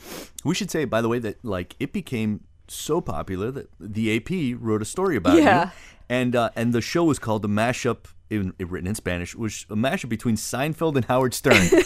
We 0.44 0.56
should 0.56 0.72
say, 0.72 0.86
by 0.86 1.02
the 1.02 1.10
way, 1.10 1.20
that 1.20 1.44
like 1.44 1.76
it 1.80 1.94
became 1.94 2.42
so 2.70 3.00
popular 3.02 3.50
that 3.52 3.70
the 3.80 4.16
AP 4.18 4.58
wrote 4.60 4.82
a 4.82 4.86
story 4.86 5.16
about 5.16 5.38
Yeah. 5.38 5.66
you, 5.66 5.72
and 6.10 6.36
uh, 6.36 6.50
and 6.56 6.74
the 6.74 6.82
show 6.82 7.04
was 7.06 7.20
called 7.20 7.42
the 7.42 7.48
mashup. 7.50 8.06
In, 8.30 8.54
it 8.60 8.70
written 8.70 8.88
in 8.88 8.96
Spanish, 8.96 9.36
was 9.36 9.66
a 9.70 9.76
mashup 9.76 10.10
between 10.10 10.36
Seinfeld 10.36 10.96
and 10.98 11.06
Howard 11.06 11.34
Stern. 11.34 11.66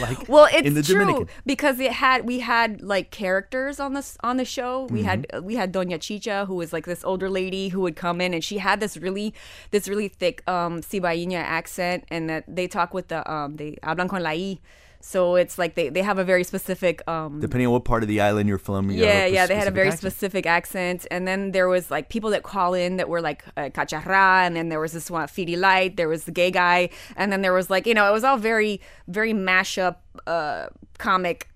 Like, 0.00 0.28
Well, 0.28 0.48
it's 0.52 0.66
in 0.66 0.74
the 0.74 0.82
true 0.82 0.98
Dominican. 0.98 1.28
because 1.46 1.80
it 1.80 1.92
had 1.92 2.26
we 2.26 2.40
had 2.40 2.82
like 2.82 3.10
characters 3.10 3.80
on 3.80 3.94
this 3.94 4.18
on 4.22 4.36
the 4.36 4.44
show. 4.44 4.86
We 4.90 5.02
had 5.04 5.26
Mm-hmm. 5.28 5.46
we 5.46 5.54
had 5.56 5.72
Doña 5.72 5.98
Chicha, 6.00 6.44
who 6.46 6.56
was 6.56 6.72
like 6.74 6.84
this 6.84 7.02
older 7.04 7.30
lady 7.30 7.68
who 7.68 7.80
would 7.80 7.96
come 7.96 8.20
in, 8.20 8.34
and 8.34 8.44
she 8.44 8.58
had 8.58 8.80
this 8.80 8.96
really 8.98 9.32
this 9.70 9.88
really 9.88 10.08
thick 10.08 10.42
um 10.46 10.82
Cibaeña 10.82 11.36
accent, 11.40 12.04
and 12.10 12.28
that 12.28 12.44
they 12.48 12.66
talk 12.68 12.92
with 12.92 13.08
the 13.08 13.20
um 13.32 13.56
they 13.56 13.78
hablan 13.82 14.08
con 14.10 14.22
la 14.22 14.30
i. 14.30 14.58
So 15.04 15.34
it's 15.34 15.58
like 15.58 15.74
they, 15.74 15.88
they 15.88 16.02
have 16.02 16.18
a 16.18 16.24
very 16.24 16.44
specific 16.44 17.02
um 17.08 17.40
Depending 17.40 17.66
on 17.66 17.72
what 17.72 17.84
part 17.84 18.02
of 18.04 18.08
the 18.08 18.20
island 18.20 18.48
you're 18.48 18.56
from, 18.56 18.88
you 18.90 19.02
yeah, 19.04 19.26
yeah, 19.26 19.46
they 19.46 19.56
had 19.56 19.66
a 19.66 19.72
very 19.72 19.88
accent. 19.88 20.00
specific 20.12 20.46
accent. 20.46 21.06
And 21.10 21.26
then 21.26 21.50
there 21.50 21.68
was 21.68 21.90
like 21.90 22.08
people 22.08 22.30
that 22.30 22.44
call 22.44 22.72
in 22.72 22.98
that 22.98 23.08
were 23.08 23.20
like 23.20 23.44
uh, 23.56 23.68
cacharra, 23.70 24.46
and 24.46 24.54
then 24.56 24.68
there 24.68 24.78
was 24.80 24.92
this 24.92 25.10
one 25.10 25.26
Fidi 25.26 25.58
Light, 25.58 25.96
there 25.96 26.08
was 26.08 26.22
the 26.24 26.30
gay 26.32 26.50
guy, 26.52 26.88
and 27.16 27.32
then 27.32 27.42
there 27.42 27.52
was 27.52 27.68
like 27.68 27.84
you 27.86 27.94
know 27.94 28.08
it 28.08 28.12
was 28.12 28.22
all 28.24 28.36
very 28.36 28.80
very 29.08 29.32
mashup 29.34 29.96
uh, 30.26 30.66
comic. 30.98 31.48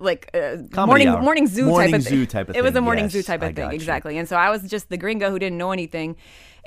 Like 0.00 0.30
uh, 0.34 0.56
morning 0.84 1.06
hour. 1.08 1.22
morning 1.22 1.46
zoo 1.46 1.66
Morning 1.66 1.92
type 1.92 2.00
of 2.00 2.06
zoo 2.06 2.10
thing. 2.18 2.26
type 2.26 2.48
of 2.48 2.54
thing. 2.54 2.60
It 2.60 2.64
was 2.64 2.74
a 2.74 2.80
morning 2.80 3.04
yes, 3.04 3.12
zoo 3.12 3.22
type 3.22 3.42
I 3.42 3.46
of 3.46 3.54
thing, 3.54 3.64
got 3.66 3.72
you. 3.72 3.76
exactly. 3.76 4.18
And 4.18 4.28
so 4.28 4.34
I 4.36 4.50
was 4.50 4.62
just 4.62 4.88
the 4.88 4.96
gringo 4.96 5.30
who 5.30 5.38
didn't 5.38 5.58
know 5.58 5.70
anything, 5.70 6.16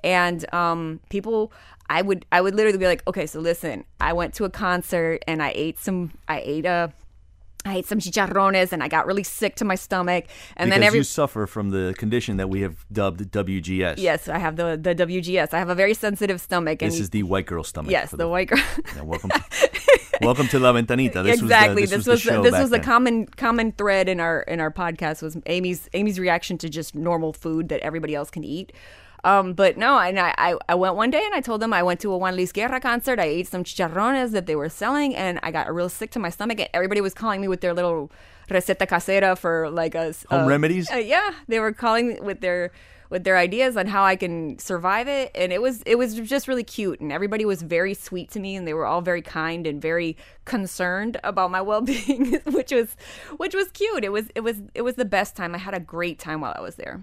and 0.06 0.52
um, 0.54 1.02
people 1.10 1.52
I 1.89 2.04
would 2.04 2.25
I 2.32 2.39
would 2.39 2.56
literally 2.56 2.78
be 2.78 2.86
like, 2.86 3.06
okay, 3.08 3.25
so 3.25 3.39
listen, 3.39 3.84
I 3.99 4.13
went 4.13 4.36
to 4.36 4.45
a 4.45 4.49
concert 4.49 5.23
and 5.28 5.41
I 5.41 5.52
ate 5.56 5.80
some 5.80 6.12
I 6.28 6.41
ate 6.45 6.65
a 6.65 6.93
I 7.65 7.78
ate 7.78 7.88
some 7.88 7.99
chicharrones 7.99 8.71
and 8.71 8.82
I 8.82 8.88
got 8.88 9.06
really 9.06 9.23
sick 9.23 9.56
to 9.56 9.65
my 9.65 9.75
stomach. 9.75 10.25
And 10.56 10.69
because 10.69 10.80
then 10.80 10.84
every 10.88 10.99
you 10.99 11.04
suffer 11.04 11.45
from 11.45 11.71
the 11.71 11.93
condition 11.97 12.38
that 12.38 12.47
we 12.47 12.62
have 12.62 12.86
dubbed 12.91 13.19
WGS. 13.32 13.95
yes, 13.97 14.30
I 14.30 14.38
have 14.38 14.56
the 14.56 14.80
the 14.82 14.95
WGS. 14.95 15.54
I 15.54 15.60
have 15.60 15.69
a 15.69 15.75
very 15.75 15.93
sensitive 15.93 16.39
stomach. 16.39 16.82
And 16.82 16.91
This 16.91 16.99
is 16.99 17.10
the 17.10 17.23
white 17.23 17.47
girl 17.47 17.63
stomach. 17.63 17.91
yes, 17.91 18.12
for 18.12 18.17
the 18.17 18.28
white 18.28 18.49
girl. 18.49 18.63
Yeah, 18.95 19.02
welcome, 19.02 19.30
to, 19.32 19.43
welcome 20.21 20.47
to 20.47 20.60
La 20.60 20.73
Ventanita. 20.73 21.23
This 21.23 21.41
exactly. 21.41 21.82
Was 21.84 21.89
the, 21.89 21.97
this 21.97 22.08
was, 22.08 22.08
was 22.08 22.23
the 22.23 22.30
show 22.32 22.43
this 22.43 22.58
was 22.58 22.71
a 22.71 22.80
common 22.80 23.25
common 23.25 23.71
thread 23.73 24.08
in 24.08 24.19
our 24.19 24.41
in 24.41 24.60
our 24.60 24.71
podcast 24.71 25.21
was 25.21 25.38
Amy's 25.47 25.89
Amy's 25.93 26.19
reaction 26.19 26.58
to 26.60 26.69
just 26.69 26.95
normal 26.95 27.34
food 27.34 27.69
that 27.69 27.82
everybody 27.82 28.15
else 28.15 28.30
can 28.30 28.43
eat. 28.43 28.71
Um, 29.23 29.53
but 29.53 29.77
no, 29.77 29.99
and 29.99 30.19
I, 30.19 30.34
I, 30.38 30.55
I 30.69 30.75
went 30.75 30.95
one 30.95 31.10
day 31.10 31.23
and 31.23 31.34
I 31.34 31.41
told 31.41 31.62
them 31.62 31.73
I 31.73 31.84
went 31.84 31.99
to 32.01 32.12
a 32.12 32.17
Juan 32.17 32.36
Luis 32.36 32.51
Guerra 32.51 32.79
concert. 32.79 33.19
I 33.19 33.25
ate 33.25 33.47
some 33.47 33.63
chicharrones 33.63 34.32
that 34.32 34.45
they 34.45 34.55
were 34.55 34.69
selling, 34.69 35.15
and 35.15 35.39
I 35.43 35.51
got 35.51 35.73
real 35.73 35.89
sick 35.89 36.12
to 36.12 36.19
my 36.19 36.29
stomach. 36.29 36.60
And 36.60 36.69
everybody 36.73 37.01
was 37.01 37.13
calling 37.13 37.41
me 37.41 37.47
with 37.47 37.62
their 37.62 37.73
little 37.73 38.12
receta 38.49 38.88
casera 38.88 39.38
for 39.38 39.69
like 39.69 39.95
a 39.95 40.13
Home 40.29 40.43
uh, 40.43 40.47
remedies? 40.47 40.89
uh, 40.91 40.95
yeah, 40.95 41.32
they 41.47 41.60
were 41.60 41.73
calling 41.73 42.23
with 42.23 42.41
their 42.41 42.71
with 43.10 43.23
their 43.23 43.38
ideas 43.38 43.75
on 43.75 43.88
how 43.88 44.03
I 44.03 44.15
can 44.15 44.60
survive 44.60 45.08
it, 45.08 45.32
and 45.36 45.51
it 45.51 45.62
was 45.62 45.82
it 45.86 45.97
was 45.97 46.15
just 46.15 46.47
really 46.47 46.63
cute, 46.63 46.99
and 46.99 47.12
everybody 47.12 47.43
was 47.43 47.62
very 47.62 47.93
sweet 47.93 48.29
to 48.32 48.39
me, 48.39 48.55
and 48.55 48.67
they 48.67 48.73
were 48.73 48.86
all 48.86 49.01
very 49.01 49.21
kind 49.21 49.65
and 49.65 49.82
very 49.82 50.15
concerned 50.45 51.19
about 51.23 51.51
my 51.51 51.62
well 51.69 51.82
being, 51.82 52.39
which 52.45 52.71
was 52.71 52.95
which 53.38 53.55
was 53.55 53.69
cute. 53.71 54.03
It 54.03 54.12
was 54.12 54.27
it 54.36 54.41
was 54.41 54.62
it 54.73 54.84
was 54.84 54.95
the 54.95 55.05
best 55.05 55.36
time. 55.36 55.55
I 55.55 55.58
had 55.58 55.73
a 55.73 55.79
great 55.79 56.19
time 56.19 56.41
while 56.41 56.53
I 56.55 56.62
was 56.62 56.75
there. 56.75 57.01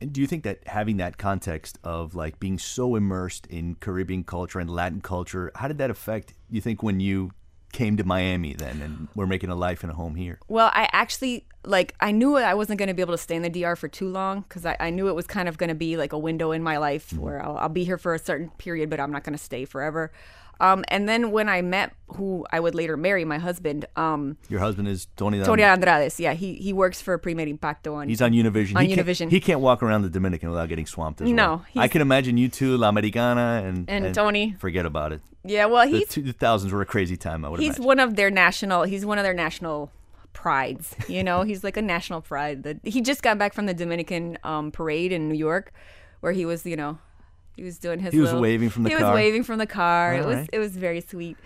And 0.00 0.12
do 0.12 0.20
you 0.20 0.26
think 0.26 0.44
that 0.44 0.66
having 0.66 0.98
that 0.98 1.18
context 1.18 1.78
of 1.82 2.14
like 2.14 2.38
being 2.38 2.58
so 2.58 2.94
immersed 2.94 3.46
in 3.48 3.76
Caribbean 3.76 4.24
culture 4.24 4.58
and 4.58 4.70
Latin 4.70 5.00
culture, 5.00 5.50
how 5.56 5.68
did 5.68 5.78
that 5.78 5.90
affect 5.90 6.34
you 6.50 6.60
think 6.60 6.82
when 6.82 7.00
you 7.00 7.32
came 7.72 7.96
to 7.98 8.04
Miami 8.04 8.54
then 8.54 8.80
and 8.80 9.08
we're 9.14 9.26
making 9.26 9.50
a 9.50 9.54
life 9.54 9.82
and 9.82 9.92
a 9.92 9.94
home 9.94 10.14
here? 10.14 10.38
Well, 10.48 10.70
I 10.72 10.88
actually 10.92 11.46
like 11.64 11.94
I 12.00 12.12
knew 12.12 12.36
I 12.36 12.54
wasn't 12.54 12.78
going 12.78 12.88
to 12.88 12.94
be 12.94 13.02
able 13.02 13.14
to 13.14 13.18
stay 13.18 13.36
in 13.36 13.42
the 13.42 13.50
DR 13.50 13.76
for 13.76 13.88
too 13.88 14.08
long 14.08 14.42
because 14.42 14.64
I, 14.64 14.76
I 14.80 14.90
knew 14.90 15.08
it 15.08 15.14
was 15.14 15.26
kind 15.26 15.48
of 15.48 15.58
going 15.58 15.68
to 15.68 15.74
be 15.74 15.96
like 15.96 16.12
a 16.12 16.18
window 16.18 16.52
in 16.52 16.62
my 16.62 16.78
life 16.78 17.10
mm-hmm. 17.10 17.22
where 17.22 17.44
I'll, 17.44 17.58
I'll 17.58 17.68
be 17.68 17.84
here 17.84 17.98
for 17.98 18.14
a 18.14 18.18
certain 18.18 18.50
period, 18.58 18.90
but 18.90 19.00
I'm 19.00 19.12
not 19.12 19.24
going 19.24 19.36
to 19.36 19.42
stay 19.42 19.64
forever. 19.64 20.12
Um, 20.60 20.84
and 20.88 21.08
then 21.08 21.30
when 21.30 21.48
I 21.48 21.62
met 21.62 21.92
who 22.08 22.44
I 22.50 22.58
would 22.58 22.74
later 22.74 22.96
marry, 22.96 23.24
my 23.24 23.38
husband, 23.38 23.86
um, 23.94 24.36
Your 24.48 24.58
husband 24.60 24.88
is 24.88 25.06
Tony. 25.16 25.40
Tony 25.44 25.62
Dandrades. 25.62 26.18
Yeah, 26.18 26.32
he 26.34 26.54
he 26.54 26.72
works 26.72 27.00
for 27.00 27.16
Primer 27.18 27.46
Impacto 27.46 27.94
on. 27.94 28.08
He's 28.08 28.20
on 28.20 28.32
Univision. 28.32 28.76
On 28.76 28.84
he 28.84 28.94
can't- 28.94 29.06
Univision. 29.06 29.30
he 29.30 29.40
can't 29.40 29.60
walk 29.60 29.82
around 29.84 30.02
the 30.02 30.08
Dominican 30.10 30.50
without 30.50 30.68
getting 30.68 30.86
swamped 30.86 31.20
as 31.20 31.28
No, 31.30 31.62
well. 31.74 31.84
I 31.84 31.86
can 31.88 32.00
imagine 32.02 32.36
you 32.36 32.48
two, 32.48 32.76
La 32.76 32.88
Americana, 32.88 33.62
and, 33.64 33.88
And 33.88 34.12
Tony. 34.14 34.56
Forget 34.58 34.84
about 34.84 35.12
it. 35.12 35.20
yeah, 35.44 35.66
well, 35.66 35.86
he. 35.86 36.00
The 36.00 36.06
two 36.06 36.32
thousands 36.32 36.72
were 36.72 36.82
a 36.82 36.86
crazy 36.86 37.16
time. 37.16 37.44
I 37.44 37.50
would 37.50 37.60
he's 37.60 37.68
imagine. 37.76 37.84
one 37.84 38.00
of 38.00 38.16
their 38.16 38.30
national. 38.30 38.82
He's 38.82 39.06
one 39.06 39.18
of 39.18 39.24
their 39.24 39.34
national 39.34 39.92
prides. 40.32 40.94
You 41.08 41.22
know, 41.24 41.42
he's 41.42 41.62
like 41.62 41.76
a 41.76 41.82
national 41.82 42.20
pride. 42.20 42.62
That 42.64 42.78
he 42.84 43.00
just 43.00 43.22
got 43.22 43.38
back 43.38 43.54
from 43.54 43.66
the 43.66 43.74
Dominican 43.74 44.38
um, 44.44 44.70
parade 44.72 45.12
in 45.12 45.28
New 45.28 45.34
York, 45.36 45.72
where 46.20 46.32
he 46.32 46.44
was, 46.44 46.66
you 46.66 46.76
know, 46.76 46.98
he 47.58 47.64
was 47.64 47.78
doing 47.78 47.98
his. 47.98 48.12
He 48.14 48.20
was 48.20 48.28
little- 48.28 48.40
waving 48.42 48.70
from 48.70 48.84
the 48.84 48.90
he 48.90 48.96
car? 48.96 49.10
was 49.10 49.14
waving 49.16 49.42
from 49.42 49.58
the 49.58 49.66
car. 49.66 50.14
it 50.14 50.20
All 50.22 50.28
was 50.28 50.46
it 50.52 50.58
was 50.58 50.72
very 50.76 51.00
sweet. 51.00 51.36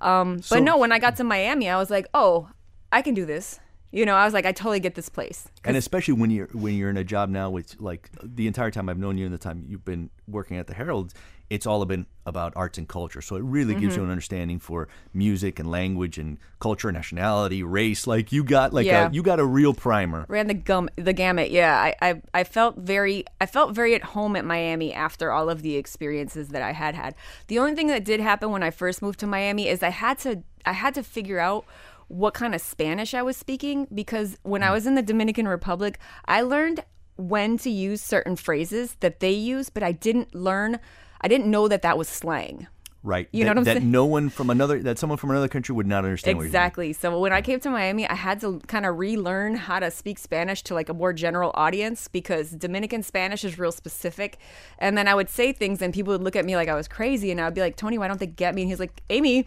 Um, 0.00 0.42
So- 0.42 0.56
but 0.56 0.62
no, 0.64 0.76
when 0.76 0.90
I 0.92 0.98
got 0.98 1.16
to 1.16 1.24
Miami, 1.24 1.68
I 1.70 1.76
was 1.76 1.88
like, 1.90 2.06
oh, 2.12 2.48
I 2.90 3.00
can 3.02 3.14
do 3.14 3.24
this. 3.24 3.60
You 3.92 4.04
know, 4.06 4.14
I 4.16 4.24
was 4.24 4.34
like, 4.34 4.46
I 4.46 4.52
totally 4.52 4.80
get 4.80 4.94
this 4.94 5.08
place. 5.08 5.46
and 5.64 5.76
especially 5.76 6.14
when 6.14 6.30
you're 6.30 6.48
when 6.52 6.74
you're 6.74 6.90
in 6.90 6.96
a 6.96 7.04
job 7.04 7.28
now 7.30 7.48
which 7.50 7.78
like 7.80 8.10
the 8.22 8.46
entire 8.46 8.70
time 8.70 8.88
I've 8.88 8.98
known 8.98 9.16
you 9.18 9.24
and 9.26 9.34
the 9.34 9.38
time 9.38 9.64
you've 9.68 9.84
been 9.84 10.10
working 10.26 10.56
at 10.56 10.66
the 10.66 10.74
Herald, 10.74 11.12
it's 11.52 11.66
all 11.66 11.84
been 11.84 12.06
about 12.24 12.52
arts 12.56 12.78
and 12.78 12.88
culture. 12.88 13.20
So 13.20 13.36
it 13.36 13.42
really 13.42 13.74
gives 13.74 13.92
Mm-hmm. 13.94 14.00
you 14.00 14.04
an 14.06 14.10
understanding 14.10 14.58
for 14.58 14.88
music 15.12 15.58
and 15.58 15.70
language 15.70 16.16
and 16.18 16.38
culture, 16.60 16.90
nationality, 16.90 17.62
race. 17.62 18.06
Like 18.06 18.32
you 18.32 18.42
got 18.42 18.72
like 18.72 18.86
Yeah. 18.86 19.08
a 19.08 19.12
you 19.12 19.22
got 19.22 19.38
a 19.38 19.44
real 19.44 19.74
primer. 19.74 20.24
ran 20.28 20.46
the 20.46 20.54
gum 20.54 20.88
the 20.96 21.12
gamut 21.12 21.50
yeah 21.50 21.74
I, 21.76 21.94
I 22.08 22.22
i 22.40 22.44
felt 22.44 22.76
very 22.78 23.24
i 23.40 23.46
felt 23.46 23.74
very 23.74 23.94
at 23.94 24.04
home 24.14 24.34
at 24.36 24.44
miami 24.44 24.92
after 24.94 25.30
all 25.30 25.50
of 25.50 25.62
the 25.62 25.74
experiences 25.76 26.48
that 26.54 26.62
i 26.62 26.72
had 26.72 26.94
had 26.94 27.14
the 27.48 27.58
only 27.58 27.74
thing 27.74 27.88
that 27.88 28.04
did 28.04 28.20
happen 28.20 28.50
when 28.50 28.62
i 28.62 28.70
first 28.70 29.02
moved 29.02 29.18
to 29.20 29.26
miami 29.26 29.68
is 29.68 29.82
i 29.82 29.88
had 30.04 30.16
to 30.20 30.42
i 30.64 30.72
had 30.72 30.94
to 30.94 31.02
figure 31.02 31.38
out 31.48 31.64
what 32.08 32.34
kind 32.34 32.54
of 32.54 32.60
spanish 32.60 33.12
i 33.14 33.22
was 33.22 33.36
speaking 33.36 33.86
because 33.92 34.36
when 34.42 34.62
i 34.62 34.70
was 34.70 34.86
in 34.86 34.94
the 34.94 35.02
dominican 35.12 35.46
republic 35.48 35.98
i 36.26 36.40
learned 36.40 36.80
when 37.16 37.58
to 37.58 37.70
use 37.70 38.00
certain 38.02 38.36
phrases 38.36 38.96
that 39.00 39.20
they 39.20 39.32
use 39.32 39.68
but 39.70 39.82
i 39.82 39.92
didn't 39.92 40.34
learn 40.34 40.78
i 41.22 41.28
didn't 41.28 41.50
know 41.50 41.68
that 41.68 41.82
that 41.82 41.96
was 41.98 42.08
slang 42.08 42.66
Right. 43.04 43.28
You 43.32 43.44
know 43.44 43.50
what 43.50 43.58
I'm 43.58 43.64
that 43.64 43.76
saying? 43.78 43.90
no 43.90 44.04
one 44.04 44.28
from 44.28 44.48
another 44.48 44.80
that 44.80 44.96
someone 44.96 45.16
from 45.18 45.30
another 45.30 45.48
country 45.48 45.74
would 45.74 45.88
not 45.88 46.04
understand 46.04 46.36
what 46.38 46.42
you're. 46.42 46.46
Exactly. 46.46 46.92
So 46.92 47.18
when 47.18 47.32
I 47.32 47.40
came 47.40 47.58
to 47.60 47.70
Miami, 47.70 48.08
I 48.08 48.14
had 48.14 48.40
to 48.42 48.60
kind 48.68 48.86
of 48.86 48.96
relearn 48.96 49.56
how 49.56 49.80
to 49.80 49.90
speak 49.90 50.18
Spanish 50.18 50.62
to 50.62 50.74
like 50.74 50.88
a 50.88 50.94
more 50.94 51.12
general 51.12 51.50
audience 51.54 52.06
because 52.06 52.52
Dominican 52.52 53.02
Spanish 53.02 53.44
is 53.44 53.58
real 53.58 53.72
specific. 53.72 54.38
And 54.78 54.96
then 54.96 55.08
I 55.08 55.16
would 55.16 55.28
say 55.28 55.52
things 55.52 55.82
and 55.82 55.92
people 55.92 56.12
would 56.12 56.22
look 56.22 56.36
at 56.36 56.44
me 56.44 56.54
like 56.54 56.68
I 56.68 56.76
was 56.76 56.86
crazy 56.86 57.32
and 57.32 57.40
I 57.40 57.44
would 57.46 57.54
be 57.54 57.60
like, 57.60 57.74
"Tony, 57.74 57.98
why 57.98 58.06
don't 58.06 58.20
they 58.20 58.26
get 58.28 58.54
me?" 58.54 58.62
And 58.62 58.70
he's 58.70 58.78
like, 58.78 59.02
"Amy, 59.10 59.46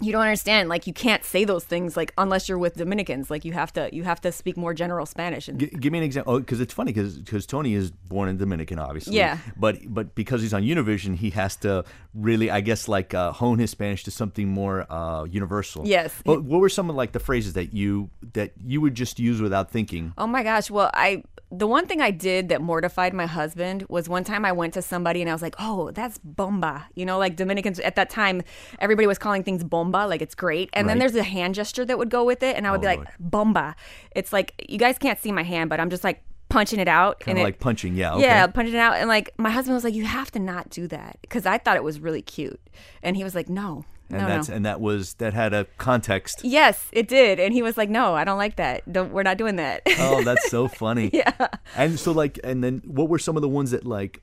you 0.00 0.12
don't 0.12 0.22
understand. 0.22 0.68
Like 0.68 0.86
you 0.86 0.92
can't 0.92 1.24
say 1.24 1.44
those 1.44 1.64
things 1.64 1.96
like 1.96 2.12
unless 2.18 2.48
you're 2.48 2.58
with 2.58 2.76
Dominicans. 2.76 3.30
Like 3.30 3.44
you 3.44 3.52
have 3.52 3.72
to 3.74 3.88
you 3.92 4.04
have 4.04 4.20
to 4.22 4.32
speak 4.32 4.56
more 4.56 4.74
general 4.74 5.06
Spanish." 5.06 5.48
And 5.48 5.58
G- 5.58 5.66
give 5.66 5.92
me 5.92 5.98
an 5.98 6.04
example. 6.04 6.34
Oh, 6.34 6.40
because 6.40 6.60
it's 6.60 6.74
funny 6.74 6.92
because 6.92 7.46
Tony 7.46 7.74
is 7.74 7.90
born 7.90 8.28
in 8.28 8.36
Dominican, 8.36 8.78
obviously. 8.78 9.16
Yeah. 9.16 9.38
But 9.56 9.78
but 9.86 10.14
because 10.14 10.42
he's 10.42 10.52
on 10.52 10.62
Univision, 10.62 11.16
he 11.16 11.30
has 11.30 11.56
to 11.56 11.84
really, 12.14 12.50
I 12.50 12.60
guess, 12.60 12.88
like 12.88 13.14
uh, 13.14 13.32
hone 13.32 13.58
his 13.58 13.70
Spanish 13.70 14.04
to 14.04 14.10
something 14.10 14.48
more 14.48 14.90
uh, 14.92 15.24
universal. 15.24 15.86
Yes. 15.86 16.14
But 16.24 16.44
what 16.44 16.60
were 16.60 16.68
some 16.68 16.90
of 16.90 16.96
like 16.96 17.12
the 17.12 17.20
phrases 17.20 17.54
that 17.54 17.72
you 17.72 18.10
that 18.34 18.52
you 18.64 18.80
would 18.80 18.94
just 18.94 19.18
use 19.18 19.40
without 19.40 19.70
thinking? 19.70 20.12
Oh 20.18 20.26
my 20.26 20.42
gosh. 20.42 20.70
Well, 20.70 20.90
I 20.92 21.22
the 21.50 21.66
one 21.66 21.86
thing 21.86 22.00
I 22.00 22.10
did 22.10 22.48
that 22.48 22.60
mortified 22.60 23.14
my 23.14 23.26
husband 23.26 23.86
was 23.88 24.08
one 24.08 24.24
time 24.24 24.44
I 24.44 24.52
went 24.52 24.74
to 24.74 24.82
somebody 24.82 25.20
and 25.20 25.30
I 25.30 25.32
was 25.32 25.42
like, 25.42 25.54
"Oh, 25.58 25.92
that's 25.92 26.18
bomba," 26.18 26.86
you 26.94 27.06
know, 27.06 27.18
like 27.18 27.36
Dominicans 27.36 27.78
at 27.80 27.94
that 27.96 28.10
time, 28.10 28.42
everybody 28.80 29.06
was 29.06 29.18
calling 29.18 29.44
things 29.44 29.62
bomba, 29.62 29.85
like 29.92 30.22
it's 30.22 30.34
great, 30.34 30.70
and 30.72 30.88
then 30.88 30.98
there's 30.98 31.14
a 31.14 31.22
hand 31.22 31.54
gesture 31.54 31.84
that 31.84 31.98
would 31.98 32.10
go 32.10 32.24
with 32.24 32.42
it, 32.42 32.56
and 32.56 32.66
I 32.66 32.70
would 32.70 32.78
Oh, 32.78 32.80
be 32.82 32.86
like, 32.86 32.98
Lord. 32.98 33.08
"Bomba." 33.18 33.76
It's 34.14 34.32
like 34.32 34.54
you 34.68 34.78
guys 34.78 34.98
can't 34.98 35.18
see 35.18 35.32
my 35.32 35.42
hand, 35.42 35.70
but 35.70 35.80
I'm 35.80 35.90
just 35.90 36.04
like 36.04 36.22
punching 36.48 36.78
it 36.78 36.88
out, 36.88 37.20
Kind 37.20 37.30
and 37.30 37.38
of 37.38 37.42
it- 37.42 37.44
like 37.44 37.58
punching. 37.60 37.94
Yeah. 37.96 38.14
Okay. 38.14 38.22
yeah, 38.24 38.46
punching 38.46 38.74
it 38.74 38.78
out, 38.78 38.94
and 38.96 39.08
like 39.08 39.30
my 39.38 39.50
husband 39.50 39.74
was 39.74 39.84
like, 39.84 39.94
"You 39.94 40.04
have 40.06 40.30
to 40.32 40.38
not 40.38 40.70
do 40.70 40.86
that," 40.88 41.18
because 41.22 41.46
I 41.46 41.58
thought 41.58 41.76
it 41.76 41.84
was 41.84 42.00
really 42.00 42.22
cute, 42.22 42.60
and 43.02 43.16
he 43.16 43.24
was 43.24 43.34
like, 43.34 43.48
"No, 43.48 43.84
And 44.10 44.22
no, 44.22 44.28
that's 44.28 44.48
no." 44.48 44.54
and 44.56 44.64
that 44.64 44.80
was 44.80 45.14
that 45.14 45.34
had 45.34 45.52
a 45.52 45.64
context. 45.78 46.40
Yes, 46.44 46.86
it 46.92 47.08
did, 47.08 47.40
and 47.40 47.52
he 47.52 47.62
was 47.62 47.76
like, 47.76 47.90
"No, 47.90 48.14
I 48.14 48.24
don't 48.24 48.38
like 48.38 48.56
that. 48.56 48.90
Don't, 48.92 49.12
we're 49.12 49.22
not 49.24 49.38
doing 49.38 49.56
that." 49.56 49.82
Oh, 49.98 50.22
that's 50.22 50.48
so 50.50 50.68
funny. 50.82 51.10
yeah. 51.12 51.48
And 51.76 51.98
so 51.98 52.12
like 52.12 52.38
and 52.44 52.62
then 52.62 52.82
what 52.86 53.08
were 53.08 53.18
some 53.18 53.36
of 53.36 53.42
the 53.42 53.48
ones 53.48 53.72
that 53.72 53.84
like 53.84 54.22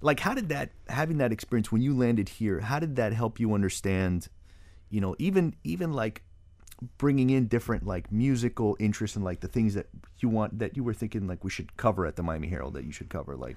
like 0.00 0.20
how 0.20 0.34
did 0.34 0.48
that 0.50 0.70
having 0.88 1.18
that 1.18 1.32
experience 1.32 1.70
when 1.72 1.80
you 1.82 1.94
landed 1.96 2.28
here, 2.28 2.60
how 2.60 2.78
did 2.78 2.96
that 2.96 3.12
help 3.12 3.38
you 3.40 3.54
understand, 3.54 4.28
you 4.94 5.00
know, 5.00 5.16
even 5.18 5.56
even 5.64 5.92
like 5.92 6.22
bringing 6.98 7.30
in 7.30 7.48
different 7.48 7.84
like 7.84 8.12
musical 8.12 8.76
interests 8.78 9.16
and 9.16 9.24
like 9.24 9.40
the 9.40 9.48
things 9.48 9.74
that 9.74 9.88
you 10.20 10.28
want 10.28 10.56
that 10.60 10.76
you 10.76 10.84
were 10.84 10.94
thinking 10.94 11.26
like 11.26 11.42
we 11.42 11.50
should 11.50 11.76
cover 11.76 12.06
at 12.06 12.14
the 12.14 12.22
Miami 12.22 12.46
Herald 12.46 12.74
that 12.74 12.84
you 12.84 12.92
should 12.92 13.10
cover 13.10 13.34
like 13.36 13.56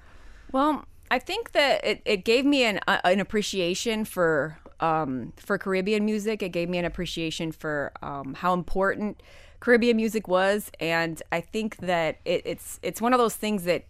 Well, 0.50 0.84
I 1.12 1.20
think 1.20 1.52
that 1.52 1.84
it, 1.84 2.02
it 2.04 2.24
gave 2.24 2.44
me 2.44 2.64
an 2.64 2.80
uh, 2.88 2.98
an 3.04 3.20
appreciation 3.20 4.04
for 4.04 4.58
um, 4.80 5.32
for 5.36 5.58
Caribbean 5.58 6.04
music. 6.04 6.42
It 6.42 6.48
gave 6.48 6.68
me 6.68 6.78
an 6.78 6.84
appreciation 6.84 7.52
for 7.52 7.92
um, 8.02 8.34
how 8.34 8.52
important 8.52 9.22
Caribbean 9.60 9.96
music 9.96 10.26
was, 10.26 10.72
and 10.80 11.22
I 11.30 11.40
think 11.40 11.76
that 11.76 12.18
it, 12.24 12.42
it's 12.44 12.80
it's 12.82 13.00
one 13.00 13.12
of 13.12 13.18
those 13.18 13.36
things 13.36 13.62
that 13.62 13.84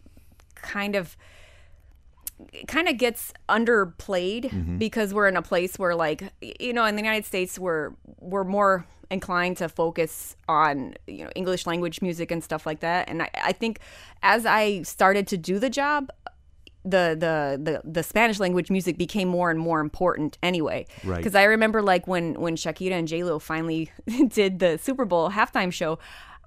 kind 0.54 0.94
of 0.94 1.16
kind 2.66 2.88
of 2.88 2.96
gets 2.98 3.32
underplayed 3.48 4.44
mm-hmm. 4.44 4.78
because 4.78 5.12
we're 5.12 5.28
in 5.28 5.36
a 5.36 5.42
place 5.42 5.78
where 5.78 5.94
like 5.94 6.32
you 6.40 6.72
know 6.72 6.84
in 6.84 6.96
the 6.96 7.02
united 7.02 7.24
states 7.24 7.58
we're 7.58 7.92
we're 8.20 8.44
more 8.44 8.86
inclined 9.10 9.56
to 9.56 9.68
focus 9.68 10.36
on 10.48 10.94
you 11.06 11.24
know 11.24 11.30
english 11.34 11.66
language 11.66 12.00
music 12.02 12.30
and 12.30 12.44
stuff 12.44 12.66
like 12.66 12.80
that 12.80 13.08
and 13.08 13.22
i, 13.22 13.30
I 13.42 13.52
think 13.52 13.80
as 14.22 14.46
i 14.46 14.82
started 14.82 15.26
to 15.28 15.36
do 15.36 15.58
the 15.58 15.70
job 15.70 16.10
the, 16.84 17.16
the 17.18 17.60
the 17.62 17.90
the 17.90 18.02
Spanish 18.02 18.40
language 18.40 18.70
music 18.70 18.96
became 18.96 19.28
more 19.28 19.50
and 19.50 19.58
more 19.58 19.80
important 19.80 20.38
anyway. 20.42 20.86
Right. 21.04 21.18
Because 21.18 21.34
I 21.34 21.42
remember 21.44 21.82
like 21.82 22.06
when 22.06 22.40
when 22.40 22.56
Shakira 22.56 22.92
and 22.92 23.06
J 23.06 23.24
Lo 23.24 23.38
finally 23.38 23.90
did 24.28 24.58
the 24.58 24.78
Super 24.78 25.04
Bowl 25.04 25.30
halftime 25.30 25.72
show, 25.72 25.98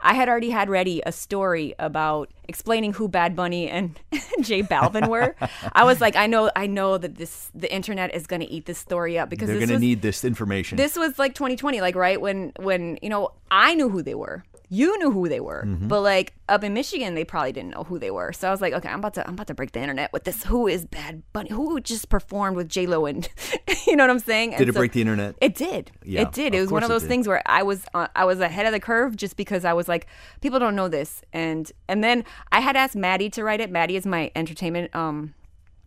I 0.01 0.13
had 0.13 0.27
already 0.29 0.49
had 0.49 0.69
ready 0.69 1.01
a 1.05 1.11
story 1.11 1.75
about 1.79 2.29
explaining 2.47 2.93
who 2.93 3.07
Bad 3.07 3.35
Bunny 3.35 3.69
and 3.69 3.99
J 4.41 4.63
Balvin 4.63 5.07
were. 5.07 5.35
I 5.73 5.83
was 5.83 6.01
like, 6.01 6.15
I 6.15 6.27
know, 6.27 6.51
I 6.55 6.67
know 6.67 6.97
that 6.97 7.15
this 7.15 7.49
the 7.53 7.71
internet 7.73 8.13
is 8.13 8.27
going 8.27 8.41
to 8.41 8.49
eat 8.49 8.65
this 8.65 8.77
story 8.77 9.17
up 9.17 9.29
because 9.29 9.47
they're 9.47 9.57
going 9.57 9.69
to 9.69 9.79
need 9.79 10.01
this 10.01 10.25
information. 10.25 10.77
this 10.77 10.95
was 10.97 11.17
like 11.19 11.33
2020 11.35 11.81
like 11.81 11.95
right 11.95 12.19
when 12.19 12.51
when 12.59 12.97
you 13.01 13.09
know 13.09 13.29
i 13.49 13.73
knew 13.75 13.89
who 13.89 14.01
they 14.01 14.15
were 14.15 14.43
you 14.73 14.97
knew 14.99 15.11
who 15.11 15.27
they 15.27 15.41
were 15.41 15.63
Mm-hmm. 15.67 15.87
but 15.89 15.99
like 16.01 16.33
up 16.47 16.63
in 16.63 16.73
michigan 16.73 17.13
they 17.13 17.25
probably 17.25 17.51
didn't 17.51 17.71
know 17.71 17.83
who 17.83 17.99
they 17.99 18.09
were 18.09 18.31
so 18.31 18.47
i 18.47 18.51
was 18.51 18.61
like 18.61 18.71
okay 18.73 18.87
i'm 18.87 18.99
about 18.99 19.13
to 19.15 19.27
i'm 19.27 19.33
about 19.33 19.47
to 19.47 19.53
break 19.53 19.73
the 19.73 19.81
internet 19.81 20.11
with 20.13 20.23
this 20.23 20.43
who 20.45 20.65
is 20.67 20.85
bad 20.85 21.21
bunny 21.33 21.49
who 21.49 21.79
just 21.81 22.07
performed 22.07 22.55
with 22.55 22.69
j-lo 22.69 23.05
and 23.05 23.27
you 23.85 23.97
know 23.97 24.03
what 24.03 24.09
i'm 24.09 24.19
saying 24.19 24.51
did 24.51 24.61
And 24.61 24.69
it 24.69 24.73
so- 24.73 24.79
break 24.79 24.93
the 24.93 25.01
internet? 25.01 25.35
it 25.41 25.55
did. 25.55 25.91
Yeah, 26.05 26.21
it 26.21 26.31
did. 26.31 26.55
It 26.55 26.61
was 26.61 26.71
one 26.71 26.83
of 26.83 26.89
those 26.89 27.03
things 27.05 27.27
where 27.27 27.41
I 27.45 27.63
was 27.63 27.85
uh, 27.93 28.07
I 28.15 28.23
was 28.25 28.39
ahead 28.39 28.65
of 28.65 28.71
the 28.71 28.79
curve 28.79 29.15
just 29.17 29.35
because 29.35 29.65
I 29.65 29.73
was 29.73 29.87
like, 29.87 30.07
people 30.41 30.57
don't 30.59 30.75
know 30.75 30.87
this, 30.87 31.21
and 31.33 31.69
and 31.89 32.03
then 32.03 32.23
I 32.51 32.59
had 32.61 32.75
asked 32.75 32.95
Maddie 32.95 33.29
to 33.31 33.43
write 33.43 33.59
it. 33.61 33.69
Maddie 33.69 33.95
is 33.97 34.05
my 34.05 34.31
entertainment. 34.35 34.95
Um, 34.95 35.33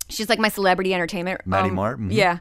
she's 0.09 0.29
like 0.29 0.39
my 0.39 0.49
celebrity 0.51 0.93
entertainment. 0.95 1.41
Maddie 1.47 1.71
um, 1.71 1.75
Marr, 1.75 1.97
mhm. 1.97 2.09
Yeah. 2.13 2.39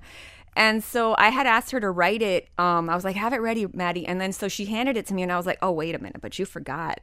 And 0.55 0.83
so 0.83 1.15
I 1.17 1.29
had 1.29 1.47
asked 1.47 1.71
her 1.71 1.79
to 1.79 1.89
write 1.89 2.21
it. 2.21 2.49
Um, 2.57 2.89
I 2.89 2.95
was 2.95 3.03
like, 3.03 3.15
have 3.15 3.33
it 3.33 3.37
ready, 3.37 3.65
Maddie. 3.73 4.05
And 4.05 4.21
then 4.21 4.31
so 4.31 4.47
she 4.47 4.65
handed 4.65 4.97
it 4.97 5.05
to 5.07 5.13
me, 5.13 5.23
and 5.23 5.31
I 5.31 5.37
was 5.37 5.45
like, 5.45 5.57
oh, 5.61 5.71
wait 5.71 5.95
a 5.95 5.99
minute, 5.99 6.21
but 6.21 6.37
you 6.37 6.45
forgot. 6.45 6.99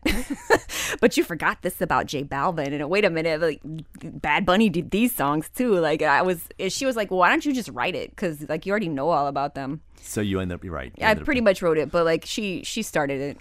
but 1.01 1.17
you 1.17 1.25
forgot 1.25 1.63
this 1.63 1.81
about 1.81 2.07
J 2.07 2.25
Balvin. 2.25 2.73
And 2.73 2.89
wait 2.89 3.05
a 3.05 3.11
minute, 3.11 3.41
like 3.41 3.61
Bad 3.65 4.47
Bunny 4.47 4.69
did 4.69 4.91
these 4.91 5.15
songs 5.15 5.49
too. 5.49 5.75
Like 5.79 6.03
I 6.03 6.23
was, 6.23 6.49
she 6.69 6.87
was 6.87 6.97
like, 6.97 7.11
well, 7.11 7.19
why 7.19 7.31
don't 7.31 7.45
you 7.45 7.53
just 7.53 7.69
write 7.71 7.95
it? 7.95 8.11
Because 8.11 8.49
like 8.49 8.67
you 8.67 8.71
already 8.71 8.89
know 8.89 9.11
all 9.11 9.27
about 9.27 9.55
them. 9.55 9.81
So 10.03 10.21
you 10.21 10.41
end 10.41 10.53
up 10.53 10.65
you're 10.65 10.73
right. 10.73 10.93
You 10.97 11.07
I 11.07 11.11
ended 11.11 11.23
up- 11.23 11.27
pretty 11.27 11.41
much 11.41 11.63
wrote 11.63 11.79
it, 11.79 11.91
but 11.91 12.05
like 12.05 12.25
she 12.25 12.63
she 12.65 12.83
started 12.83 13.21
it. 13.21 13.39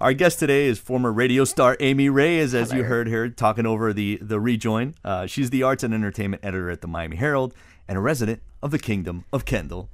Our 0.00 0.14
guest 0.14 0.38
today 0.38 0.66
is 0.66 0.78
former 0.78 1.12
radio 1.12 1.44
star 1.44 1.76
Amy 1.78 2.08
Reyes, 2.08 2.54
as 2.54 2.72
you 2.72 2.84
heard 2.84 3.08
her 3.08 3.28
talking 3.28 3.66
over 3.66 3.92
the 3.92 4.18
the 4.22 4.40
rejoin. 4.40 4.94
Uh, 5.04 5.26
she's 5.26 5.50
the 5.50 5.62
arts 5.62 5.82
and 5.84 5.92
entertainment 5.92 6.42
editor 6.42 6.70
at 6.70 6.80
the 6.80 6.88
Miami 6.88 7.16
Herald 7.16 7.52
and 7.86 7.98
a 7.98 8.00
resident 8.00 8.40
of 8.62 8.70
the 8.70 8.78
Kingdom 8.78 9.24
of 9.32 9.44
Kendall, 9.44 9.88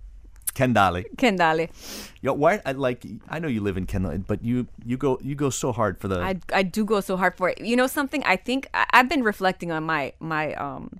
Kendale. 0.54 1.04
Kendale. 1.16 1.68
Yo, 2.22 2.32
why? 2.32 2.60
I 2.64 2.72
like. 2.72 3.04
I 3.28 3.38
know 3.38 3.48
you 3.48 3.60
live 3.60 3.76
in 3.76 3.86
Kendall, 3.86 4.18
but 4.18 4.42
you 4.42 4.66
you 4.84 4.96
go 4.96 5.18
you 5.22 5.34
go 5.34 5.50
so 5.50 5.72
hard 5.72 5.98
for 6.00 6.08
the. 6.08 6.20
I 6.20 6.40
I 6.52 6.62
do 6.62 6.84
go 6.84 7.00
so 7.00 7.16
hard 7.16 7.36
for 7.36 7.48
it. 7.50 7.60
You 7.60 7.76
know 7.76 7.86
something? 7.86 8.22
I 8.24 8.36
think 8.36 8.68
I, 8.74 8.86
I've 8.92 9.08
been 9.08 9.22
reflecting 9.22 9.70
on 9.72 9.84
my 9.84 10.12
my 10.20 10.54
um 10.54 10.98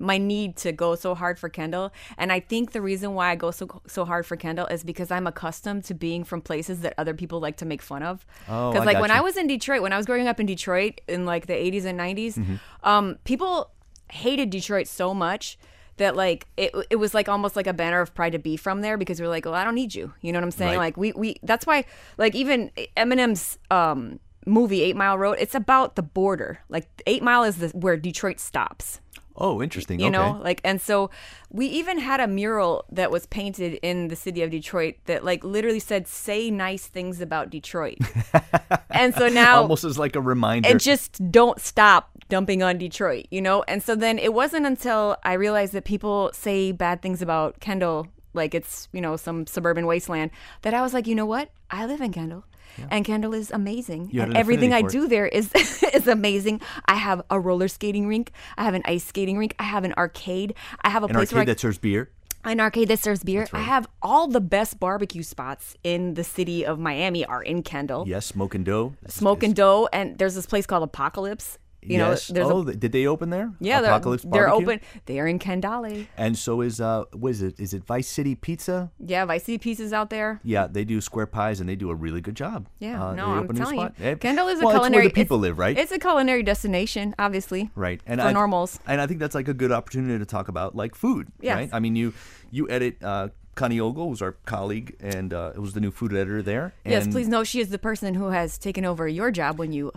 my 0.00 0.18
need 0.18 0.56
to 0.56 0.72
go 0.72 0.94
so 0.96 1.14
hard 1.14 1.38
for 1.38 1.48
Kendall, 1.48 1.92
and 2.16 2.32
I 2.32 2.40
think 2.40 2.72
the 2.72 2.80
reason 2.80 3.14
why 3.14 3.30
I 3.30 3.34
go 3.36 3.50
so 3.50 3.68
so 3.86 4.04
hard 4.04 4.24
for 4.26 4.36
Kendall 4.36 4.66
is 4.66 4.82
because 4.84 5.10
I'm 5.10 5.26
accustomed 5.26 5.84
to 5.84 5.94
being 5.94 6.24
from 6.24 6.40
places 6.40 6.80
that 6.80 6.94
other 6.96 7.14
people 7.14 7.40
like 7.40 7.56
to 7.58 7.66
make 7.66 7.82
fun 7.82 8.02
of. 8.02 8.24
Oh, 8.48 8.70
Because 8.72 8.82
I 8.86 8.92
like 8.92 9.00
when 9.00 9.10
you. 9.10 9.16
I 9.16 9.20
was 9.20 9.36
in 9.36 9.46
Detroit, 9.46 9.82
when 9.82 9.92
I 9.92 9.96
was 9.96 10.06
growing 10.06 10.26
up 10.28 10.40
in 10.40 10.46
Detroit 10.46 11.00
in 11.08 11.24
like 11.26 11.46
the 11.46 11.52
80s 11.54 11.84
and 11.84 11.98
90s, 12.00 12.34
Mm-hmm. 12.34 12.88
um, 12.88 13.18
people 13.24 13.70
hated 14.10 14.50
Detroit 14.50 14.88
so 14.88 15.12
much 15.14 15.58
that 16.02 16.16
like 16.16 16.46
it, 16.56 16.72
it 16.90 16.96
was 16.96 17.14
like 17.14 17.28
almost 17.28 17.56
like 17.56 17.66
a 17.66 17.72
banner 17.72 18.00
of 18.00 18.14
pride 18.14 18.32
to 18.32 18.38
be 18.38 18.56
from 18.56 18.82
there 18.82 18.96
because 18.96 19.20
we're 19.20 19.28
like, 19.28 19.44
well, 19.44 19.54
I 19.54 19.64
don't 19.64 19.74
need 19.74 19.94
you. 19.94 20.12
You 20.20 20.32
know 20.32 20.38
what 20.38 20.44
I'm 20.44 20.50
saying? 20.50 20.72
Right. 20.72 20.86
Like 20.86 20.96
we 20.96 21.12
we 21.12 21.36
that's 21.42 21.66
why 21.66 21.84
like 22.18 22.34
even 22.34 22.70
Eminem's 22.96 23.58
um 23.70 24.20
movie 24.46 24.82
Eight 24.82 24.96
Mile 24.96 25.16
Road, 25.16 25.36
it's 25.40 25.54
about 25.54 25.96
the 25.96 26.02
border. 26.02 26.60
Like 26.68 26.88
Eight 27.06 27.22
Mile 27.22 27.44
is 27.44 27.56
the, 27.58 27.68
where 27.68 27.96
Detroit 27.96 28.40
stops. 28.40 29.00
oh, 29.36 29.62
interesting. 29.62 29.98
You 30.00 30.06
okay. 30.06 30.12
know, 30.12 30.38
like 30.42 30.60
and 30.64 30.80
so 30.80 31.10
we 31.50 31.66
even 31.66 31.98
had 31.98 32.20
a 32.20 32.26
mural 32.26 32.84
that 32.92 33.10
was 33.10 33.26
painted 33.26 33.74
in 33.82 34.08
the 34.08 34.16
city 34.16 34.42
of 34.42 34.50
Detroit 34.50 34.96
that 35.06 35.24
like 35.24 35.44
literally 35.44 35.80
said 35.80 36.06
"Say 36.06 36.50
nice 36.50 36.86
things 36.86 37.20
about 37.20 37.48
Detroit," 37.50 37.98
and 38.90 39.14
so 39.14 39.28
now 39.28 39.62
Almost 39.62 39.84
as 39.84 39.98
like 39.98 40.16
a 40.16 40.20
reminder. 40.20 40.68
and 40.68 40.80
just 40.80 41.30
don't 41.30 41.60
stop 41.60 42.10
dumping 42.32 42.62
on 42.62 42.78
Detroit, 42.78 43.26
you 43.30 43.42
know? 43.42 43.62
And 43.68 43.82
so 43.82 43.94
then 43.94 44.18
it 44.18 44.32
wasn't 44.32 44.64
until 44.64 45.18
I 45.22 45.34
realized 45.34 45.74
that 45.74 45.84
people 45.84 46.30
say 46.32 46.72
bad 46.72 47.02
things 47.02 47.20
about 47.20 47.60
Kendall, 47.60 48.06
like 48.32 48.54
it's, 48.54 48.88
you 48.90 49.02
know, 49.02 49.18
some 49.18 49.46
suburban 49.46 49.84
wasteland, 49.84 50.30
that 50.62 50.72
I 50.72 50.80
was 50.80 50.94
like, 50.94 51.06
you 51.06 51.14
know 51.14 51.26
what? 51.26 51.50
I 51.70 51.84
live 51.84 52.00
in 52.00 52.10
Kendall. 52.10 52.44
And 52.90 53.04
Kendall 53.04 53.34
is 53.34 53.50
amazing. 53.50 54.12
And 54.14 54.30
an 54.30 54.36
everything 54.36 54.72
I 54.72 54.80
do 54.80 55.06
there 55.06 55.26
is 55.26 55.52
is 55.92 56.08
amazing. 56.08 56.62
I 56.86 56.94
have 56.94 57.20
a 57.28 57.38
roller 57.38 57.68
skating 57.68 58.06
rink. 58.06 58.32
I 58.56 58.64
have 58.64 58.72
an 58.72 58.80
ice 58.86 59.04
skating 59.04 59.36
rink. 59.36 59.54
I 59.58 59.64
have 59.64 59.84
an 59.84 59.92
arcade. 59.98 60.54
I 60.80 60.88
have 60.88 61.02
a 61.02 61.08
an 61.08 61.12
place 61.12 61.32
where 61.32 61.40
arcade 61.40 61.50
I, 61.50 61.52
that 61.52 61.60
serves 61.60 61.76
beer. 61.76 62.08
an 62.44 62.60
arcade 62.60 62.88
that 62.88 62.98
serves 62.98 63.22
beer. 63.22 63.46
I 63.52 63.60
have 63.60 63.86
all 64.00 64.26
the 64.26 64.40
best 64.40 64.80
barbecue 64.80 65.22
spots 65.22 65.76
in 65.84 66.14
the 66.14 66.24
city 66.24 66.64
of 66.64 66.78
Miami 66.78 67.26
are 67.26 67.42
in 67.42 67.62
Kendall. 67.62 68.08
Yes, 68.08 68.24
smoke 68.24 68.54
and 68.54 68.64
dough. 68.64 68.94
Smoke 69.06 69.42
and 69.42 69.54
dough, 69.54 69.86
and 69.92 70.16
there's 70.16 70.34
this 70.34 70.46
place 70.46 70.64
called 70.64 70.82
Apocalypse. 70.82 71.58
You 71.82 71.98
yes. 71.98 72.30
know, 72.30 72.34
there's 72.34 72.50
oh, 72.50 72.68
a, 72.68 72.74
did 72.74 72.92
they 72.92 73.06
open 73.06 73.30
there? 73.30 73.52
yeah, 73.58 73.80
they're, 73.80 73.90
Apocalypse 73.90 74.24
they're 74.24 74.48
open. 74.48 74.80
They're 75.06 75.26
in 75.26 75.38
Kendale. 75.38 76.06
And 76.16 76.38
so 76.38 76.60
is 76.60 76.80
uh, 76.80 77.04
what 77.12 77.30
is 77.30 77.42
it? 77.42 77.58
Is 77.58 77.74
it 77.74 77.84
Vice 77.84 78.08
City 78.08 78.34
Pizza? 78.34 78.90
Yeah, 79.00 79.24
Vice 79.24 79.44
City 79.44 79.58
Pieces 79.58 79.92
out 79.92 80.08
there. 80.10 80.40
Yeah, 80.44 80.68
they 80.68 80.84
do 80.84 81.00
square 81.00 81.26
pies 81.26 81.58
and 81.58 81.68
they 81.68 81.74
do 81.76 81.90
a 81.90 81.94
really 81.94 82.20
good 82.20 82.36
job. 82.36 82.68
Yeah, 82.78 83.04
Uh, 83.04 83.14
no, 83.14 83.26
they 83.26 83.32
I'm 83.32 83.38
open 83.38 83.50
a 83.50 83.52
new 83.52 83.58
telling 83.58 83.80
you, 83.80 83.94
spot. 83.96 84.20
Kendall 84.20 84.48
is 84.48 84.60
a 84.60 84.64
well, 84.64 84.74
culinary. 84.74 85.06
It's 85.06 85.16
where 85.16 85.22
the 85.22 85.24
people 85.24 85.38
live, 85.38 85.58
right? 85.58 85.76
It's 85.76 85.92
a 85.92 85.98
culinary 85.98 86.42
destination, 86.42 87.14
obviously. 87.18 87.70
right. 87.74 88.00
And 88.06 88.20
for 88.20 88.28
I, 88.28 88.32
normals. 88.32 88.78
And 88.86 89.00
I 89.00 89.06
think 89.06 89.18
that's 89.18 89.34
like 89.34 89.48
a 89.48 89.54
good 89.54 89.72
opportunity 89.72 90.18
to 90.18 90.26
talk 90.26 90.48
about 90.48 90.76
like 90.76 90.94
food. 90.94 91.28
Yes. 91.40 91.56
Right. 91.56 91.70
I 91.72 91.80
mean, 91.80 91.96
you 91.96 92.14
you 92.50 92.68
edit. 92.70 93.02
Uh, 93.02 93.28
Connie 93.54 93.80
Ogle 93.80 94.08
was 94.08 94.22
our 94.22 94.32
colleague 94.46 94.96
and 95.00 95.34
uh, 95.34 95.52
was 95.56 95.74
the 95.74 95.80
new 95.80 95.90
food 95.90 96.12
editor 96.14 96.40
there. 96.42 96.72
Yes, 96.86 97.06
please 97.06 97.28
know 97.28 97.44
she 97.44 97.60
is 97.60 97.68
the 97.68 97.78
person 97.78 98.14
who 98.14 98.28
has 98.28 98.56
taken 98.56 98.86
over 98.86 99.06
your 99.06 99.30
job 99.30 99.58
when 99.58 99.72
you 99.72 99.92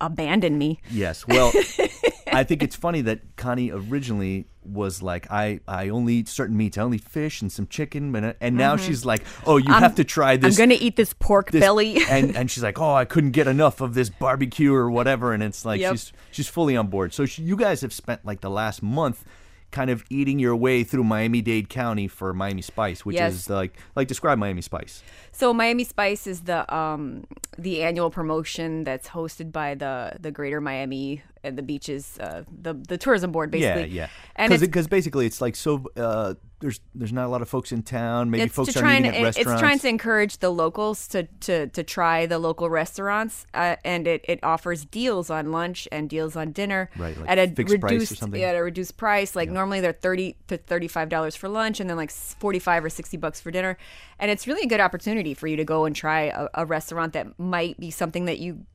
abandoned 0.00 0.58
me. 0.58 0.80
Yes. 0.90 1.26
Well, 1.26 1.52
I 2.32 2.44
think 2.44 2.62
it's 2.62 2.76
funny 2.76 3.00
that 3.02 3.20
Connie 3.36 3.70
originally 3.70 4.46
was 4.64 5.02
like, 5.02 5.30
I, 5.30 5.60
I 5.66 5.88
only 5.88 6.14
eat 6.14 6.28
certain 6.28 6.56
meats. 6.56 6.76
I 6.76 6.82
only 6.82 6.98
fish 6.98 7.40
and 7.40 7.50
some 7.50 7.66
chicken. 7.68 8.14
And, 8.14 8.34
and 8.40 8.56
now 8.56 8.76
she's 8.76 9.04
like, 9.04 9.22
oh, 9.46 9.56
you 9.56 9.72
have 9.72 9.94
to 9.96 10.04
try 10.04 10.36
Mm-hmm. 10.36 10.46
I'm 10.46 10.54
gonna 10.54 10.76
eat 10.78 10.96
this 10.96 11.14
pork 11.14 11.50
this- 11.50 11.60
belly. 11.60 11.98
and 12.10 12.36
and 12.36 12.50
she's 12.50 12.62
like, 12.62 12.78
oh, 12.78 12.94
I 12.94 13.06
couldn't 13.06 13.30
get 13.30 13.46
enough 13.46 13.80
of 13.80 13.94
this 13.94 14.10
barbecue 14.10 14.74
or 14.74 14.90
whatever. 14.90 15.32
And 15.32 15.42
it's 15.42 15.64
like 15.64 15.80
Yep. 15.80 15.92
she's 15.92 16.12
she's 16.30 16.48
fully 16.48 16.76
on 16.76 16.88
board. 16.88 17.14
So 17.14 17.24
she, 17.24 17.42
you 17.42 17.56
guys 17.56 17.80
have 17.80 17.92
spent 17.94 18.24
like 18.26 18.40
the 18.42 18.50
last 18.50 18.82
month. 18.82 19.24
Kind 19.70 19.90
of 19.90 20.02
eating 20.08 20.38
your 20.38 20.56
way 20.56 20.82
through 20.82 21.04
Miami-Dade 21.04 21.68
County 21.68 22.08
for 22.08 22.32
Miami 22.32 22.62
Spice, 22.62 23.04
which 23.04 23.16
Yes. 23.16 23.34
is 23.34 23.50
like 23.50 23.76
like 23.94 24.08
describe 24.08 24.38
Miami 24.38 24.62
Spice. 24.62 25.02
So 25.30 25.52
Miami 25.52 25.84
Spice 25.84 26.26
is 26.26 26.42
the 26.42 26.72
um 26.74 27.24
the 27.58 27.82
annual 27.82 28.10
promotion 28.10 28.84
that's 28.84 29.08
hosted 29.08 29.52
by 29.52 29.74
the 29.74 30.16
the 30.18 30.30
Greater 30.30 30.60
Miami 30.60 31.22
and 31.44 31.56
the 31.58 31.62
beaches, 31.62 32.18
uh, 32.18 32.44
the 32.50 32.74
the 32.74 32.96
tourism 32.96 33.30
board, 33.30 33.50
basically. 33.50 33.88
Yeah, 33.88 34.04
yeah. 34.04 34.08
And 34.36 34.58
Because 34.58 34.88
basically 34.88 35.26
it's 35.26 35.40
like 35.40 35.54
so. 35.54 35.84
Uh, 35.96 36.34
there's 36.60 36.80
there's 36.94 37.12
not 37.12 37.26
a 37.26 37.28
lot 37.28 37.40
of 37.42 37.48
folks 37.48 37.70
in 37.70 37.82
town. 37.82 38.30
Maybe 38.30 38.42
it's 38.44 38.54
folks 38.54 38.74
and 38.76 38.84
eating 38.86 39.06
at 39.06 39.14
it- 39.36 39.36
it's 39.46 39.60
trying 39.60 39.78
to 39.78 39.88
encourage 39.88 40.38
the 40.38 40.50
locals 40.50 41.06
to 41.08 41.24
to 41.40 41.68
to 41.68 41.82
try 41.84 42.26
the 42.26 42.38
local 42.38 42.68
restaurants, 42.68 43.46
uh, 43.54 43.76
and 43.84 44.08
it, 44.08 44.24
it 44.28 44.40
offers 44.42 44.84
deals 44.84 45.30
on 45.30 45.52
lunch 45.52 45.86
and 45.92 46.10
deals 46.10 46.34
on 46.34 46.50
dinner 46.52 46.90
Right, 46.96 47.16
like 47.16 47.28
at 47.30 47.38
a 47.38 47.46
fixed 47.48 47.78
price 47.80 47.90
or 47.92 47.94
reduced 47.94 48.16
something? 48.18 48.40
yeah, 48.40 48.48
at 48.48 48.56
a 48.56 48.62
reduced 48.62 48.96
price. 48.96 49.36
Like 49.36 49.50
normally 49.50 49.80
they're 49.80 49.92
thirty 49.92 50.36
to 50.48 50.56
thirty 50.58 50.88
five 50.88 51.08
dollars 51.08 51.36
for 51.36 51.48
lunch, 51.48 51.78
and 51.80 51.88
then 51.88 51.96
like 51.96 52.10
forty 52.10 52.58
five 52.58 52.84
or 52.84 52.90
sixty 52.90 53.16
bucks 53.16 53.40
for 53.40 53.50
dinner. 53.50 53.76
And 54.18 54.30
it's 54.30 54.46
really 54.48 54.62
a 54.62 54.68
good 54.68 54.80
opportunity 54.80 55.34
for 55.34 55.46
you 55.46 55.56
to 55.56 55.64
go 55.64 55.84
and 55.84 55.94
try 55.94 56.22
a, 56.22 56.48
a 56.54 56.66
restaurant 56.66 57.12
that 57.12 57.38
might 57.38 57.78
be 57.78 57.90
something 57.92 58.24
that 58.24 58.40
you 58.40 58.66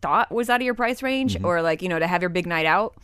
thought 0.00 0.30
was 0.30 0.48
out 0.50 0.60
of 0.60 0.64
your 0.64 0.74
price 0.74 1.02
range, 1.02 1.34
Mm-hmm. 1.34 1.44
or 1.46 1.60
like 1.62 1.82
you 1.82 1.88
know 1.88 1.98
to 1.98 2.06
have 2.06 2.22
your 2.22 2.28
big 2.28 2.46
night 2.46 2.66
out. 2.66 2.94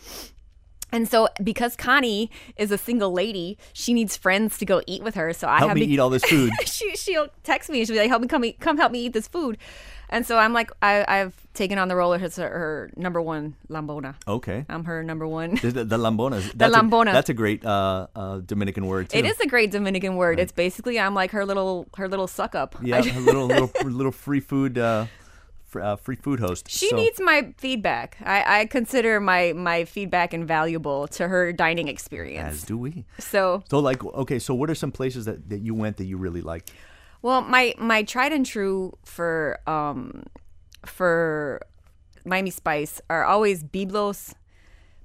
And 0.93 1.09
so, 1.09 1.28
because 1.43 1.76
Connie 1.76 2.30
is 2.57 2.70
a 2.70 2.78
single 2.78 3.12
lady, 3.12 3.59
she 3.72 3.93
needs 3.93 4.16
friends 4.16 4.57
to 4.59 4.64
go 4.64 4.80
eat 4.86 5.03
with 5.03 5.14
her. 5.16 5.32
So 5.32 5.47
I 5.49 5.59
Help 5.59 5.68
have 5.70 5.74
me 5.76 5.86
to- 5.86 5.93
eat 5.93 5.99
all 5.99 6.11
this 6.11 6.24
food. 6.24 6.51
she 6.64 6.97
she'll 6.97 7.28
text 7.45 7.68
me 7.70 7.78
and 7.80 7.86
she'll 7.86 7.95
be 7.97 8.01
like, 8.01 8.09
"Help 8.09 8.22
me 8.22 8.28
come 8.28 8.45
eat, 8.45 8.59
come 8.61 8.76
help 8.78 8.93
me 8.93 9.01
eat 9.07 9.12
this 9.12 9.28
food." 9.28 9.59
And 10.11 10.24
so 10.26 10.39
I'm 10.39 10.55
like, 10.55 10.70
I, 10.80 11.05
I've 11.07 11.34
taken 11.53 11.76
on 11.78 11.89
the 11.89 11.95
role 11.97 12.14
of 12.14 12.22
her, 12.22 12.28
her 12.36 12.91
number 12.97 13.20
one 13.20 13.57
lambona. 13.68 14.14
okay. 14.26 14.64
I'm 14.66 14.84
her 14.86 15.03
number 15.03 15.26
one. 15.28 15.57
The, 15.57 15.70
the, 15.70 15.84
the 15.84 15.99
lambona. 15.99 16.41
That's 16.55 16.74
A, 16.74 16.78
lambona. 16.78 17.12
that's 17.12 17.28
a 17.28 17.34
great 17.34 17.62
uh, 17.62 18.07
uh, 18.16 18.39
Dominican 18.39 18.86
word 18.86 19.11
too. 19.11 19.18
It 19.18 19.26
is 19.26 19.39
a 19.41 19.47
great 19.47 19.70
Dominican 19.70 20.16
word. 20.16 20.41
It's 20.41 20.53
basically 20.53 20.99
I'm 20.99 21.12
like 21.14 21.32
her 21.32 21.45
little 21.45 21.86
her 21.99 22.09
little 22.09 22.26
suck 22.26 22.55
up. 22.55 22.74
Yeah, 22.82 23.01
a 23.18 23.20
little 23.20 23.47
little 23.49 23.70
little 23.84 24.12
free 24.12 24.41
food 24.41 24.78
uh, 24.78 25.05
uh, 25.77 25.97
free 25.97 26.16
food 26.16 26.41
host. 26.41 26.71
She 26.71 26.89
So- 26.89 26.97
needs 26.97 27.21
my 27.21 27.53
feedback. 27.59 28.16
I, 28.25 28.61
I 28.61 28.66
consider 28.66 29.21
my 29.21 29.53
my 29.55 29.85
feedback 29.85 30.33
invaluable 30.35 31.07
to 31.09 31.29
her 31.29 31.53
dining 31.53 31.89
experience. 31.89 32.55
As 32.55 32.62
do 32.64 32.79
we. 32.79 33.05
So 33.19 33.62
So 33.71 33.79
like 33.79 34.05
okay, 34.05 34.39
so 34.39 34.55
what 34.55 34.71
are 34.71 34.75
some 34.75 34.93
places 34.93 35.25
that, 35.27 35.49
that 35.51 35.61
you 35.61 35.75
went 35.75 35.97
that 35.99 36.07
you 36.07 36.16
really 36.16 36.41
liked? 36.43 36.73
Well, 37.23 37.41
my 37.43 37.75
my 37.79 38.03
tried 38.05 38.33
and 38.33 38.47
true 38.47 38.97
for 39.05 39.59
um 39.66 40.25
for 40.87 41.61
Miami 42.25 42.51
Spice 42.51 43.01
are 43.11 43.25
always 43.25 43.64
Byblos. 43.64 44.35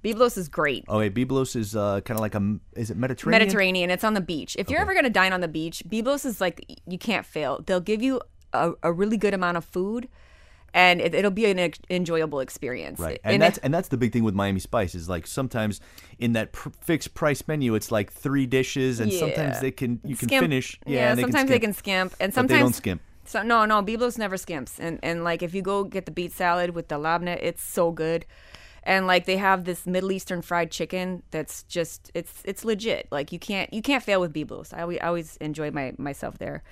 Byblos 0.04 0.38
is 0.38 0.50
great. 0.50 0.84
Oh, 0.90 1.00
okay, 1.00 1.10
Byblos 1.10 1.56
is 1.56 1.76
uh, 1.78 2.02
kind 2.02 2.18
of 2.18 2.22
like 2.22 2.36
a 2.36 2.58
is 2.76 2.92
it 2.92 2.98
Mediterranean? 2.98 3.40
Mediterranean. 3.42 3.90
It's 3.90 4.04
on 4.04 4.14
the 4.16 4.22
beach. 4.22 4.56
If 4.60 4.70
you're 4.70 4.82
ever 4.82 4.94
gonna 4.94 5.10
dine 5.10 5.32
on 5.34 5.40
the 5.42 5.48
beach, 5.48 5.82
Byblos 5.88 6.26
is 6.26 6.42
like 6.42 6.66
you 6.86 6.98
can't 6.98 7.26
fail. 7.26 7.62
They'll 7.66 7.80
give 7.80 8.02
you 8.04 8.20
a, 8.52 8.74
a 8.84 8.92
really 8.92 9.18
good 9.18 9.34
amount 9.34 9.58
of 9.58 9.64
food, 9.66 10.10
and 10.74 11.00
it, 11.02 11.14
it'll 11.14 11.32
be 11.32 11.46
an 11.46 11.60
ex- 11.60 11.80
enjoyable 11.90 12.40
experience. 12.40 13.00
Right, 13.00 13.20
and 13.24 13.34
And 13.34 13.42
that's 13.42 13.58
it- 13.58 13.64
and 13.64 13.74
that's 13.74 13.90
the 13.90 13.98
big 13.98 14.12
thing 14.14 14.24
with 14.24 14.34
Miami 14.36 14.60
Spice 14.60 14.96
is 14.96 15.08
like 15.08 15.28
sometimes 15.28 15.80
in 16.20 16.34
that 16.34 16.52
pr- 16.52 16.70
fixed 16.82 17.14
price 17.14 17.48
menu 17.48 17.76
it's 17.76 17.92
like 17.92 18.12
three 18.12 18.46
dishes, 18.46 19.00
and 19.00 19.12
sometimes 19.14 19.60
they 19.60 19.72
can 19.72 20.00
you 20.04 20.16
can 20.16 20.30
skimp. 20.30 20.42
finish. 20.44 20.80
Yeah, 20.86 21.12
and 21.12 21.20
sometimes 21.20 21.50
they 21.50 21.60
can 21.60 21.74
skimp, 21.74 22.14
and 22.20 22.32
But 22.32 22.36
sometimes 22.36 22.58
they 22.58 22.64
don't 22.64 22.74
skimp. 22.76 23.02
So 23.26 23.42
no, 23.42 23.66
no, 23.66 23.82
Byblos 23.82 24.18
never 24.18 24.36
skimps, 24.36 24.80
and 24.80 25.00
and 25.02 25.24
like 25.24 25.42
if 25.42 25.54
you 25.54 25.62
go 25.62 25.84
get 25.84 26.06
the 26.06 26.12
beet 26.12 26.34
salad 26.34 26.72
with 26.72 26.90
the 26.90 26.98
labneh, 26.98 27.38
it's 27.42 27.64
so 27.64 27.92
good, 27.92 28.26
and 28.84 29.08
like 29.08 29.26
they 29.26 29.38
have 29.38 29.64
this 29.64 29.86
Middle 29.86 30.12
Eastern 30.12 30.42
fried 30.42 30.72
chicken 30.72 31.24
that's 31.32 31.64
just 31.64 32.12
it's 32.14 32.42
it's 32.44 32.66
legit. 32.66 33.08
Like 33.12 33.32
you 33.32 33.40
can't 33.40 33.74
you 33.74 33.82
can't 33.82 34.04
fail 34.04 34.20
with 34.20 34.34
Byblos. 34.34 34.74
I 34.74 34.82
always, 34.82 35.00
I 35.02 35.08
always 35.08 35.38
enjoy 35.38 35.72
my 35.72 35.94
myself 35.98 36.38
there. 36.38 36.64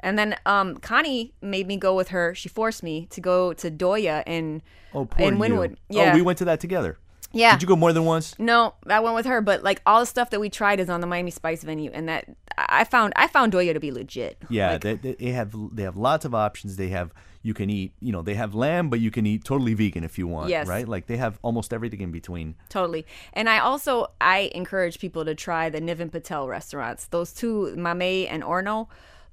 And 0.00 0.18
then 0.18 0.36
um, 0.46 0.76
Connie 0.76 1.32
made 1.42 1.66
me 1.66 1.76
go 1.76 1.94
with 1.94 2.08
her. 2.08 2.34
She 2.34 2.48
forced 2.48 2.82
me 2.82 3.06
to 3.10 3.20
go 3.20 3.52
to 3.54 3.70
Doya 3.70 4.22
in 4.26 4.62
Oh, 4.94 5.04
poor 5.04 5.26
in 5.26 5.34
you. 5.34 5.40
Wynwood. 5.40 5.76
Yeah, 5.88 6.12
Oh, 6.12 6.14
we 6.14 6.22
went 6.22 6.38
to 6.38 6.44
that 6.46 6.60
together. 6.60 6.98
Yeah. 7.32 7.52
Did 7.52 7.62
you 7.62 7.68
go 7.68 7.76
more 7.76 7.92
than 7.92 8.04
once? 8.06 8.34
no, 8.38 8.74
I 8.88 9.00
went 9.00 9.14
with 9.14 9.26
her, 9.26 9.42
but 9.42 9.62
like 9.62 9.82
all 9.84 10.00
the 10.00 10.06
stuff 10.06 10.30
that 10.30 10.40
we 10.40 10.48
tried 10.48 10.80
is 10.80 10.88
on 10.88 11.02
the 11.02 11.06
Miami 11.06 11.30
Spice 11.30 11.62
venue, 11.62 11.90
and 11.92 12.08
that 12.08 12.24
I 12.56 12.84
found 12.84 13.12
I 13.16 13.26
found 13.26 13.52
Doya 13.52 13.74
to 13.74 13.80
be 13.80 13.90
legit. 13.92 14.38
Yeah, 14.48 14.72
Like, 14.72 14.80
they, 14.80 14.94
they 14.94 15.12
they 15.14 15.30
have 15.32 15.52
they 15.74 15.82
have 15.82 15.96
lots 15.98 16.24
of 16.24 16.34
options. 16.34 16.76
They 16.76 16.88
have 16.88 17.12
you 17.42 17.52
can 17.52 17.68
eat 17.68 17.92
you 18.00 18.12
know 18.12 18.22
they 18.22 18.34
have 18.34 18.54
lamb, 18.54 18.88
but 18.88 19.00
you 19.00 19.10
can 19.10 19.26
eat 19.26 19.44
totally 19.44 19.74
vegan 19.74 20.04
if 20.04 20.16
you 20.16 20.26
want. 20.26 20.48
Yes. 20.48 20.66
right. 20.68 20.88
Like 20.88 21.06
they 21.06 21.18
have 21.18 21.38
almost 21.42 21.74
everything 21.74 22.00
in 22.00 22.12
between. 22.12 22.54
Totally. 22.70 23.04
And 23.34 23.50
I 23.50 23.58
also 23.58 24.06
I 24.22 24.50
encourage 24.54 24.98
people 24.98 25.26
to 25.26 25.34
try 25.34 25.68
the 25.68 25.82
Niven 25.82 26.08
Patel 26.08 26.48
restaurants. 26.48 27.08
Those 27.08 27.34
two, 27.34 27.74
Mamey 27.76 28.26
and 28.26 28.42
Orno, 28.42 28.88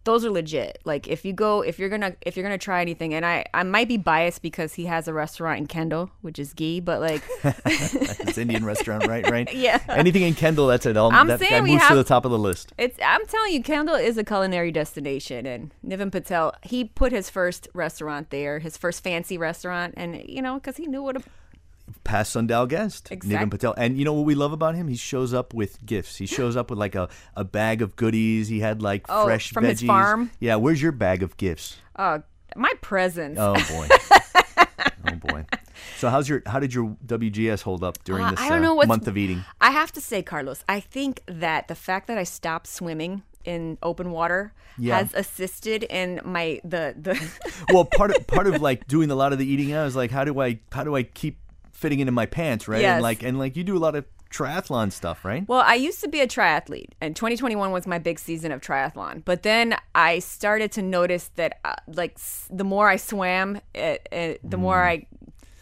those 0.05 0.23
are 0.23 0.29
legit. 0.29 0.79
Like 0.85 1.07
if 1.07 1.25
you 1.25 1.33
go 1.33 1.61
if 1.61 1.77
you're 1.77 1.89
gonna 1.89 2.15
if 2.21 2.37
you're 2.37 2.43
gonna 2.43 2.57
try 2.57 2.81
anything, 2.81 3.13
and 3.13 3.25
I 3.25 3.45
I 3.53 3.63
might 3.63 3.87
be 3.87 3.97
biased 3.97 4.41
because 4.41 4.75
he 4.75 4.85
has 4.85 5.07
a 5.07 5.13
restaurant 5.13 5.59
in 5.59 5.67
Kendall, 5.67 6.11
which 6.21 6.39
is 6.39 6.53
ghee, 6.53 6.79
but 6.79 7.01
like 7.01 7.23
It's 7.43 8.37
Indian 8.37 8.63
restaurant, 8.63 9.05
right? 9.07 9.25
Right. 9.35 9.51
Yeah. 9.53 9.81
Anything 9.89 10.21
in 10.21 10.35
Kendall, 10.35 10.67
that's 10.67 10.85
it. 10.85 10.95
I'll, 10.95 11.11
I'm 11.11 11.27
that, 11.27 11.39
saying 11.39 11.51
that 11.51 11.63
we 11.63 11.71
moves 11.71 11.87
to 11.87 11.95
the 11.95 12.03
top 12.03 12.25
of 12.25 12.31
the 12.31 12.37
list. 12.37 12.73
it's 12.77 12.97
I'm 13.03 13.25
telling 13.25 13.53
you, 13.53 13.63
Kendall 13.63 13.95
is 13.95 14.17
a 14.17 14.23
culinary 14.23 14.71
destination, 14.71 15.45
and 15.45 15.73
Niven 15.81 16.11
Patel 16.11 16.53
he 16.61 16.85
put 16.85 17.11
his 17.11 17.29
first 17.29 17.67
restaurant 17.73 18.29
there, 18.29 18.59
his 18.59 18.77
first 18.77 19.03
fancy 19.03 19.37
restaurant, 19.37 19.95
and 19.97 20.23
you 20.27 20.41
know 20.41 20.55
because 20.55 20.77
he 20.77 20.85
knew 20.85 21.01
what 21.01 21.17
a 21.17 21.23
past 22.03 22.31
sundial 22.31 22.65
guest, 22.67 23.11
Exact- 23.11 23.29
Niven 23.31 23.49
Patel. 23.49 23.73
And 23.77 23.97
you 23.97 24.05
know 24.05 24.13
what 24.13 24.25
we 24.25 24.35
love 24.35 24.51
about 24.53 24.75
him? 24.75 24.87
He 24.87 24.95
shows 24.95 25.33
up 25.33 25.53
with 25.53 25.83
gifts. 25.85 26.15
He 26.17 26.25
shows 26.25 26.55
up 26.55 26.69
with 26.69 26.79
like 26.79 26.95
a, 26.95 27.09
a 27.35 27.43
bag 27.43 27.81
of 27.81 27.95
goodies. 27.95 28.47
He 28.47 28.59
had 28.59 28.81
like 28.81 29.05
Oh, 29.09 29.25
fresh 29.25 29.51
from 29.51 29.63
veggies. 29.65 29.69
his 29.69 29.81
farm? 29.83 30.31
Yeah, 30.39 30.55
where's 30.55 30.81
your 30.81 30.91
bag 30.91 31.23
of 31.23 31.37
gifts? 31.37 31.77
uh, 31.95 32.19
my 32.55 32.71
presence. 32.81 33.37
Oh 33.39 33.53
boy. 33.69 33.87
oh 35.11 35.15
boy. 35.15 35.45
So 35.97 36.09
how's 36.09 36.27
your 36.29 36.41
how 36.45 36.59
did 36.59 36.73
your 36.73 36.95
WGS 37.05 37.61
hold 37.61 37.83
up 37.83 38.03
during 38.03 38.23
Uh, 38.25 38.31
this 38.31 38.39
I 38.39 38.49
don't 38.49 38.59
uh, 38.59 38.61
know 38.61 38.75
what's- 38.75 38.87
month 38.87 39.07
of 39.07 39.17
eating? 39.17 39.43
I 39.61 39.71
have 39.71 39.91
to 39.93 40.01
say, 40.01 40.21
Carlos, 40.23 40.63
I 40.69 40.79
think 40.79 41.21
that 41.27 41.67
the 41.67 41.75
fact 41.75 42.07
that 42.07 42.17
I 42.17 42.23
stopped 42.23 42.67
swimming 42.67 43.23
in 43.43 43.77
open 43.83 44.11
water 44.11 44.53
Yeah. 44.77 44.97
has 44.97 45.13
assisted 45.13 45.83
in 45.83 46.19
my 46.25 46.59
the 46.63 46.95
the. 46.99 47.13
Well, 47.71 47.85
part 47.85 48.15
of 48.15 48.25
part 48.35 48.47
of 48.47 48.61
like 48.61 48.87
doing 48.87 49.11
a 49.11 49.15
lot 49.15 49.33
of 49.33 49.39
the 49.39 49.45
eating 49.45 49.71
out 49.73 49.85
is 49.87 49.95
like 49.95 50.11
how 50.11 50.23
do 50.25 50.39
I 50.41 50.59
how 50.71 50.83
do 50.83 50.95
I 50.95 51.03
keep 51.03 51.37
fitting 51.75 51.99
into 51.99 52.11
my 52.11 52.25
pants, 52.25 52.67
right? 52.67 52.81
Yes. 52.81 52.93
And 52.95 53.03
like 53.03 53.21
and 53.23 53.37
like 53.37 53.55
you 53.55 53.63
do 53.63 53.75
a 53.77 53.79
lot 53.79 53.95
of 53.95 54.05
triathlon 54.31 54.91
stuff, 54.91 55.23
right? 55.23 55.47
well, 55.47 55.61
I 55.65 55.75
used 55.75 56.01
to 56.01 56.09
be 56.09 56.19
a 56.19 56.27
triathlete, 56.27 56.89
and 56.99 57.15
2021 57.15 57.71
was 57.71 57.85
my 57.87 57.99
big 57.99 58.19
season 58.19 58.51
of 58.51 58.59
triathlon. 58.59 59.23
But 59.23 59.43
then 59.43 59.75
I 59.93 60.19
started 60.19 60.71
to 60.73 60.81
notice 60.81 61.29
that, 61.35 61.59
uh, 61.63 61.75
like, 61.87 62.13
s- 62.15 62.47
the 62.51 62.63
more 62.65 62.89
I 62.89 62.97
swam, 62.97 63.61
it, 63.73 64.09
it, 64.11 64.41
the 64.49 64.57
more 64.57 64.75
Mm. 64.77 64.87
I 64.87 65.05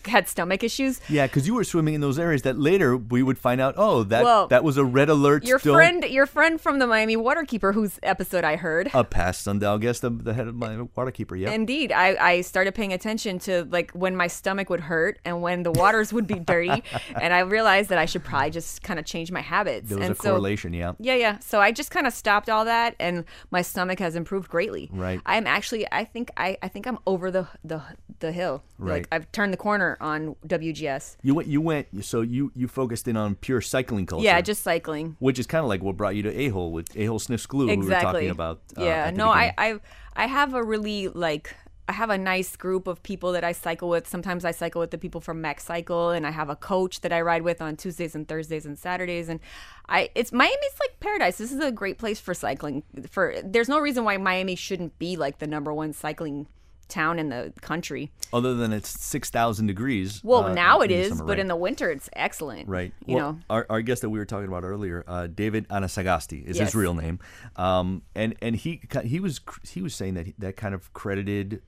had 0.07 0.27
stomach 0.27 0.63
issues. 0.63 0.99
Yeah, 1.09 1.27
because 1.27 1.47
you 1.47 1.53
were 1.55 1.63
swimming 1.63 1.93
in 1.93 2.01
those 2.01 2.19
areas 2.19 2.41
that 2.43 2.57
later 2.59 2.95
we 2.97 3.23
would 3.23 3.37
find 3.37 3.59
out. 3.61 3.75
Oh, 3.77 4.03
that 4.03 4.23
Well, 4.23 4.47
that 4.47 4.63
was 4.63 4.77
a 4.77 4.85
red 4.85 5.09
alert. 5.09 5.45
Your 5.45 5.59
don't- 5.59 5.73
friend, 5.75 6.03
your 6.05 6.25
friend 6.25 6.59
from 6.59 6.79
the 6.79 6.87
Miami 6.87 7.15
Waterkeeper, 7.17 7.73
whose 7.73 7.99
episode 8.03 8.43
I 8.43 8.55
heard. 8.55 8.89
a 8.93 9.03
past 9.03 9.43
sundial 9.43 9.77
guest, 9.77 10.01
the, 10.01 10.09
the 10.09 10.33
head 10.33 10.47
of 10.47 10.55
Miami 10.55 10.85
Waterkeeper. 10.95 11.39
Yeah. 11.39 11.51
Indeed, 11.51 11.91
I, 11.91 12.15
I 12.19 12.41
started 12.41 12.75
paying 12.75 12.93
attention 12.93 13.39
to 13.39 13.65
like 13.71 13.91
when 13.91 14.15
my 14.15 14.27
stomach 14.27 14.69
would 14.69 14.81
hurt 14.81 15.19
and 15.25 15.41
when 15.41 15.63
the 15.63 15.71
waters 15.71 16.11
would 16.13 16.27
be 16.27 16.39
dirty, 16.39 16.83
and 17.21 17.33
I 17.33 17.39
realized 17.39 17.89
that 17.89 17.97
I 17.97 18.05
should 18.05 18.23
probably 18.23 18.51
just 18.51 18.83
kind 18.83 18.99
of 18.99 19.05
change 19.05 19.31
my 19.31 19.41
habits. 19.41 19.89
there 19.89 19.97
was 19.97 20.07
and 20.07 20.15
a 20.17 20.21
so, 20.21 20.29
correlation. 20.31 20.73
Yeah. 20.73 20.93
Yeah, 20.99 21.15
yeah. 21.15 21.39
So 21.39 21.59
I 21.61 21.71
just 21.71 21.91
kind 21.91 22.07
of 22.07 22.13
stopped 22.13 22.49
all 22.49 22.65
that, 22.65 22.95
and 22.99 23.25
my 23.51 23.61
stomach 23.61 23.99
has 23.99 24.15
improved 24.15 24.49
greatly. 24.49 24.89
Right. 24.91 25.19
I'm 25.25 25.47
actually, 25.47 25.85
I 25.91 26.03
think, 26.05 26.31
I, 26.37 26.57
I 26.61 26.67
think 26.67 26.87
I'm 26.87 26.99
over 27.07 27.31
the 27.31 27.47
the 27.63 27.81
the 28.19 28.31
hill. 28.31 28.63
Right. 28.77 28.93
Like 28.93 29.07
I've 29.11 29.31
turned 29.31 29.53
the 29.53 29.57
corner 29.57 29.92
on 30.01 30.35
WGS. 30.47 31.17
You 31.21 31.35
went. 31.35 31.47
You 31.47 31.61
went. 31.61 32.05
So 32.05 32.21
you 32.21 32.51
you 32.55 32.67
focused 32.67 33.07
in 33.07 33.17
on 33.17 33.35
pure 33.35 33.61
cycling 33.61 34.05
culture. 34.05 34.25
Yeah, 34.25 34.41
just 34.41 34.63
cycling. 34.63 35.15
which 35.19 35.39
is 35.39 35.47
kind 35.47 35.63
of 35.63 35.69
like 35.69 35.81
what 35.81 35.97
brought 35.97 36.15
you 36.15 36.23
to 36.23 36.33
Ahol 36.33 36.71
with 36.71 36.89
Ahol 36.95 37.19
Sniffs 37.19 37.45
Glue. 37.45 37.67
who 37.67 37.71
we 37.71 37.77
were 37.77 37.83
exactly. 37.83 38.11
talking 38.11 38.29
about. 38.29 38.61
uh, 38.77 38.83
yeah. 38.83 39.11
No, 39.11 39.29
I. 39.29 39.53
I 39.57 39.79
I 40.15 40.27
have 40.27 40.53
a 40.53 40.63
really 40.63 41.07
like. 41.07 41.55
I 41.89 41.91
have 41.91 42.09
a 42.09 42.17
nice 42.17 42.55
group 42.55 42.87
of 42.87 43.03
people 43.03 43.33
that 43.33 43.43
I 43.43 43.51
cycle 43.51 43.89
with. 43.89 44.07
Sometimes 44.07 44.45
I 44.45 44.51
cycle 44.51 44.79
with 44.79 44.91
the 44.91 44.97
people 44.97 45.19
from 45.19 45.41
Max 45.41 45.65
Cycle, 45.65 46.11
and 46.11 46.25
I 46.25 46.31
have 46.31 46.49
a 46.49 46.55
coach 46.55 47.01
that 47.01 47.11
I 47.11 47.19
ride 47.19 47.41
with 47.41 47.61
on 47.61 47.75
Tuesdays 47.75 48.15
and 48.15 48.25
Thursdays 48.25 48.65
and 48.65 48.79
Saturdays. 48.79 49.27
And 49.27 49.41
I, 49.89 50.09
it's 50.15 50.31
Miami's 50.31 50.79
like 50.79 51.01
paradise. 51.01 51.37
This 51.37 51.51
is 51.51 51.59
a 51.59 51.73
great 51.73 51.97
place 51.97 52.21
for 52.21 52.33
cycling. 52.33 52.83
For 53.09 53.35
there's 53.43 53.67
no 53.67 53.79
reason 53.79 54.05
why 54.05 54.15
Miami 54.15 54.55
shouldn't 54.55 54.97
be 54.97 55.17
like 55.17 55.39
the 55.39 55.47
number 55.47 55.73
one 55.73 55.91
cycling 55.91 56.47
town 56.93 57.19
in 57.19 57.29
the 57.29 57.51
country. 57.61 58.11
Other 58.31 58.53
than 58.53 58.71
it's 58.71 58.89
six 58.89 59.29
thousand 59.29 59.67
degrees. 59.67 60.21
Well, 60.23 60.45
uh, 60.45 60.53
now 60.53 60.81
it 60.81 60.91
is, 60.91 61.21
but 61.21 61.39
in 61.39 61.47
the 61.47 61.55
winter 61.55 61.91
it's 61.91 62.09
excellent. 62.13 62.69
Right. 62.69 62.93
You 63.05 63.15
well, 63.15 63.33
know. 63.33 63.39
our, 63.49 63.65
our 63.69 63.81
guest 63.81 64.01
that 64.03 64.09
we 64.09 64.19
were 64.19 64.25
talking 64.25 64.47
about 64.47 64.63
earlier, 64.63 65.03
uh, 65.07 65.27
David 65.27 65.67
Anasagasti, 65.69 66.43
is 66.45 66.57
Yes. 66.57 66.67
his 66.67 66.75
real 66.75 66.93
name, 66.93 67.19
um, 67.55 68.03
and 68.15 68.35
and 68.41 68.55
he 68.55 68.81
he 69.03 69.19
was 69.19 69.41
he 69.67 69.81
was 69.81 69.95
saying 69.95 70.13
that 70.13 70.27
he, 70.27 70.33
that 70.37 70.55
kind 70.55 70.75
of 70.75 70.93
credited 70.93 71.61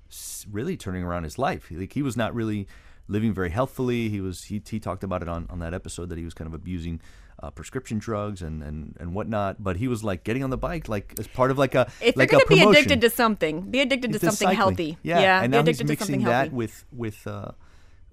really 0.51 0.77
turning 0.77 1.03
around 1.03 1.23
his 1.23 1.37
life. 1.37 1.67
Like 1.71 1.93
he 1.93 2.01
was 2.01 2.15
not 2.15 2.33
really 2.33 2.67
living 3.07 3.33
very 3.33 3.49
healthfully. 3.49 4.09
He 4.09 4.21
was 4.21 4.45
he 4.45 4.61
he 4.67 4.79
talked 4.79 5.03
about 5.03 5.21
it 5.21 5.27
on 5.29 5.47
on 5.49 5.59
that 5.59 5.73
episode 5.73 6.09
that 6.09 6.17
he 6.17 6.23
was 6.23 6.33
kind 6.33 6.47
of 6.47 6.53
abusing. 6.53 7.01
Uh, 7.45 7.51
prescription 7.51 7.99
drugs 7.99 8.41
and, 8.41 8.63
and, 8.63 8.97
and 8.99 9.13
whatnot, 9.13 9.63
but 9.63 9.77
he 9.77 9.87
was 9.87 10.03
like 10.03 10.23
getting 10.23 10.43
on 10.43 10.49
the 10.49 10.57
bike 10.57 10.89
like 10.89 11.13
as 11.19 11.27
part 11.27 11.51
of 11.51 11.59
like 11.59 11.75
a 11.75 11.85
If 12.01 12.17
like 12.17 12.31
you're 12.31 12.41
gonna 12.41 12.49
be 12.49 12.63
addicted 12.63 13.01
to 13.01 13.09
something, 13.11 13.61
be 13.69 13.81
addicted 13.81 14.13
to 14.13 14.19
something 14.19 14.47
cycling. 14.47 14.57
healthy. 14.57 14.97
Yeah, 15.03 15.19
yeah 15.19 15.43
and 15.43 15.51
be 15.51 15.57
now 15.57 15.63
he's 15.63 15.79
addicted 15.79 16.05
to 16.05 16.11
mixing 16.11 16.23
that 16.23 16.51
with 16.51 16.85
with 16.91 17.27
uh, 17.27 17.51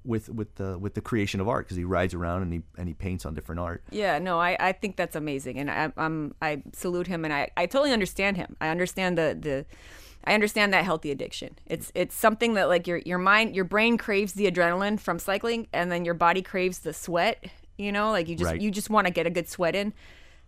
with 0.05 0.28
with 0.28 0.55
the 0.57 0.78
with 0.78 0.93
the 0.93 1.01
creation 1.01 1.41
of 1.41 1.49
art 1.49 1.64
because 1.64 1.78
he 1.78 1.85
rides 1.85 2.12
around 2.12 2.43
and 2.43 2.53
he 2.53 2.62
and 2.76 2.89
he 2.89 2.95
paints 2.95 3.24
on 3.24 3.35
different 3.35 3.61
art. 3.61 3.83
Yeah, 3.91 4.18
no, 4.18 4.39
I, 4.39 4.57
I 4.61 4.72
think 4.72 4.97
that's 4.97 5.16
amazing, 5.16 5.59
and 5.59 5.70
I, 5.70 5.93
I'm 5.97 6.35
I 6.43 6.62
salute 6.74 7.07
him, 7.07 7.24
and 7.24 7.33
I, 7.33 7.49
I 7.57 7.64
totally 7.66 7.93
understand 7.93 8.37
him. 8.37 8.57
I 8.61 8.68
understand 8.68 9.16
the 9.16 9.37
the. 9.41 9.66
I 10.24 10.35
understand 10.35 10.72
that 10.72 10.85
healthy 10.85 11.11
addiction. 11.11 11.59
It's 11.66 11.91
it's 11.97 12.14
something 12.14 12.55
that 12.55 12.68
like 12.68 12.87
your 12.87 12.99
your 12.99 13.18
mind 13.18 13.57
your 13.57 13.64
brain 13.64 13.99
craves 13.99 14.35
the 14.35 14.49
adrenaline 14.49 15.01
from 15.01 15.18
cycling 15.18 15.66
and 15.72 15.91
then 15.91 16.05
your 16.05 16.14
body 16.14 16.43
craves 16.43 16.80
the 16.80 16.93
sweat, 16.93 17.45
you 17.79 17.93
know? 17.93 18.11
Like 18.11 18.29
you 18.29 18.37
just 18.37 18.51
Right. 18.51 18.61
you 18.61 18.70
just 18.70 18.91
want 18.91 19.07
to 19.07 19.12
get 19.12 19.27
a 19.27 19.31
good 19.31 19.49
sweat 19.49 19.75
in. 19.75 19.93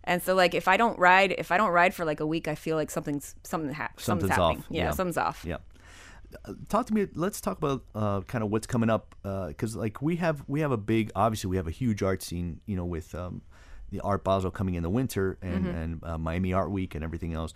And 0.03 0.21
so 0.21 0.35
like 0.35 0.53
if 0.53 0.67
I 0.67 0.77
don't 0.77 0.97
ride 0.99 1.33
if 1.37 1.51
I 1.51 1.57
don't 1.57 1.71
ride 1.71 1.93
for 1.93 2.05
like 2.05 2.19
a 2.19 2.27
week, 2.27 2.47
I 2.47 2.55
feel 2.55 2.75
like 2.77 2.91
something's 2.91 3.35
something 3.43 3.73
ha- 3.73 3.89
something's, 3.97 4.05
Something's 4.05 4.29
happening. 4.31 4.57
off. 4.59 4.65
Yeah, 4.69 4.83
Yeah. 4.85 4.91
something's 4.91 5.17
off. 5.17 5.43
Yeah. 5.47 5.57
Uh, 6.45 6.53
Talk 6.69 6.85
to 6.87 6.93
me. 6.93 7.07
Let's 7.13 7.39
talk 7.41 7.57
about 7.57 7.83
uh, 7.95 8.21
kind 8.21 8.43
of 8.43 8.49
what's 8.51 8.67
coming 8.67 8.89
up 8.89 9.15
because 9.47 9.75
like 9.75 10.01
we 10.01 10.17
have 10.17 10.43
we 10.47 10.59
have 10.61 10.71
a 10.71 10.77
big 10.77 11.11
obviously 11.15 11.49
we 11.49 11.57
have 11.57 11.67
a 11.67 11.71
huge 11.71 12.03
art 12.03 12.21
scene 12.21 12.59
you 12.65 12.75
know 12.75 12.85
with 12.85 13.15
um, 13.15 13.41
the 13.91 13.99
Art 14.01 14.23
Basel 14.23 14.51
coming 14.51 14.75
in 14.75 14.83
the 14.83 14.89
winter 14.89 15.37
and 15.41 15.65
Mm-hmm. 15.65 15.77
and 15.77 16.03
uh, 16.03 16.17
Miami 16.17 16.51
Art 16.53 16.71
Week 16.71 16.93
and 16.95 17.03
everything 17.03 17.33
else. 17.33 17.53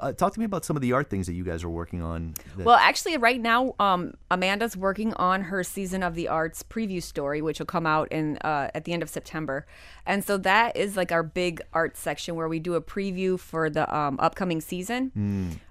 Uh, 0.00 0.12
talk 0.12 0.32
to 0.32 0.38
me 0.40 0.46
about 0.46 0.64
some 0.64 0.74
of 0.76 0.80
the 0.80 0.92
art 0.92 1.10
things 1.10 1.26
that 1.26 1.34
you 1.34 1.44
guys 1.44 1.62
are 1.62 1.68
working 1.70 2.00
on. 2.02 2.34
that- 2.56 2.64
Well, 2.64 2.76
actually, 2.76 3.16
right 3.18 3.40
now, 3.40 3.74
um, 3.78 4.14
Amanda's 4.30 4.76
working 4.76 5.12
on 5.14 5.42
her 5.42 5.62
season 5.62 6.02
of 6.02 6.14
the 6.14 6.28
arts 6.28 6.62
preview 6.62 7.02
story, 7.02 7.42
which 7.42 7.58
will 7.58 7.66
come 7.66 7.86
out 7.86 8.10
in 8.10 8.38
uh, 8.38 8.70
at 8.74 8.84
the 8.84 8.92
end 8.92 9.02
of 9.02 9.10
September, 9.10 9.66
and 10.06 10.24
so 10.24 10.36
that 10.38 10.76
is 10.76 10.96
like 10.96 11.12
our 11.12 11.22
big 11.22 11.60
art 11.74 11.96
section 11.96 12.34
where 12.36 12.48
we 12.48 12.58
do 12.58 12.74
a 12.74 12.80
preview 12.80 13.38
for 13.38 13.68
the 13.68 13.84
um, 13.94 14.18
upcoming 14.20 14.60
season. 14.60 15.12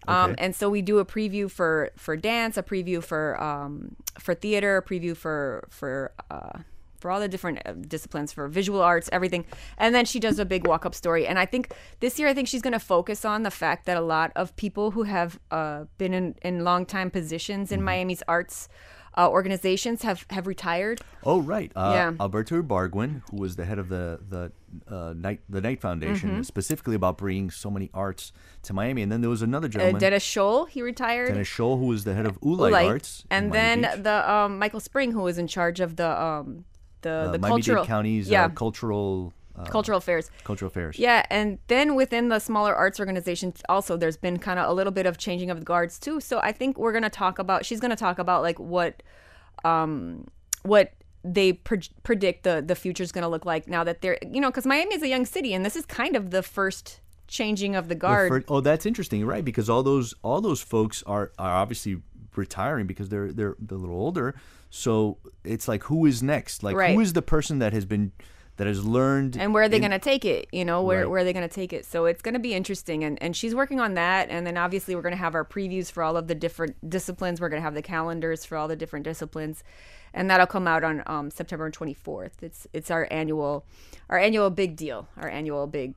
um, 0.07 0.35
and 0.37 0.55
so 0.55 0.69
we 0.69 0.81
do 0.81 0.99
a 0.99 1.05
preview 1.05 1.49
for 1.49 1.89
for 1.97 2.15
dance, 2.15 2.57
a 2.57 2.63
preview 2.63 3.03
for 3.03 3.41
um, 3.41 3.95
for 4.19 4.35
theater, 4.35 4.77
a 4.77 4.83
preview 4.83 5.15
for 5.17 5.67
for. 5.69 6.11
Uh, 6.29 6.59
for 7.01 7.11
all 7.11 7.19
the 7.19 7.27
different 7.27 7.59
uh, 7.65 7.73
disciplines 7.73 8.31
for 8.31 8.47
visual 8.47 8.81
arts 8.81 9.09
everything 9.11 9.43
and 9.77 9.93
then 9.95 10.05
she 10.05 10.19
does 10.19 10.37
a 10.39 10.45
big 10.45 10.65
walk-up 10.67 10.93
story 10.95 11.25
and 11.27 11.37
i 11.39 11.45
think 11.45 11.73
this 11.99 12.17
year 12.19 12.27
i 12.27 12.33
think 12.33 12.47
she's 12.47 12.61
going 12.61 12.71
to 12.73 12.79
focus 12.79 13.25
on 13.25 13.43
the 13.43 13.51
fact 13.51 13.85
that 13.87 13.97
a 13.97 14.01
lot 14.01 14.31
of 14.35 14.55
people 14.55 14.91
who 14.91 15.03
have 15.03 15.39
uh, 15.51 15.83
been 15.97 16.13
in, 16.13 16.35
in 16.43 16.63
long 16.63 16.85
time 16.85 17.09
positions 17.11 17.71
in 17.71 17.81
miami's 17.83 18.23
arts 18.27 18.69
uh, 19.17 19.27
organizations 19.29 20.03
have 20.03 20.25
have 20.29 20.47
retired 20.47 21.01
Oh 21.23 21.41
right, 21.41 21.69
uh, 21.75 21.91
Yeah. 21.93 22.13
Alberto 22.19 22.61
Ibargüen, 22.63 23.21
who 23.29 23.37
was 23.41 23.57
the 23.57 23.65
head 23.65 23.77
of 23.77 23.89
the 23.89 24.19
the 24.33 24.51
uh, 24.87 25.13
Knight 25.13 25.41
the 25.49 25.59
Knight 25.59 25.81
Foundation, 25.81 26.29
Mm-hmm. 26.29 26.41
specifically 26.43 26.95
about 26.95 27.17
bringing 27.17 27.51
so 27.51 27.69
many 27.69 27.89
arts 27.93 28.31
to 28.63 28.73
Miami. 28.73 29.01
And 29.03 29.11
then 29.11 29.19
there 29.19 29.29
was 29.29 29.41
another 29.41 29.67
uh, 29.67 29.75
gentleman, 29.75 29.99
dennis 29.99 30.23
scholl 30.23 30.67
he 30.69 30.81
retired 30.81 31.27
Dennis 31.27 31.49
Scholl, 31.49 31.77
who 31.77 31.87
was 31.87 32.05
the 32.05 32.13
head 32.13 32.25
of 32.25 32.39
Oolite, 32.39 32.71
Light. 32.71 32.87
Arts, 32.87 33.25
and 33.29 33.51
then 33.51 33.81
Beach. 33.81 34.03
the 34.07 34.17
um, 34.31 34.57
michael 34.63 34.79
spring 34.79 35.11
who 35.11 35.21
was 35.29 35.37
in 35.37 35.47
charge 35.47 35.81
of 35.81 35.97
the 35.97 36.09
um, 36.27 36.63
the 37.01 37.09
uh, 37.09 37.31
the 37.31 37.39
Miami-Dade 37.39 37.65
cultural 37.65 37.85
County's 37.85 38.29
yeah 38.29 38.45
uh, 38.45 38.49
cultural 38.49 39.33
uh, 39.55 39.65
cultural 39.65 39.97
affairs 39.97 40.31
cultural 40.43 40.67
affairs. 40.67 40.97
Yeah, 40.97 41.25
and 41.29 41.59
then 41.67 41.95
within 41.95 42.29
the 42.29 42.39
smaller 42.39 42.73
arts 42.75 42.99
organizations, 42.99 43.61
also 43.67 43.97
there's 43.97 44.17
been 44.17 44.37
kind 44.39 44.59
of 44.59 44.69
a 44.69 44.73
little 44.73 44.93
bit 44.93 45.05
of 45.05 45.17
changing 45.17 45.49
of 45.51 45.59
the 45.59 45.65
guards 45.65 45.99
too. 45.99 46.19
So 46.21 46.39
I 46.39 46.51
think 46.51 46.77
we're 46.77 46.93
gonna 46.93 47.09
talk 47.09 47.39
about. 47.39 47.65
She's 47.65 47.79
gonna 47.79 47.95
talk 47.95 48.17
about 48.19 48.41
like 48.43 48.59
what, 48.59 49.03
um, 49.63 50.27
what 50.63 50.93
they 51.23 51.53
pre- 51.53 51.81
predict 52.03 52.43
the 52.43 52.63
the 52.65 52.75
future's 52.75 53.11
gonna 53.11 53.29
look 53.29 53.45
like 53.45 53.67
now 53.67 53.83
that 53.83 54.01
they're 54.01 54.17
you 54.31 54.41
know 54.41 54.49
because 54.49 54.65
Miami 54.65 54.95
is 54.95 55.03
a 55.03 55.07
young 55.07 55.25
city 55.25 55.53
and 55.53 55.63
this 55.65 55.75
is 55.75 55.85
kind 55.85 56.15
of 56.15 56.31
the 56.31 56.41
first 56.41 56.99
changing 57.27 57.75
of 57.75 57.87
the 57.87 57.95
The 57.95 57.99
guard. 57.99 58.29
fir- 58.29 58.43
oh, 58.49 58.59
that's 58.59 58.85
interesting, 58.85 59.25
right? 59.25 59.43
Because 59.45 59.69
all 59.69 59.83
those 59.83 60.13
all 60.23 60.41
those 60.41 60.61
folks 60.61 61.03
are, 61.03 61.31
are 61.37 61.51
obviously 61.51 62.01
retiring 62.37 62.87
because 62.87 63.09
they're 63.09 63.31
they're 63.31 63.55
a 63.69 63.73
little 63.75 63.95
older. 63.95 64.35
So 64.69 65.17
it's 65.43 65.67
like, 65.67 65.83
who 65.83 66.05
is 66.05 66.23
next? 66.23 66.63
Like, 66.63 66.75
Right. 66.75 66.93
who 66.95 67.01
is 67.01 67.13
the 67.13 67.21
person 67.21 67.59
that 67.59 67.73
has 67.73 67.85
been 67.85 68.11
that 68.57 68.67
has 68.67 68.85
learned 68.85 69.37
and 69.39 69.53
where 69.55 69.63
are 69.63 69.69
they 69.69 69.77
in- 69.77 69.81
going 69.81 69.91
to 69.91 69.97
take 69.97 70.23
it 70.23 70.47
you 70.51 70.63
know 70.63 70.83
where, 70.83 70.99
Right. 70.99 71.09
where 71.09 71.21
are 71.21 71.23
they 71.23 71.33
going 71.33 71.47
to 71.47 71.53
take 71.55 71.73
it 71.73 71.83
so 71.83 72.05
it's 72.05 72.21
going 72.21 72.33
to 72.35 72.39
be 72.39 72.53
interesting 72.53 73.03
and, 73.03 73.17
and 73.23 73.35
she's 73.35 73.55
working 73.55 73.79
on 73.79 73.95
that 73.95 74.29
and 74.29 74.45
then 74.45 74.55
obviously 74.55 74.93
we're 74.93 75.01
going 75.01 75.13
to 75.13 75.17
have 75.17 75.33
our 75.33 75.45
previews 75.45 75.89
for 75.91 76.03
all 76.03 76.15
of 76.15 76.27
the 76.27 76.35
different 76.35 76.75
disciplines 76.87 77.41
we're 77.41 77.49
going 77.49 77.61
to 77.61 77.63
have 77.63 77.73
the 77.73 77.81
calendars 77.81 78.45
for 78.45 78.57
all 78.57 78.67
the 78.67 78.75
different 78.75 79.03
disciplines 79.03 79.63
and 80.13 80.29
that'll 80.29 80.45
come 80.45 80.67
out 80.67 80.83
on 80.83 81.01
um, 81.07 81.31
september 81.31 81.71
24th 81.71 82.43
it's 82.43 82.67
it's 82.71 82.91
our 82.91 83.07
annual 83.09 83.65
our 84.09 84.19
annual 84.19 84.49
big 84.51 84.75
deal 84.75 85.07
our 85.17 85.29
annual 85.29 85.65
big 85.65 85.95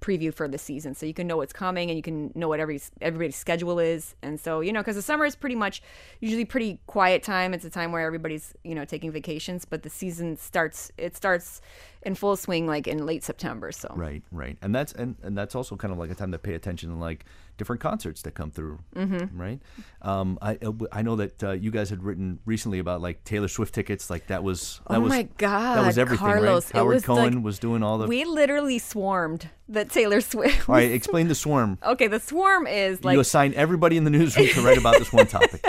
preview 0.00 0.32
for 0.32 0.48
the 0.48 0.58
season. 0.58 0.94
So 0.94 1.06
you 1.06 1.14
can 1.14 1.26
know 1.26 1.36
what's 1.36 1.52
coming 1.52 1.90
and 1.90 1.96
you 1.96 2.02
can 2.02 2.32
know 2.34 2.48
what 2.48 2.60
every 2.60 2.80
everybody's 3.00 3.36
schedule 3.36 3.78
is. 3.78 4.14
And 4.22 4.38
so 4.40 4.60
you 4.60 4.72
know 4.72 4.80
because 4.80 4.96
the 4.96 5.02
summer 5.02 5.24
is 5.24 5.36
pretty 5.36 5.56
much 5.56 5.82
usually 6.20 6.44
pretty 6.44 6.80
quiet 6.86 7.22
time. 7.22 7.54
It's 7.54 7.64
a 7.64 7.70
time 7.70 7.92
where 7.92 8.04
everybody's 8.04 8.54
you 8.64 8.74
know 8.74 8.84
taking 8.84 9.10
vacations 9.12 9.64
but 9.64 9.82
the 9.82 9.90
season 9.90 10.36
starts 10.36 10.90
it 10.96 11.16
starts 11.16 11.60
in 12.02 12.14
full 12.14 12.36
swing 12.36 12.66
like 12.66 12.86
in 12.86 13.04
late 13.06 13.22
september 13.24 13.70
so 13.72 13.92
Right, 13.94 14.22
right, 14.32 14.56
and 14.62 14.74
that's 14.74 14.92
and, 14.92 15.16
and 15.22 15.36
that's 15.36 15.54
also 15.54 15.76
kind 15.76 15.92
of 15.92 15.98
like 15.98 16.10
a 16.10 16.14
time 16.14 16.32
to 16.32 16.38
pay 16.38 16.54
attention 16.54 16.90
to 16.90 16.96
like 16.96 17.24
different 17.60 17.82
concerts 17.82 18.22
that 18.22 18.32
come 18.32 18.50
through, 18.50 18.78
mm-hmm. 18.96 19.38
right? 19.38 19.60
Um, 20.00 20.38
I 20.40 20.56
uh, 20.64 20.72
I 20.92 21.02
know 21.02 21.16
that 21.16 21.44
uh, 21.44 21.50
you 21.52 21.70
guys 21.70 21.90
had 21.90 22.02
written 22.02 22.38
recently 22.46 22.78
about 22.78 23.02
like 23.02 23.22
Taylor 23.24 23.48
Swift 23.48 23.74
tickets, 23.74 24.08
like 24.08 24.28
that 24.28 24.42
was 24.42 24.80
that 24.88 24.96
oh 24.96 25.00
was 25.00 25.10
my 25.10 25.28
god 25.36 25.76
that 25.76 25.86
was 25.86 25.98
everything, 25.98 26.26
carlos 26.26 26.72
right? 26.72 26.78
Howard 26.78 26.94
was 26.94 27.04
Cohen 27.04 27.34
like- 27.34 27.44
was 27.44 27.58
doing 27.58 27.82
all 27.82 27.98
the. 27.98 28.06
we 28.06 28.24
literally 28.24 28.78
swarmed 28.78 29.50
that 29.68 29.88
taylor 29.88 30.20
swift 30.20 30.68
all 30.68 30.74
right, 30.74 30.90
explain 30.90 31.28
the 31.28 31.34
swarm. 31.34 31.78
okay 31.86 32.08
the 32.08 32.18
swarm 32.18 32.66
is 32.66 33.04
like 33.04 33.14
you 33.14 33.20
assign 33.20 33.54
everybody 33.54 33.96
in 33.96 34.04
the 34.04 34.10
newsroom 34.10 34.48
to 34.48 34.62
write 34.62 34.78
about 34.78 34.98
this 34.98 35.12
one 35.12 35.26
topic. 35.28 35.62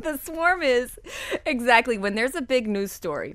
the 0.00 0.16
swarm 0.22 0.62
is 0.62 0.98
exactly 1.44 1.98
when 1.98 2.14
there's 2.14 2.34
a 2.34 2.42
big 2.42 2.68
news 2.68 2.92
story. 2.92 3.34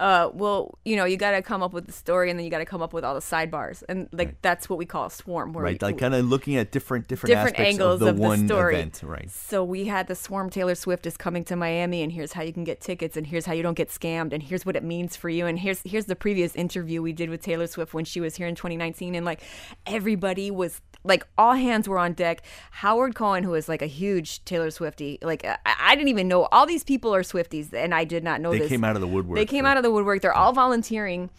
Uh, 0.00 0.30
well, 0.32 0.78
you 0.84 0.96
know, 0.96 1.04
you 1.04 1.16
got 1.16 1.32
to 1.32 1.42
come 1.42 1.62
up 1.62 1.72
with 1.72 1.86
the 1.86 1.92
story, 1.92 2.30
and 2.30 2.38
then 2.38 2.44
you 2.44 2.50
got 2.50 2.58
to 2.58 2.64
come 2.64 2.82
up 2.82 2.92
with 2.92 3.04
all 3.04 3.14
the 3.14 3.20
sidebars, 3.20 3.82
and 3.88 4.08
like 4.12 4.40
that's 4.42 4.68
what 4.68 4.78
we 4.78 4.86
call 4.86 5.06
a 5.06 5.10
swarm. 5.10 5.52
Where 5.52 5.64
right, 5.64 5.80
we, 5.80 5.86
like 5.86 5.98
kind 5.98 6.14
of 6.14 6.24
looking 6.24 6.56
at 6.56 6.70
different 6.70 7.08
different, 7.08 7.30
different 7.32 7.56
aspects 7.56 7.72
angles 7.74 7.94
of 7.94 8.00
the 8.00 8.08
of 8.08 8.16
the 8.16 8.22
one 8.22 8.46
story. 8.46 8.76
event, 8.76 9.00
right? 9.02 9.30
So 9.30 9.64
we 9.64 9.86
had 9.86 10.06
the 10.06 10.14
swarm. 10.14 10.50
Taylor 10.50 10.74
Swift 10.74 11.06
is 11.06 11.16
coming 11.16 11.44
to 11.44 11.56
Miami, 11.56 12.02
and 12.02 12.12
here's 12.12 12.32
how 12.32 12.42
you 12.42 12.52
can 12.52 12.64
get 12.64 12.80
tickets, 12.80 13.16
and 13.16 13.26
here's 13.26 13.46
how 13.46 13.52
you 13.52 13.62
don't 13.62 13.74
get 13.76 13.88
scammed, 13.88 14.32
and 14.32 14.42
here's 14.42 14.64
what 14.64 14.76
it 14.76 14.84
means 14.84 15.16
for 15.16 15.28
you, 15.28 15.46
and 15.46 15.58
here's 15.58 15.82
here's 15.82 16.06
the 16.06 16.16
previous 16.16 16.54
interview 16.54 17.02
we 17.02 17.12
did 17.12 17.28
with 17.30 17.42
Taylor 17.42 17.66
Swift 17.66 17.92
when 17.92 18.04
she 18.04 18.20
was 18.20 18.36
here 18.36 18.46
in 18.46 18.54
2019, 18.54 19.14
and 19.14 19.26
like 19.26 19.40
everybody 19.86 20.50
was 20.50 20.80
like 21.04 21.26
all 21.36 21.54
hands 21.54 21.88
were 21.88 21.98
on 21.98 22.12
deck. 22.12 22.42
Howard 22.70 23.14
Cohen, 23.14 23.44
who 23.44 23.54
is 23.54 23.68
like 23.68 23.82
a 23.82 23.86
huge 23.86 24.44
Taylor 24.44 24.70
Swifty, 24.70 25.18
like 25.22 25.44
I, 25.44 25.56
I 25.64 25.94
didn't 25.94 26.08
even 26.08 26.28
know 26.28 26.44
all 26.46 26.66
these 26.66 26.84
people 26.84 27.14
are 27.14 27.22
Swifties, 27.22 27.72
and 27.72 27.94
I 27.94 28.04
did 28.04 28.24
not 28.24 28.40
know 28.40 28.50
They 28.50 28.60
this. 28.60 28.68
came 28.68 28.84
out 28.84 28.94
of 28.96 29.00
the 29.00 29.08
woodwork. 29.08 29.36
They 29.36 29.46
came 29.46 29.64
for- 29.64 29.70
out 29.70 29.76
of 29.76 29.82
the 29.82 29.87
woodwork. 29.90 30.22
They're 30.22 30.36
all 30.36 30.52
volunteering. 30.52 31.30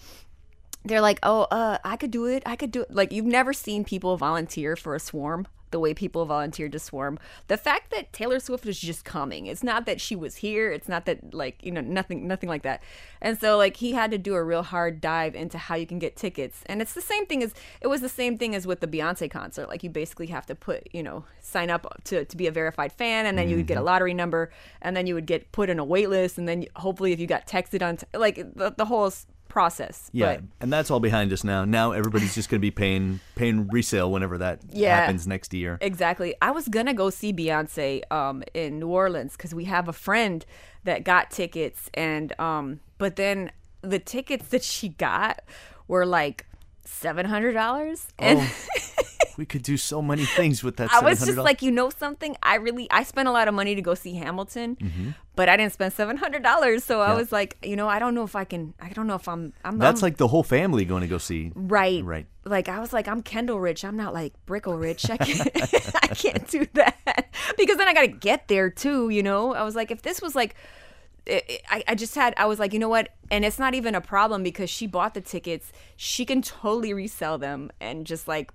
They're 0.86 1.02
like, 1.02 1.20
oh, 1.24 1.44
uh, 1.44 1.78
I 1.84 1.98
could 1.98 2.12
do 2.12 2.26
it. 2.26 2.44
I 2.46 2.56
could 2.56 2.72
do 2.72 2.82
it. 2.82 2.94
Like 2.94 3.12
you've 3.12 3.26
never 3.26 3.54
seen 3.54 3.84
people 3.84 4.16
volunteer 4.18 4.76
for 4.76 4.96
a 4.96 5.00
swarm 5.00 5.48
the 5.72 5.80
way 5.80 5.94
people 5.94 6.26
volunteered 6.26 6.72
to 6.72 6.80
swarm. 6.80 7.20
The 7.48 7.58
fact 7.58 7.92
that 7.92 8.12
Taylor 8.14 8.40
Swift 8.40 8.66
was 8.66 8.80
just 8.80 9.06
coming. 9.06 9.46
It's 9.46 9.64
not 9.64 9.86
that 9.86 10.02
she 10.02 10.16
was 10.16 10.38
here. 10.38 10.72
It's 10.72 10.88
not 10.88 11.06
that 11.06 11.34
like 11.34 11.64
you 11.64 11.72
know 11.72 11.82
nothing 11.82 12.28
nothing 12.28 12.50
like 12.50 12.64
that. 12.64 12.82
And 13.22 13.40
so 13.40 13.58
like 13.58 13.78
he 13.78 13.94
had 13.94 14.12
to 14.12 14.18
do 14.18 14.36
a 14.36 14.44
real 14.44 14.64
hard 14.64 15.02
dive 15.02 15.36
into 15.36 15.58
how 15.58 15.76
you 15.76 15.86
can 15.86 16.00
get 16.00 16.16
tickets. 16.16 16.64
And 16.66 16.82
it's 16.82 16.94
the 16.94 17.02
same 17.02 17.26
thing 17.26 17.44
as 17.44 17.54
it 17.82 17.88
was 17.88 18.02
the 18.02 18.10
same 18.10 18.38
thing 18.38 18.56
as 18.56 18.66
with 18.66 18.80
the 18.80 18.88
Beyonce 18.88 19.30
concert. 19.30 19.68
Like 19.68 19.84
you 19.84 19.90
basically 19.90 20.28
have 20.28 20.46
to 20.48 20.56
put 20.56 20.88
you 20.94 21.04
know 21.04 21.26
sign 21.42 21.70
up 21.70 22.02
to 22.06 22.26
to 22.26 22.38
be 22.38 22.48
a 22.48 22.52
verified 22.52 22.92
fan, 22.92 23.26
and 23.26 23.38
then 23.38 23.50
you 23.50 23.56
would 23.58 23.68
get 23.68 23.76
a 23.76 23.80
mm-hmm. 23.80 23.88
lottery 23.88 24.14
number, 24.14 24.52
and 24.82 24.96
then 24.96 25.08
you 25.08 25.16
would 25.16 25.26
get 25.26 25.52
put 25.52 25.70
in 25.70 25.80
a 25.80 25.86
wait 25.86 26.10
list, 26.10 26.38
and 26.38 26.48
then 26.48 26.66
hopefully 26.76 27.12
if 27.12 27.20
you 27.20 27.28
got 27.28 27.48
texted 27.48 27.86
on 27.86 27.98
t- 27.98 28.06
like 28.14 28.36
the 28.56 28.74
the 28.76 28.86
whole 28.86 29.12
process. 29.50 30.10
Yeah, 30.14 30.36
But- 30.36 30.44
and 30.62 30.72
that's 30.72 30.90
all 30.90 31.00
behind 31.02 31.34
us 31.34 31.44
now. 31.44 31.66
Now 31.66 31.92
everybody's 31.92 32.34
just 32.36 32.50
going 32.50 32.60
to 32.60 32.66
be 32.66 32.72
paying 32.72 33.20
paying 33.36 33.68
resale 33.68 34.12
whenever 34.12 34.38
that 34.38 34.62
Yeah. 34.70 34.96
happens 34.96 35.28
next 35.28 35.54
year. 35.54 35.78
Exactly. 35.82 36.36
I 36.42 36.52
was 36.52 36.68
gonna 36.70 36.94
go 36.94 37.10
see 37.10 37.34
Beyonce 37.34 38.10
um, 38.12 38.44
in 38.54 38.80
New 38.80 38.88
Orleans 38.88 39.36
because 39.36 39.54
we 39.54 39.66
have 39.66 39.88
a 39.90 39.94
friend 39.94 40.46
that 40.86 41.04
got 41.04 41.30
tickets, 41.32 41.90
and 41.94 42.40
um, 42.40 42.80
but 42.98 43.16
then 43.18 43.52
the 43.82 44.00
tickets 44.00 44.48
that 44.50 44.64
she 44.64 44.90
got 44.90 45.42
were 45.88 46.06
like 46.06 46.46
seven 46.86 47.26
hundred 47.26 47.54
dollars, 47.54 48.08
and 48.18 48.40
Oh, 48.40 48.54
we 49.40 49.46
could 49.46 49.64
do 49.64 49.78
so 49.78 50.02
many 50.02 50.26
things 50.26 50.64
with 50.64 50.76
that. 50.78 50.92
I 50.94 51.00
was 51.02 51.26
just 51.26 51.38
like, 51.38 51.62
you 51.62 51.72
know 51.72 51.90
something? 51.90 52.36
I 52.44 52.56
really 52.56 52.88
I 52.92 53.04
spent 53.04 53.28
a 53.28 53.32
lot 53.32 53.48
of 53.48 53.54
money 53.54 53.74
to 53.74 53.82
go 53.82 53.94
see 53.96 54.14
Hamilton, 54.14 54.76
Mm-hmm. 54.76 55.10
but 55.36 55.48
I 55.50 55.56
didn't 55.58 55.74
spend 55.74 55.94
seven 55.94 56.18
hundred 56.18 56.44
dollars. 56.44 56.84
So 56.84 57.02
I 57.02 57.14
was 57.16 57.32
like, 57.32 57.58
you 57.64 57.76
know, 57.76 57.88
I 57.88 57.98
don't 58.00 58.14
know 58.14 58.24
if 58.24 58.36
I 58.36 58.44
can. 58.44 58.74
I 58.80 58.90
don't 58.90 59.08
know 59.08 59.16
if 59.16 59.28
I'm. 59.28 59.54
I'm 59.64 59.78
that's 59.80 60.04
I'm- 60.04 60.08
like 60.08 60.18
the 60.18 60.28
whole 60.28 60.44
family 60.44 60.84
going 60.86 61.02
to 61.02 61.08
go 61.08 61.18
see. 61.18 61.52
Right. 61.56 62.04
Right. 62.04 62.28
Like 62.46 62.68
I 62.70 62.80
was 62.80 62.92
like, 62.94 63.08
I'm 63.08 63.22
Kendall 63.24 63.60
rich. 63.60 63.86
I'm 63.86 63.96
not 63.98 64.14
like 64.14 64.34
Brickell 64.46 64.78
rich. 64.78 65.10
I 65.10 65.18
can't 65.18 65.50
I 66.04 66.08
can't 66.14 66.48
do 66.48 66.68
that. 66.74 66.96
Because 67.58 67.78
then 67.78 67.88
I 67.88 67.94
gotta 67.94 68.08
get 68.30 68.48
there 68.48 68.70
too, 68.70 69.10
you 69.10 69.24
know? 69.24 69.54
I 69.56 69.64
was 69.64 69.76
like, 69.76 69.90
if 69.92 70.02
this 70.04 70.22
was 70.22 70.36
like 70.36 70.56
I, 71.28 71.84
I 71.88 71.96
just 71.96 72.16
had 72.16 72.34
I 72.38 72.46
was 72.46 72.58
like, 72.60 72.74
you 72.74 72.80
know 72.80 72.90
what? 72.90 73.10
And 73.30 73.46
it's 73.46 73.60
not 73.60 73.74
even 73.76 73.94
a 73.96 74.02
problem 74.02 74.42
because 74.44 74.70
she 74.70 74.88
bought 74.88 75.14
the 75.14 75.22
tickets. 75.22 75.72
She 75.96 76.26
can 76.26 76.42
totally 76.42 76.94
resell 76.94 77.38
them 77.38 77.70
and 77.80 78.06
just 78.06 78.28
like 78.28 78.52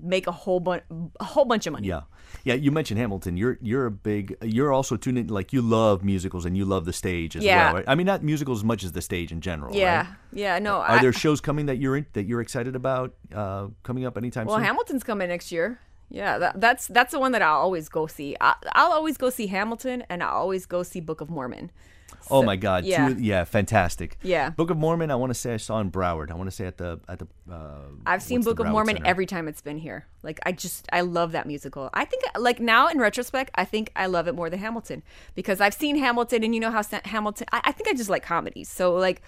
make 0.00 0.26
a 0.26 0.32
whole 0.32 0.60
bunch 0.60 0.82
a 1.20 1.24
whole 1.24 1.44
bunch 1.44 1.66
of 1.66 1.72
money. 1.72 1.88
Yeah, 1.88 2.02
yeah. 2.44 2.54
You 2.54 2.70
mentioned 2.70 2.98
Hamilton. 3.00 3.36
You're 3.36 3.58
you're 3.60 3.86
a 3.86 3.90
big. 3.90 4.36
You're 4.42 4.72
also 4.72 4.96
tuned 4.96 5.18
in. 5.18 5.26
Like 5.28 5.52
you 5.52 5.62
love 5.62 6.04
musicals 6.04 6.44
and 6.44 6.56
you 6.56 6.64
love 6.64 6.84
the 6.84 6.92
stage 6.92 7.36
as 7.36 7.44
Yeah. 7.44 7.66
well. 7.66 7.74
Right? 7.74 7.84
I 7.88 7.94
mean, 7.94 8.06
not 8.06 8.22
musicals 8.22 8.60
as 8.60 8.64
much 8.64 8.84
as 8.84 8.92
the 8.92 9.02
stage 9.02 9.32
in 9.32 9.40
general. 9.40 9.74
Yeah. 9.74 9.96
right? 9.98 10.06
Yeah, 10.32 10.58
no. 10.58 10.76
Are 10.76 10.92
I, 10.98 11.02
there 11.02 11.12
shows 11.12 11.40
coming 11.40 11.66
that 11.66 11.78
you're 11.78 11.96
in, 11.96 12.06
that 12.12 12.24
you're 12.24 12.40
excited 12.40 12.76
about 12.76 13.14
uh, 13.34 13.68
coming 13.82 14.04
up 14.04 14.16
anytime 14.16 14.46
Well, 14.46 14.56
soon? 14.56 14.62
Well, 14.62 14.66
Hamilton's 14.66 15.04
coming 15.04 15.28
next 15.28 15.50
year. 15.52 15.80
Yeah, 16.10 16.38
that, 16.38 16.60
that's 16.60 16.86
that's 16.88 17.12
the 17.12 17.18
one 17.20 17.32
that 17.32 17.42
I'll 17.42 17.58
always 17.60 17.88
go 17.90 18.06
see. 18.06 18.34
I, 18.40 18.54
I'll 18.72 18.92
always 18.92 19.18
go 19.18 19.28
see 19.30 19.46
Hamilton, 19.48 20.04
and 20.08 20.22
I'll 20.22 20.36
always 20.36 20.64
go 20.64 20.82
see 20.82 21.00
Book 21.00 21.20
of 21.20 21.28
Mormon. 21.28 21.70
Oh 22.30 22.42
my 22.42 22.56
God! 22.56 22.84
yeah. 22.84 23.08
Two, 23.08 23.20
yeah, 23.20 23.44
fantastic. 23.44 24.18
Yeah. 24.22 24.50
Book 24.50 24.70
of 24.70 24.76
Mormon. 24.76 25.10
I 25.10 25.16
want 25.16 25.30
to 25.30 25.34
say 25.34 25.54
I 25.54 25.56
saw 25.56 25.80
in 25.80 25.90
Broward. 25.90 26.30
I 26.30 26.34
want 26.34 26.48
to 26.48 26.54
say 26.54 26.66
at 26.66 26.78
the 26.78 27.00
at 27.08 27.18
the. 27.18 27.26
Uh, 27.50 27.80
I've 28.06 28.22
seen 28.22 28.42
Book 28.42 28.58
of 28.58 28.66
Broward 28.66 28.72
Mormon 28.72 28.96
Center? 28.96 29.08
every 29.08 29.26
time 29.26 29.48
it's 29.48 29.60
been 29.60 29.78
here. 29.78 30.06
Like 30.22 30.40
I 30.44 30.52
just 30.52 30.86
I 30.92 31.02
love 31.02 31.32
that 31.32 31.46
musical. 31.46 31.90
I 31.94 32.04
think 32.04 32.24
like 32.36 32.60
now 32.60 32.88
in 32.88 32.98
retrospect, 32.98 33.50
I 33.54 33.64
think 33.64 33.90
I 33.96 34.06
love 34.06 34.28
it 34.28 34.34
more 34.34 34.50
than 34.50 34.58
Hamilton 34.58 35.02
because 35.34 35.60
I've 35.60 35.74
seen 35.74 35.96
Hamilton, 35.96 36.44
and 36.44 36.54
you 36.54 36.60
know 36.60 36.70
how 36.70 36.82
Hamilton. 37.04 37.46
I, 37.52 37.60
I 37.64 37.72
think 37.72 37.88
I 37.88 37.94
just 37.94 38.10
like 38.10 38.22
comedies. 38.22 38.68
So 38.68 38.94
like. 38.94 39.22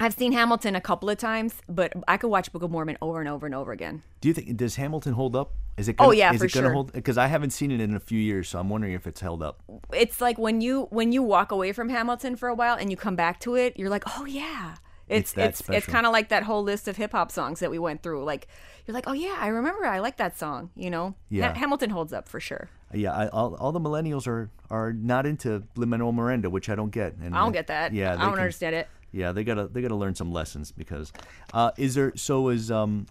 I've 0.00 0.14
seen 0.14 0.32
Hamilton 0.32 0.74
a 0.74 0.80
couple 0.80 1.08
of 1.08 1.18
times, 1.18 1.54
but 1.68 1.92
I 2.08 2.16
could 2.16 2.28
watch 2.28 2.52
Book 2.52 2.62
of 2.62 2.70
Mormon 2.70 2.98
over 3.00 3.20
and 3.20 3.28
over 3.28 3.46
and 3.46 3.54
over 3.54 3.70
again. 3.70 4.02
Do 4.20 4.28
you 4.28 4.34
think 4.34 4.56
does 4.56 4.74
Hamilton 4.76 5.12
hold 5.12 5.36
up? 5.36 5.52
Is 5.76 5.88
it? 5.88 5.96
Oh, 5.98 6.06
Gonna, 6.06 6.16
yeah, 6.16 6.32
is 6.32 6.38
for 6.40 6.46
it 6.46 6.52
gonna 6.52 6.66
sure. 6.66 6.72
hold? 6.72 6.92
Because 6.92 7.16
I 7.16 7.28
haven't 7.28 7.50
seen 7.50 7.70
it 7.70 7.80
in 7.80 7.94
a 7.94 8.00
few 8.00 8.18
years, 8.18 8.48
so 8.48 8.58
I'm 8.58 8.68
wondering 8.68 8.92
if 8.94 9.06
it's 9.06 9.20
held 9.20 9.42
up. 9.42 9.62
it's 9.92 10.20
like 10.20 10.36
when 10.36 10.60
you 10.60 10.88
when 10.90 11.12
you 11.12 11.22
walk 11.22 11.52
away 11.52 11.72
from 11.72 11.88
Hamilton 11.90 12.34
for 12.36 12.48
a 12.48 12.54
while 12.54 12.74
and 12.76 12.90
you 12.90 12.96
come 12.96 13.14
back 13.16 13.38
to 13.40 13.54
it, 13.54 13.76
you're 13.78 13.90
like, 13.90 14.04
oh 14.18 14.24
yeah. 14.24 14.76
It's 15.06 15.32
It's 15.36 15.60
it's 15.60 15.68
it's, 15.68 15.86
kind 15.86 16.06
of 16.06 16.12
like 16.12 16.30
that 16.30 16.44
whole 16.44 16.62
list 16.62 16.88
of 16.88 16.96
hip 16.96 17.12
hop 17.12 17.30
songs 17.30 17.60
that 17.60 17.70
we 17.70 17.78
went 17.78 18.02
through. 18.02 18.24
Like 18.24 18.48
you're 18.86 18.94
like, 18.94 19.06
oh 19.06 19.12
yeah, 19.12 19.36
I 19.38 19.48
remember. 19.48 19.84
I 19.84 19.98
like 19.98 20.16
that 20.16 20.38
song. 20.38 20.70
You 20.74 20.90
know, 20.90 21.14
Yeah. 21.28 21.48
Ha- 21.48 21.54
Hamilton 21.58 21.90
holds 21.90 22.12
up 22.12 22.26
for 22.26 22.40
sure. 22.40 22.68
Yeah, 22.92 23.12
I, 23.12 23.28
all, 23.28 23.54
all 23.56 23.70
the 23.72 23.80
millennials 23.80 24.26
are 24.26 24.50
are 24.70 24.92
not 24.92 25.26
into 25.26 25.62
Lin 25.76 25.90
Manuel 25.90 26.12
Miranda, 26.12 26.48
which 26.48 26.68
I 26.70 26.74
don't 26.74 26.90
get. 26.90 27.14
And 27.16 27.34
I 27.34 27.42
don't 27.42 27.52
get 27.52 27.66
that. 27.66 27.92
Yeah, 27.92 28.14
I 28.14 28.16
don't 28.16 28.30
can- 28.30 28.38
understand 28.40 28.74
it. 28.76 28.88
Yeah, 29.14 29.30
they 29.30 29.44
gotta 29.44 29.68
they 29.68 29.80
gotta 29.80 29.94
learn 29.94 30.16
some 30.16 30.32
lessons 30.32 30.72
because 30.72 31.12
uh, 31.52 31.70
is 31.76 31.94
there 31.94 32.12
so 32.16 32.48
is 32.48 32.70
um 32.72 33.06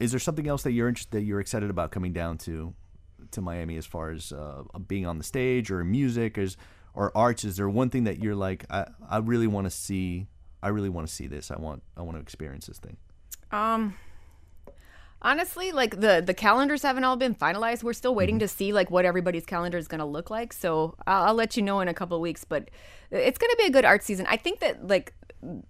is 0.00 0.10
there 0.10 0.18
something 0.18 0.48
else 0.48 0.64
that 0.64 0.72
you're 0.72 0.88
interested 0.88 1.12
that 1.18 1.22
you're 1.22 1.38
excited 1.38 1.70
about 1.70 1.92
coming 1.92 2.12
down 2.12 2.36
to 2.38 2.74
to 3.30 3.40
Miami 3.40 3.76
as 3.76 3.86
far 3.86 4.10
as 4.10 4.32
uh, 4.32 4.62
being 4.88 5.06
on 5.06 5.18
the 5.18 5.24
stage 5.24 5.70
or 5.70 5.84
music 5.84 6.36
is 6.36 6.56
or 6.94 7.16
arts? 7.16 7.44
Is 7.44 7.56
there 7.56 7.68
one 7.68 7.90
thing 7.90 8.04
that 8.04 8.18
you're 8.18 8.34
like 8.34 8.64
I, 8.70 8.86
I 9.08 9.18
really 9.18 9.46
want 9.46 9.66
to 9.66 9.70
see 9.70 10.26
I 10.64 10.68
really 10.68 10.88
want 10.88 11.06
to 11.06 11.14
see 11.14 11.28
this 11.28 11.52
I 11.52 11.60
want 11.60 11.84
I 11.96 12.02
want 12.02 12.16
to 12.16 12.20
experience 12.20 12.66
this 12.66 12.78
thing. 12.78 12.96
Um, 13.52 13.94
honestly, 15.22 15.72
like 15.72 16.00
the 16.00 16.22
the 16.24 16.34
calendars 16.34 16.82
haven't 16.82 17.04
all 17.04 17.16
been 17.16 17.34
finalized. 17.34 17.82
We're 17.84 17.92
still 17.92 18.10
Mm-hmm. 18.10 18.18
waiting 18.18 18.38
to 18.40 18.48
see 18.48 18.72
like 18.72 18.90
what 18.90 19.04
everybody's 19.04 19.46
calendar 19.46 19.78
is 19.78 19.88
going 19.88 20.00
to 20.00 20.04
look 20.04 20.28
like. 20.30 20.52
So 20.52 20.96
I'll, 21.06 21.28
I'll 21.28 21.34
let 21.34 21.56
you 21.56 21.62
know 21.62 21.80
in 21.80 21.88
a 21.88 21.94
couple 21.94 22.16
of 22.16 22.20
weeks. 22.20 22.44
But 22.44 22.70
it's 23.10 23.38
going 23.38 23.50
to 23.50 23.56
be 23.56 23.64
a 23.64 23.70
good 23.70 23.84
art 23.84 24.02
season. 24.02 24.26
I 24.28 24.36
think 24.36 24.60
that 24.60 24.86
like 24.86 25.14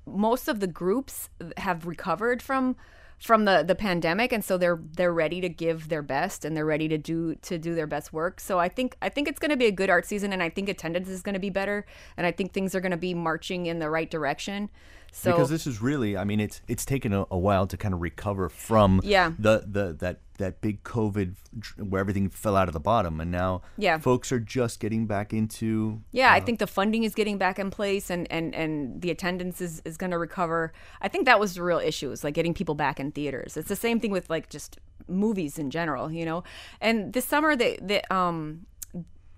most 0.07 0.49
of 0.49 0.61
the 0.61 0.67
groups 0.67 1.29
have 1.57 1.87
recovered 1.87 2.43
from 2.43 2.77
from 3.19 3.47
the 3.47 3.65
the 3.67 3.75
pandemic 3.75 4.33
and 4.33 4.45
so 4.45 4.59
they're 4.59 4.81
they're 4.97 5.13
ready 5.13 5.41
to 5.41 5.49
give 5.49 5.89
their 5.89 6.03
best 6.03 6.45
and 6.45 6.57
they're 6.57 6.67
ready 6.67 6.87
to 6.87 6.99
do 6.99 7.35
to 7.37 7.59
do 7.59 7.75
their 7.75 7.87
best 7.87 8.13
work. 8.13 8.41
So 8.41 8.59
i 8.59 8.69
think 8.69 8.97
i 9.01 9.09
think 9.09 9.29
it's 9.29 9.39
going 9.39 9.51
to 9.51 9.57
be 9.57 9.67
a 9.67 9.73
good 9.73 9.91
art 9.91 10.05
season 10.05 10.33
and 10.33 10.43
i 10.43 10.51
think 10.51 10.69
attendance 10.69 11.09
is 11.09 11.23
going 11.23 11.35
to 11.35 11.41
be 11.41 11.51
better 11.51 11.87
and 12.17 12.27
i 12.27 12.31
think 12.31 12.53
things 12.53 12.75
are 12.75 12.81
going 12.81 12.91
to 12.91 12.97
be 12.97 13.15
marching 13.15 13.67
in 13.67 13.79
the 13.79 13.89
right 13.89 14.11
direction 14.11 14.69
so 15.13 15.31
because 15.33 15.49
this 15.51 15.67
is 15.67 15.81
really 15.81 16.17
I 16.17 16.25
mean 16.25 16.41
it's 16.41 16.61
it's 16.69 16.85
taken 16.85 17.13
a, 17.13 17.27
a 17.31 17.39
while 17.39 17.67
to 17.67 17.77
kind 17.77 17.95
of 17.95 18.01
recover 18.01 18.49
from 18.49 19.01
Yeah. 19.05 19.33
the 19.39 19.65
the 19.67 19.93
that 20.01 20.21
that 20.39 20.61
big 20.61 20.83
COVID 20.83 21.35
where 21.79 21.99
everything 22.01 22.29
fell 22.29 22.57
out 22.57 22.69
of 22.69 22.75
the 22.75 22.81
bottom 22.81 23.21
and 23.23 23.31
now 23.31 23.63
Yeah. 23.79 23.97
folks 23.99 24.31
are 24.33 24.39
just 24.41 24.81
getting 24.81 25.07
back 25.07 25.33
into 25.33 26.03
Yeah, 26.13 26.31
I 26.33 26.41
think 26.41 26.59
the 26.59 26.67
funding 26.67 27.05
is 27.05 27.15
getting 27.15 27.39
back 27.39 27.59
in 27.59 27.71
place 27.71 28.11
and, 28.11 28.31
and, 28.31 28.55
and 28.55 29.01
the 29.01 29.11
attendance 29.11 29.63
is, 29.63 29.81
is 29.87 29.97
going 29.97 30.11
to 30.11 30.19
recover. 30.19 30.75
I 31.01 31.09
think 31.09 31.25
that 31.25 31.41
was 31.41 31.55
the 31.55 31.63
real 31.63 31.79
issue 31.79 32.11
is 32.11 32.23
like 32.23 32.35
getting 32.35 32.53
people 32.53 32.75
back 32.75 33.01
in 33.01 33.13
theaters. 33.13 33.57
It's 33.57 33.69
the 33.69 33.77
same 33.77 33.99
thing 33.99 34.11
with 34.11 34.29
like 34.29 34.51
just 34.51 34.79
movies 35.09 35.59
in 35.59 35.71
general, 35.71 36.13
you 36.13 36.27
know. 36.27 36.45
And 36.83 37.15
this 37.15 37.25
summer 37.25 37.57
they 37.57 37.79
they 37.81 38.03
um 38.11 38.67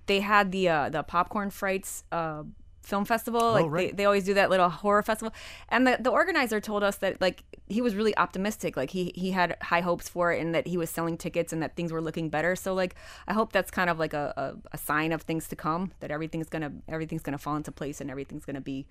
they 0.07 0.19
had 0.19 0.51
the 0.51 0.69
uh, 0.69 0.89
the 0.89 1.03
popcorn 1.05 1.51
frights 1.51 2.03
uh 2.11 2.43
film 2.89 3.05
festival 3.05 3.43
oh, 3.43 3.53
like 3.53 3.67
right. 3.69 3.91
they, 3.91 3.97
they 3.99 4.05
always 4.07 4.25
do 4.25 4.35
that 4.35 4.49
little 4.51 4.69
horror 4.71 5.03
festival. 5.03 5.33
And 5.69 5.87
the, 5.87 5.99
the 6.01 6.11
organizer 6.11 6.59
told 6.61 6.83
us 6.83 6.97
that 6.97 7.21
like 7.21 7.45
he 7.69 7.81
was 7.83 7.95
really 7.95 8.17
optimistic. 8.17 8.77
Like 8.77 8.91
he 8.91 9.13
he 9.15 9.31
had 9.33 9.57
high 9.63 9.83
hopes 9.83 10.09
for 10.09 10.33
it 10.33 10.41
and 10.41 10.55
that 10.55 10.67
he 10.67 10.77
was 10.79 10.89
selling 10.89 11.17
tickets 11.19 11.53
and 11.53 11.63
that 11.63 11.77
things 11.77 11.93
were 11.93 12.01
looking 12.01 12.31
better. 12.31 12.57
So 12.57 12.73
like 12.75 12.95
i 13.27 13.33
hope 13.35 13.53
that's 13.53 13.71
kind 13.71 13.91
of 13.91 13.99
like 13.99 14.15
a, 14.15 14.33
a, 14.37 14.47
a 14.73 14.79
sign 14.79 15.13
of 15.13 15.23
things 15.23 15.49
to 15.49 15.57
come 15.57 15.93
that 16.01 16.11
everything's 16.11 16.49
gonna 16.49 16.73
everything's 16.89 17.23
gonna 17.23 17.39
fall 17.39 17.57
into 17.57 17.71
place 17.71 18.01
and 18.01 18.11
everything's 18.11 18.45
gonna 18.47 18.61
be 18.61 18.87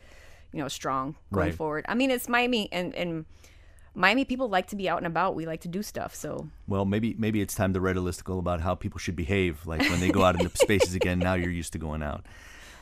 you 0.53 0.59
know 0.61 0.67
strong 0.67 1.15
going 1.33 1.47
Right. 1.47 1.55
forward. 1.55 1.85
I 1.89 1.95
mean 1.95 2.11
it's 2.11 2.29
miami 2.29 2.69
and 2.71 2.93
and 2.95 3.25
miami 3.95 4.25
people 4.25 4.47
like 4.47 4.67
to 4.67 4.75
be 4.75 4.87
out 4.87 4.99
and 4.99 5.07
about. 5.07 5.33
We 5.35 5.45
like 5.47 5.61
to 5.61 5.67
do 5.67 5.81
stuff 5.81 6.13
so. 6.13 6.47
Well 6.67 6.85
maybe 6.85 7.15
maybe 7.17 7.41
it's 7.41 7.55
time 7.55 7.73
to 7.73 7.81
write 7.81 7.97
a 7.97 8.01
listicle 8.01 8.37
about 8.37 8.61
how 8.61 8.75
people 8.75 8.99
should 8.99 9.15
behave. 9.15 9.65
Like 9.65 9.81
when 9.89 9.99
they 9.99 10.09
go 10.09 10.23
out 10.23 10.35
into 10.39 10.55
spaces 10.65 10.93
again 10.93 11.17
now 11.19 11.33
you're 11.33 11.49
used 11.49 11.73
to 11.73 11.79
going 11.79 12.03
out 12.03 12.23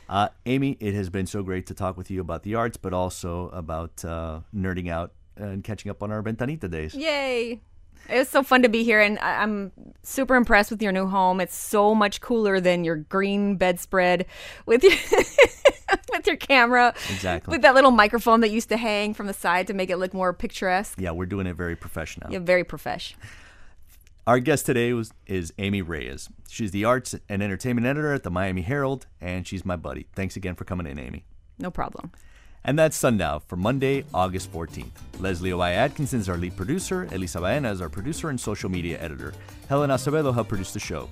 uh, 0.09 0.29
Amy, 0.45 0.77
it 0.79 0.93
has 0.93 1.09
been 1.09 1.25
so 1.27 1.43
great 1.43 1.65
to 1.67 1.73
talk 1.73 1.97
with 1.97 2.09
you 2.11 2.21
about 2.21 2.43
the 2.43 2.55
arts, 2.55 2.77
but 2.77 2.93
also 2.93 3.49
about 3.49 4.03
uh, 4.05 4.41
nerding 4.55 4.89
out 4.89 5.13
and 5.37 5.63
catching 5.63 5.89
up 5.89 6.01
on 6.03 6.11
our 6.11 6.21
Ventanita 6.23 6.69
days. 6.69 6.93
Yay! 6.95 7.61
It 8.07 8.19
was 8.19 8.29
so 8.29 8.43
fun 8.43 8.61
to 8.61 8.69
be 8.69 8.83
here, 8.83 9.01
and 9.01 9.17
I'm 9.19 9.71
super 10.03 10.35
impressed 10.35 10.69
with 10.69 10.79
your 10.81 10.91
new 10.91 11.07
home. 11.07 11.41
It's 11.41 11.55
so 11.57 11.95
much 11.95 12.21
cooler 12.21 12.59
than 12.59 12.83
your 12.83 12.97
green 12.97 13.55
bedspread 13.57 14.27
with 14.67 14.83
your 14.83 14.93
with 16.11 16.27
your 16.27 16.35
camera, 16.35 16.93
Exactly. 17.09 17.51
with 17.51 17.63
that 17.63 17.73
little 17.73 17.89
microphone 17.91 18.41
that 18.41 18.49
used 18.49 18.69
to 18.69 18.77
hang 18.77 19.15
from 19.15 19.25
the 19.25 19.33
side 19.33 19.65
to 19.67 19.73
make 19.73 19.89
it 19.89 19.97
look 19.97 20.13
more 20.13 20.33
picturesque. 20.33 20.99
Yeah, 20.99 21.11
we're 21.11 21.25
doing 21.25 21.47
it 21.47 21.55
very 21.55 21.75
professional. 21.75 22.31
Yeah, 22.31 22.39
very 22.39 22.63
profesh. 22.63 23.15
Our 24.27 24.39
guest 24.39 24.65
today 24.65 24.91
was 24.91 25.13
is 25.27 25.53
Amy 25.59 25.83
Reyes. 25.83 26.29
She's 26.49 26.71
the 26.71 26.83
arts 26.83 27.13
and 27.29 27.43
entertainment 27.43 27.85
editor 27.85 28.11
at 28.11 28.23
the 28.23 28.31
Miami 28.31 28.63
Herald, 28.63 29.05
and 29.21 29.45
she's 29.45 29.63
my 29.63 29.75
buddy. 29.75 30.07
Thanks 30.15 30.35
again 30.35 30.55
for 30.55 30.65
coming 30.65 30.87
in, 30.87 30.97
Amy. 30.97 31.25
No 31.59 31.69
problem. 31.69 32.11
And 32.63 32.79
that's 32.79 32.97
Sundial 32.97 33.41
for 33.41 33.55
Monday, 33.55 34.03
August 34.15 34.51
14th. 34.51 34.89
Leslie 35.19 35.51
Ovalle 35.51 35.75
Atkinson 35.75 36.21
is 36.21 36.27
our 36.27 36.37
lead 36.37 36.57
producer. 36.57 37.07
Elisa 37.11 37.39
Baena 37.39 37.71
is 37.71 37.81
our 37.81 37.89
producer 37.89 38.31
and 38.31 38.39
social 38.41 38.67
media 38.67 38.99
editor. 38.99 39.31
Helen 39.69 39.91
Acevedo 39.91 40.33
helped 40.33 40.49
produce 40.49 40.73
the 40.73 40.79
show. 40.79 41.07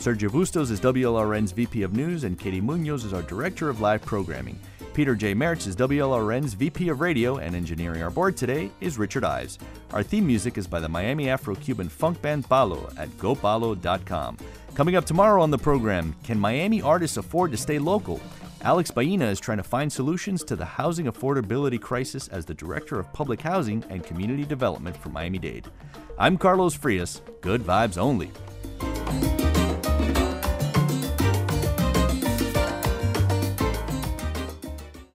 Sergio 0.00 0.28
Bustos 0.28 0.72
is 0.72 0.80
WLRN's 0.80 1.52
VP 1.52 1.84
of 1.84 1.92
News, 1.92 2.24
and 2.24 2.36
Katie 2.36 2.60
Munoz 2.60 3.04
is 3.04 3.12
our 3.12 3.22
Director 3.22 3.68
of 3.68 3.80
Live 3.80 4.02
Programming. 4.04 4.58
Peter 4.96 5.14
J. 5.14 5.34
Mertz 5.34 5.66
is 5.66 5.76
WLRN's 5.76 6.54
VP 6.54 6.88
of 6.88 7.02
Radio, 7.02 7.36
and 7.36 7.54
engineering 7.54 8.02
our 8.02 8.08
board 8.08 8.34
today 8.34 8.70
is 8.80 8.96
Richard 8.96 9.24
Ives. 9.24 9.58
Our 9.92 10.02
theme 10.02 10.26
music 10.26 10.56
is 10.56 10.66
by 10.66 10.80
the 10.80 10.88
Miami 10.88 11.28
Afro-Cuban 11.28 11.90
funk 11.90 12.22
band 12.22 12.48
Palo 12.48 12.88
at 12.96 13.10
gopalo.com. 13.18 14.38
Coming 14.74 14.96
up 14.96 15.04
tomorrow 15.04 15.42
on 15.42 15.50
the 15.50 15.58
program, 15.58 16.16
can 16.24 16.40
Miami 16.40 16.80
artists 16.80 17.18
afford 17.18 17.50
to 17.50 17.58
stay 17.58 17.78
local? 17.78 18.22
Alex 18.62 18.90
Ballina 18.90 19.26
is 19.26 19.38
trying 19.38 19.58
to 19.58 19.62
find 19.62 19.92
solutions 19.92 20.42
to 20.44 20.56
the 20.56 20.64
housing 20.64 21.04
affordability 21.04 21.78
crisis 21.78 22.28
as 22.28 22.46
the 22.46 22.54
Director 22.54 22.98
of 22.98 23.12
Public 23.12 23.42
Housing 23.42 23.84
and 23.90 24.02
Community 24.02 24.46
Development 24.46 24.96
for 24.96 25.10
Miami 25.10 25.38
Dade. 25.38 25.66
I'm 26.18 26.38
Carlos 26.38 26.72
Frias. 26.72 27.20
Good 27.42 27.60
vibes 27.60 27.98
only. 27.98 28.30